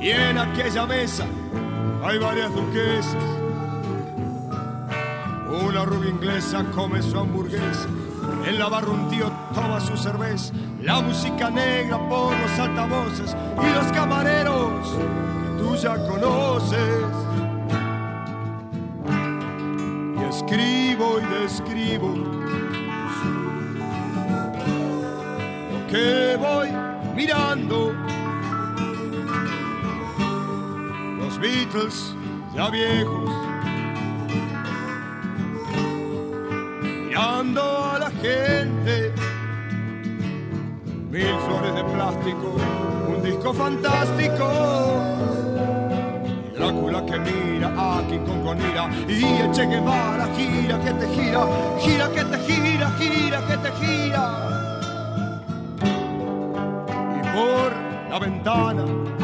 Y 0.00 0.10
en 0.10 0.38
aquella 0.38 0.86
mesa 0.86 1.26
hay 2.04 2.18
varias 2.18 2.54
duquesas. 2.54 3.16
Una 5.50 5.84
rubia 5.84 6.10
inglesa 6.10 6.64
come 6.74 7.02
su 7.02 7.18
hamburguesa. 7.18 7.88
En 8.46 8.58
la 8.58 8.68
barra 8.68 8.90
un 8.90 9.08
tío 9.08 9.30
toma 9.54 9.80
su 9.80 9.96
cerveza. 9.96 10.54
La 10.82 11.00
música 11.00 11.50
negra 11.50 11.98
por 12.08 12.36
los 12.38 12.58
altavoces 12.58 13.36
y 13.60 13.74
los 13.74 13.92
camareros 13.92 14.88
que 14.92 15.62
tú 15.62 15.76
ya 15.76 15.96
conoces. 16.06 16.78
Y 20.16 20.24
escribo 20.28 21.18
y 21.20 21.42
describo 21.42 22.14
lo 25.72 25.86
que 25.88 26.36
voy 26.38 26.68
mirando. 27.16 27.87
Beatles 31.40 32.14
ya 32.54 32.68
viejos, 32.68 33.30
mirando 36.82 37.62
a 37.62 37.98
la 38.00 38.10
gente. 38.10 39.12
Mil 41.10 41.34
flores 41.46 41.74
de 41.74 41.84
plástico, 41.84 42.56
un 43.08 43.22
disco 43.22 43.54
fantástico. 43.54 44.46
Drácula 46.56 47.06
que 47.06 47.18
mira 47.20 47.68
a 47.76 48.02
King 48.08 48.26
con 48.44 48.58
ira 48.58 48.90
y 49.06 49.24
el 49.40 49.52
Che 49.52 49.64
Guevara 49.64 50.26
gira 50.36 50.80
que 50.80 50.92
te 50.92 51.08
gira, 51.14 51.46
gira 51.80 52.08
que 52.10 52.24
te 52.24 52.38
gira, 52.38 52.90
gira 52.98 53.40
que 53.46 53.56
te 53.58 53.72
gira 53.80 54.24
y 57.16 57.20
por 57.32 57.72
la 58.10 58.18
ventana. 58.18 59.17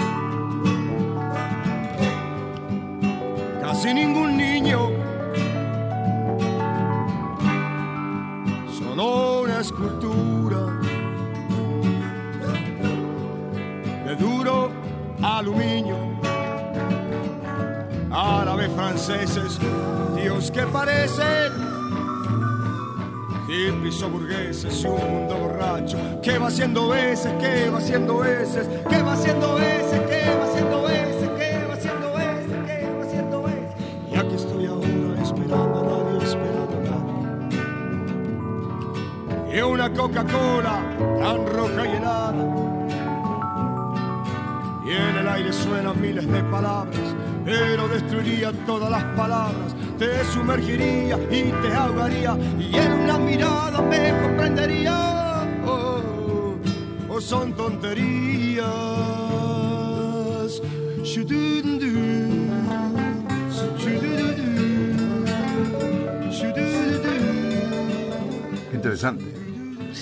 Casi 3.84 3.92
ningún 3.92 4.38
niño 4.38 4.90
solo 8.78 9.42
una 9.42 9.60
escultura 9.60 10.80
de 14.06 14.16
duro 14.16 14.70
aluminio. 15.20 15.98
Árabes, 18.10 18.70
franceses, 18.74 19.58
tíos 20.16 20.50
que 20.50 20.62
parecen 20.62 21.52
hippies 23.46 24.02
o 24.02 24.08
burgueses 24.08 24.84
un 24.84 24.96
mundo 24.96 25.36
borracho 25.36 25.98
que 26.22 26.38
va 26.38 26.46
haciendo 26.46 26.88
veces, 26.88 27.32
que 27.34 27.68
va 27.68 27.78
haciendo 27.78 28.18
veces, 28.18 28.66
que 28.88 29.02
va 29.02 29.12
haciendo 29.12 29.54
veces, 29.56 30.00
Coca-Cola 40.04 40.82
tan 41.18 41.46
roja 41.46 41.86
y 41.86 41.96
helada. 41.96 42.44
Y 44.84 44.90
en 44.90 45.16
el 45.16 45.26
aire 45.26 45.50
suenan 45.50 45.98
miles 45.98 46.30
de 46.30 46.42
palabras, 46.42 47.14
pero 47.42 47.88
destruiría 47.88 48.52
todas 48.66 48.90
las 48.90 49.02
palabras, 49.16 49.74
te 49.98 50.22
sumergiría 50.26 51.16
y 51.30 51.44
te 51.62 51.72
ahogaría, 51.72 52.36
y 52.58 52.76
en 52.76 52.92
una 52.92 53.18
mirada 53.18 53.80
me 53.80 54.10
comprendería. 54.20 55.48
Oh, 55.64 56.54
oh, 57.08 57.20
son 57.22 57.54
tonterías. 57.54 58.66
Interesante. 68.70 69.43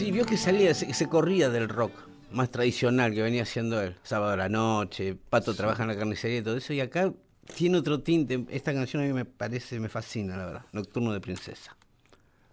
Sí, 0.03 0.11
vio 0.11 0.24
que 0.26 0.36
salía, 0.36 0.74
se, 0.74 0.92
se 0.92 1.09
corría 1.09 1.48
del 1.48 1.68
rock 1.68 1.92
más 2.32 2.50
tradicional 2.50 3.12
que 3.14 3.22
venía 3.22 3.42
haciendo 3.42 3.80
él. 3.80 3.96
Sábado 4.03 4.32
a 4.32 4.36
la 4.36 4.48
noche, 4.48 5.14
Pato 5.14 5.55
trabaja 5.55 5.82
en 5.82 5.88
la 5.88 5.96
carnicería 5.96 6.38
y 6.38 6.42
todo 6.42 6.57
eso. 6.57 6.72
Y 6.72 6.80
acá 6.80 7.12
tiene 7.55 7.78
otro 7.78 8.00
tinte. 8.03 8.44
Esta 8.50 8.72
canción 8.72 9.03
a 9.03 9.07
mí 9.07 9.12
me 9.12 9.24
parece, 9.24 9.78
me 9.78 9.88
fascina, 9.88 10.36
la 10.36 10.46
verdad. 10.46 10.64
Nocturno 10.72 11.12
de 11.12 11.20
Princesa, 11.20 11.76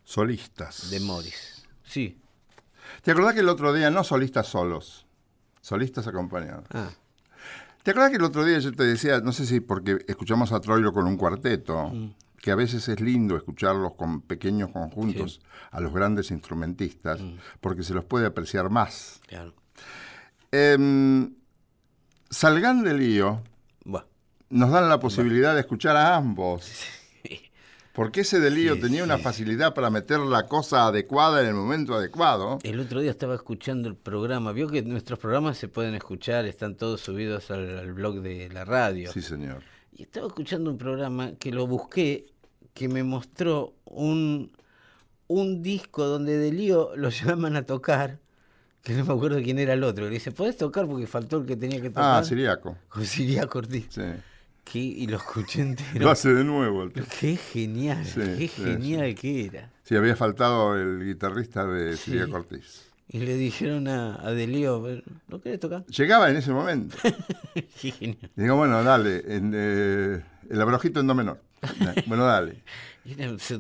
Solistas. 0.04 0.89
de 0.89 1.00
Morris. 1.00 1.64
Sí. 1.84 2.18
¿Te 3.02 3.12
acordás 3.12 3.34
que 3.34 3.39
el 3.41 3.50
otro 3.50 3.74
día, 3.74 3.89
no 3.89 4.04
solistas 4.04 4.47
solos, 4.47 5.06
solistas 5.62 6.08
acompañados? 6.08 6.66
Ah, 6.72 6.89
¿Te 7.84 7.91
acordás 7.91 8.10
que 8.12 8.18
el 8.18 8.24
otro 8.24 8.43
día 8.43 8.60
yo 8.60 8.72
te 8.72 8.84
decía, 8.84 9.22
no 9.22 9.32
sé 9.32 9.45
si 9.45 9.60
porque 9.60 10.00
escuchamos 10.08 10.52
a 10.52 10.60
Troilo 10.60 10.91
con 10.91 11.06
un 11.08 11.16
cuarteto, 11.16 11.91
que 12.42 12.52
a 12.52 12.56
veces 12.56 12.88
es 12.88 13.00
lindo 13.00 13.36
escucharlos 13.36 13.94
con 13.96 14.22
pequeños 14.22 14.70
conjuntos 14.72 15.42
a 15.72 15.80
los 15.80 15.94
grandes 15.94 16.32
instrumentistas, 16.32 17.20
porque 17.62 17.84
se 17.84 17.94
los 17.94 18.06
puede 18.06 18.26
apreciar 18.26 18.70
más. 18.70 19.22
claro. 19.28 19.54
Em, 20.52 21.36
Salgan 22.32 22.84
de 22.84 22.94
lío 22.94 23.44
nos 24.50 24.72
dan 24.72 24.90
la 24.90 25.00
posibilidad 25.00 25.54
de 25.54 25.62
escuchar 25.62 25.96
a 25.96 26.16
ambos. 26.16 26.70
Porque 27.94 28.22
ese 28.22 28.40
delío 28.40 28.80
tenía 28.80 29.04
una 29.04 29.18
facilidad 29.18 29.74
para 29.74 29.90
meter 29.90 30.20
la 30.20 30.48
cosa 30.48 30.88
adecuada 30.88 31.42
en 31.42 31.48
el 31.48 31.54
momento 31.54 31.96
adecuado. 31.96 32.60
El 32.64 32.80
otro 32.80 33.02
día 33.02 33.12
estaba 33.12 33.36
escuchando 33.36 33.90
el 33.90 33.96
programa. 33.96 34.54
Vio 34.54 34.70
que 34.70 34.82
nuestros 34.84 35.20
programas 35.20 35.58
se 35.58 35.68
pueden 35.68 35.96
escuchar, 35.96 36.46
están 36.46 36.76
todos 36.76 37.02
subidos 37.02 37.52
al, 37.52 37.78
al 37.78 37.92
blog 37.94 38.22
de 38.22 38.50
la 38.50 38.64
radio. 38.64 39.12
Sí, 39.12 39.22
señor. 39.22 39.64
Y 40.00 40.04
estaba 40.04 40.28
escuchando 40.28 40.72
un 40.72 40.78
programa 40.78 41.34
que 41.38 41.52
lo 41.52 41.68
busqué, 41.68 42.26
que 42.74 42.88
me 42.88 43.04
mostró 43.04 43.74
un, 43.84 44.50
un 45.28 45.62
disco 45.62 46.06
donde 46.06 46.38
de 46.38 46.54
lío 46.54 46.95
lo 46.95 47.10
llaman 47.10 47.58
a 47.58 47.64
tocar, 47.64 48.18
que 48.82 48.93
no 48.93 49.04
me 49.04 49.12
acuerdo 49.14 49.41
quién 49.43 49.60
era 49.60 49.74
el 49.74 49.84
otro. 49.84 50.06
Le 50.06 50.12
dice, 50.12 50.32
¿podés 50.32 50.56
tocar? 50.56 50.88
Porque 50.88 51.06
faltó 51.06 51.39
el 51.39 51.45
que 51.45 51.58
tenía 51.58 51.82
que 51.82 51.89
tocar. 51.89 52.22
Ah, 52.22 52.24
Siriaco. 52.24 52.78
Con 52.88 53.06
Siriaco 53.06 53.58
Ortiz. 53.58 53.88
Sí. 53.89 54.02
Que- 54.64 54.80
y 54.80 55.06
lo 55.08 55.18
escuché 55.18 55.64
entero. 55.64 56.00
Lo 56.06 56.12
hace 56.12 56.34
de 56.34 56.45
nuevo. 56.45 56.84
el. 56.84 56.93
Qué 56.93 57.36
genial, 57.36 58.06
Sí, 58.06 58.22
qué 58.22 58.47
sí, 58.47 58.64
genial 58.64 59.16
que 59.16 59.45
era. 59.47 59.70
Sí, 59.84 59.97
había 59.97 60.16
faltado 60.16 60.78
el 60.78 61.04
guitarrista 61.04 61.66
de 61.68 61.97
Sí. 61.97 62.12
Siriaco 62.12 62.38
Ortiz. 62.38 62.89
Y 63.12 63.20
le 63.20 63.36
dijeron 63.36 63.88
a, 63.88 64.16
a 64.24 64.32
Delío, 64.32 64.84
¿no 65.28 65.41
querés 65.41 65.60
tocar? 65.60 65.84
Llegaba 65.88 66.30
en 66.30 66.38
ese 66.38 66.51
momento. 66.51 66.95
Qué 67.82 67.91
genial. 67.91 68.32
Y 68.38 68.41
digo, 68.41 68.55
bueno, 68.55 68.84
dale, 68.84 69.24
en, 69.26 69.51
eh, 69.55 70.24
el 70.49 70.62
abrojito 70.62 70.99
en 70.99 71.07
do 71.07 71.16
menor. 71.16 71.41
Bueno, 72.05 72.26
dale. 72.26 72.64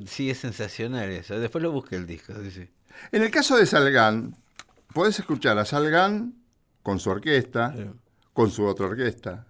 Sí, 0.05 0.29
es 0.29 0.37
sensacional 0.37 1.09
eso. 1.09 1.39
Después 1.39 1.63
lo 1.63 1.71
busqué 1.71 1.95
el 1.95 2.05
disco. 2.05 2.33
dice. 2.35 2.69
En 3.11 3.23
el 3.23 3.31
caso 3.31 3.57
de 3.57 3.65
Salgán, 3.65 4.35
podés 4.93 5.17
escuchar 5.17 5.57
a 5.57 5.65
Salgán 5.65 6.35
con 6.83 6.99
su 6.99 7.09
orquesta, 7.09 7.73
con 8.33 8.51
su 8.51 8.63
otra 8.65 8.85
orquesta, 8.85 9.47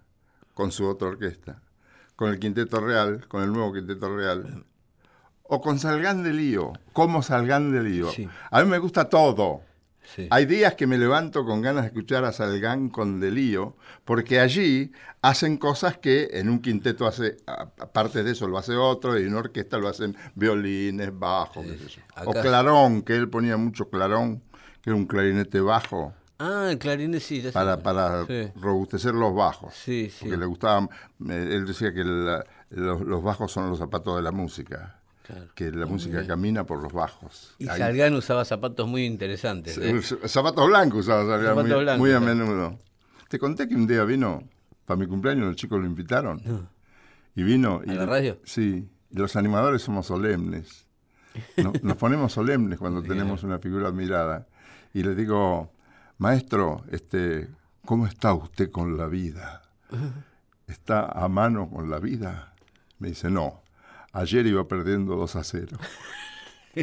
con 0.54 0.72
su 0.72 0.86
otra 0.86 1.08
orquesta, 1.08 1.60
con 2.16 2.30
el 2.30 2.38
Quinteto 2.38 2.80
Real, 2.80 3.26
con 3.28 3.42
el 3.42 3.52
nuevo 3.52 3.74
Quinteto 3.74 4.16
Real, 4.16 4.64
o 5.42 5.60
con 5.60 5.78
Salgán 5.78 6.22
de 6.22 6.32
Lío, 6.32 6.72
como 6.94 7.22
Salgán 7.22 7.70
de 7.70 7.82
Lío. 7.82 8.10
Sí. 8.10 8.26
A 8.50 8.62
mí 8.62 8.70
me 8.70 8.78
gusta 8.78 9.08
todo. 9.10 9.62
Sí. 10.14 10.26
Hay 10.30 10.46
días 10.46 10.74
que 10.74 10.86
me 10.86 10.98
levanto 10.98 11.44
con 11.44 11.62
ganas 11.62 11.82
de 11.84 11.88
escuchar 11.88 12.24
a 12.24 12.32
Salgán 12.32 12.88
con 12.88 13.20
Delío, 13.20 13.76
porque 14.04 14.40
allí 14.40 14.92
hacen 15.22 15.56
cosas 15.56 15.98
que 15.98 16.28
en 16.32 16.48
un 16.48 16.60
quinteto 16.60 17.06
hace, 17.06 17.36
aparte 17.46 18.22
de 18.24 18.32
eso 18.32 18.48
lo 18.48 18.58
hace 18.58 18.74
otro, 18.76 19.18
y 19.18 19.22
en 19.22 19.28
una 19.28 19.38
orquesta 19.40 19.78
lo 19.78 19.88
hacen 19.88 20.16
violines, 20.34 21.16
bajos, 21.18 21.64
qué 21.64 21.78
sé 21.78 21.88
yo. 21.88 22.02
o 22.24 22.32
clarón, 22.32 23.02
que 23.02 23.14
él 23.16 23.28
ponía 23.28 23.56
mucho 23.56 23.88
clarón, 23.88 24.42
que 24.82 24.90
era 24.90 24.96
un 24.96 25.06
clarinete 25.06 25.60
bajo, 25.60 26.14
Ah, 26.42 26.68
el 26.70 26.78
clarinete 26.78 27.20
sí, 27.20 27.42
ya 27.42 27.52
para, 27.52 27.82
para 27.82 28.24
Sí. 28.26 28.48
robustecer 28.56 29.12
los 29.12 29.34
bajos. 29.34 29.74
Sí, 29.74 30.08
sí. 30.10 30.20
Porque 30.24 30.38
le 30.38 30.46
gustaban, 30.46 30.88
eh, 31.28 31.48
él 31.52 31.66
decía 31.66 31.92
que 31.92 32.02
la- 32.02 32.42
los, 32.70 33.02
los 33.02 33.22
bajos 33.22 33.52
son 33.52 33.68
los 33.68 33.78
zapatos 33.78 34.16
de 34.16 34.22
la 34.22 34.32
música, 34.32 34.99
Claro. 35.30 35.50
que 35.54 35.70
la 35.72 35.86
música 35.86 36.26
camina 36.26 36.64
por 36.64 36.82
los 36.82 36.92
bajos. 36.92 37.54
Y 37.58 37.68
Ahí- 37.68 37.78
Salgán 37.78 38.14
usaba 38.14 38.44
zapatos 38.44 38.88
muy 38.88 39.04
interesantes. 39.04 39.78
¿eh? 39.78 40.00
Zapatos 40.26 40.66
blancos 40.66 41.00
usaba 41.00 41.24
Zapatos 41.38 41.64
muy, 41.68 41.80
blancos, 41.82 41.98
muy 41.98 42.12
a 42.12 42.20
menudo. 42.20 42.78
Te 43.28 43.38
conté 43.38 43.68
que 43.68 43.74
un 43.74 43.86
día 43.86 44.04
vino, 44.04 44.42
para 44.84 44.98
mi 44.98 45.06
cumpleaños, 45.06 45.46
los 45.46 45.56
chicos 45.56 45.78
lo 45.80 45.86
invitaron. 45.86 46.68
Y 47.34 47.42
vino. 47.44 47.80
y 47.86 47.90
¿A 47.90 47.94
la 47.94 48.06
radio? 48.06 48.38
Sí. 48.44 48.88
y 49.10 49.16
Los 49.16 49.36
animadores 49.36 49.82
somos 49.82 50.06
solemnes. 50.06 50.86
No- 51.56 51.72
Nos 51.82 51.96
ponemos 51.96 52.32
solemnes 52.32 52.78
cuando 52.78 53.02
tenemos 53.02 53.42
una 53.44 53.58
figura 53.60 53.88
admirada. 53.88 54.46
Y 54.92 55.04
le 55.04 55.14
digo, 55.14 55.72
maestro, 56.18 56.82
este, 56.90 57.48
¿cómo 57.84 58.06
está 58.06 58.34
usted 58.34 58.70
con 58.72 58.96
la 58.96 59.06
vida? 59.06 59.62
¿Está 60.66 61.04
a 61.06 61.28
mano 61.28 61.68
con 61.70 61.88
la 61.90 61.98
vida? 61.98 62.52
Me 62.98 63.08
dice, 63.08 63.30
no. 63.30 63.62
Ayer 64.12 64.46
iba 64.46 64.66
perdiendo 64.66 65.16
2 65.16 65.36
a 65.36 65.44
0. 65.44 65.78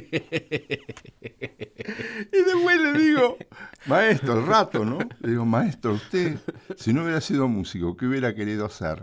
Y 2.32 2.38
después 2.43 2.82
le 2.82 2.93
digo, 2.99 3.38
maestro, 3.86 4.34
al 4.34 4.45
rato, 4.45 4.84
¿no? 4.84 4.99
Le 5.21 5.30
digo, 5.30 5.45
maestro, 5.45 5.93
usted, 5.93 6.38
si 6.75 6.91
no 6.93 7.03
hubiera 7.03 7.21
sido 7.21 7.47
músico, 7.47 7.95
¿qué 7.95 8.05
hubiera 8.05 8.36
querido 8.36 8.67
ser? 8.69 9.01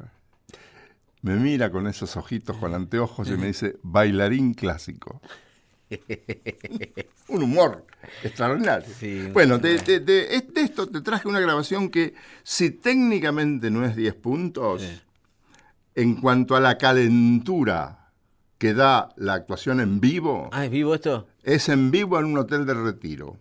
Me 1.22 1.37
mira 1.37 1.70
con 1.70 1.87
esos 1.87 2.16
ojitos, 2.18 2.57
con 2.59 2.75
anteojos 2.75 3.29
y 3.29 3.33
me 3.37 3.47
dice, 3.47 3.77
bailarín 3.83 4.53
clásico. 4.53 5.22
Un 7.29 7.43
humor 7.45 7.87
extraordinario. 8.22 8.89
Sí, 8.99 9.29
bueno, 9.33 9.59
de, 9.59 9.79
de- 9.79 10.01
de- 10.01 10.27
de 10.53 10.61
esto 10.61 10.87
te 10.87 11.01
traje 11.01 11.29
una 11.29 11.41
grabación 11.41 11.89
que, 11.89 12.12
si 12.43 12.70
técnicamente 12.70 13.70
no 13.70 13.85
es 13.87 13.97
10 13.97 14.14
puntos, 14.16 14.83
Sí. 14.83 15.01
en 15.95 16.16
cuanto 16.16 16.57
a 16.57 16.61
la 16.61 16.77
calentura 16.77 18.04
que 18.59 18.75
da 18.75 19.11
la 19.17 19.35
actuación 19.35 19.81
en 19.81 20.01
vivo, 20.01 20.49
Ah, 20.53 20.65
¿es 20.65 20.71
vivo 20.71 20.95
esto? 20.95 21.27
es 21.43 21.69
en 21.69 21.91
vivo 21.91 22.19
en 22.19 22.27
un 22.27 22.39
hotel 22.39 22.65
de 22.67 22.75
retiro. 22.75 23.37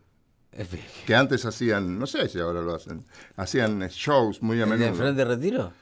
Que 1.07 1.16
antes 1.16 1.45
hacían, 1.45 1.97
no 1.97 2.05
sé 2.05 2.30
si 2.30 2.39
ahora 2.39 2.61
lo 2.61 2.76
hacen, 2.76 3.05
hacían 3.38 3.80
shows 3.89 4.41
muy 4.43 4.59
a 4.59 4.64
¿El 4.66 4.70
de 4.70 4.76
menudo. 4.78 4.89
enfrente 4.89 5.26
de 5.26 5.26
retiro? 5.36 5.74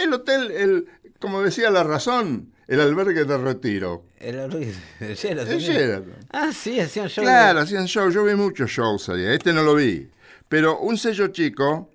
El 0.00 0.12
hotel, 0.12 0.50
el, 0.52 0.86
como 1.18 1.42
decía 1.42 1.70
la 1.70 1.82
razón, 1.82 2.52
el 2.68 2.80
albergue 2.80 3.24
de 3.24 3.36
retiro. 3.38 4.04
El, 4.18 4.36
Sheraton. 4.36 4.62
El 5.52 5.58
Sheraton. 5.60 6.14
Ah, 6.30 6.52
sí, 6.52 6.78
hacían 6.78 7.08
show. 7.08 7.24
Claro, 7.24 7.60
hacían 7.60 7.86
shows, 7.86 8.14
yo 8.14 8.24
vi 8.24 8.34
muchos 8.34 8.70
shows 8.70 9.08
ahí, 9.08 9.24
este 9.24 9.52
no 9.52 9.62
lo 9.62 9.74
vi. 9.74 10.08
Pero 10.48 10.78
un 10.78 10.96
sello 10.96 11.28
chico, 11.28 11.90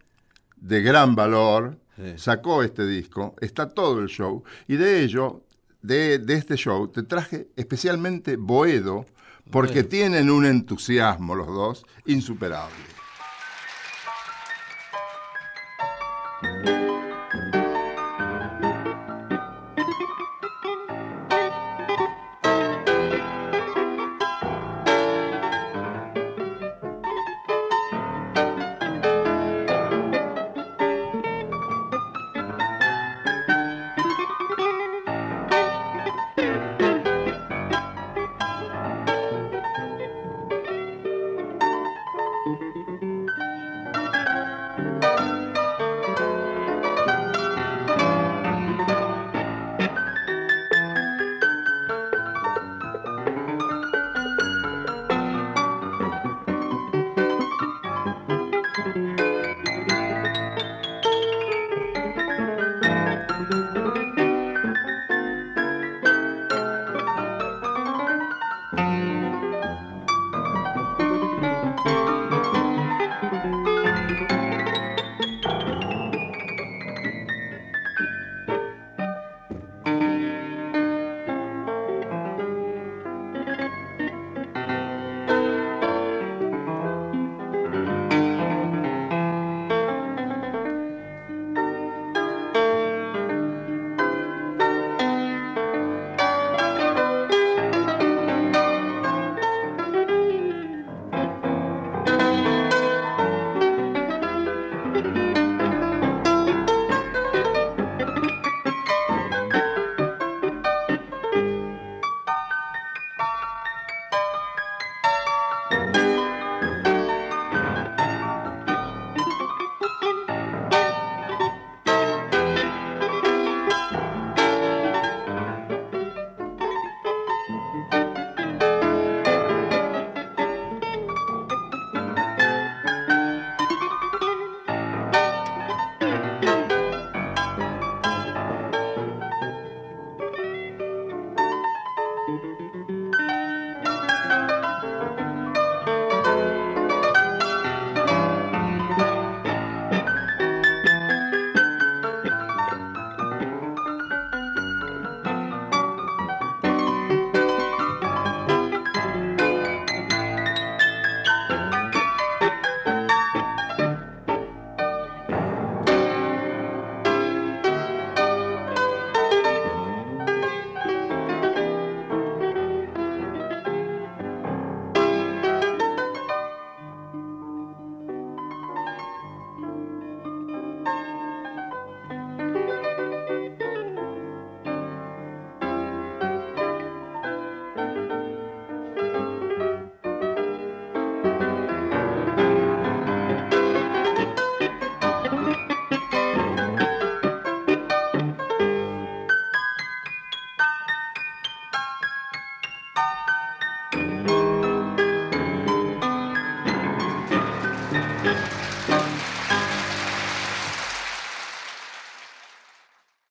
de 0.57 0.81
gran 0.81 1.15
valor, 1.15 1.77
Sí. 1.95 2.13
sacó 2.17 2.63
este 2.63 2.85
disco, 2.87 3.35
está 3.39 3.69
todo 3.69 3.99
el 3.99 4.07
show, 4.07 4.43
y 4.67 4.75
de 4.77 5.01
ello, 5.03 5.43
de, 5.83 6.17
de 6.17 6.33
este 6.33 6.55
show, 6.55 6.87
te 6.87 7.03
traje 7.03 7.49
especialmente 7.55 8.37
Boedo, 8.37 9.05
porque 9.51 9.73
Bueno. 9.73 9.89
tienen 9.89 10.31
un 10.31 10.45
entusiasmo 10.45 11.35
los 11.35 11.47
dos 11.47 11.85
insuperable. 12.05 12.73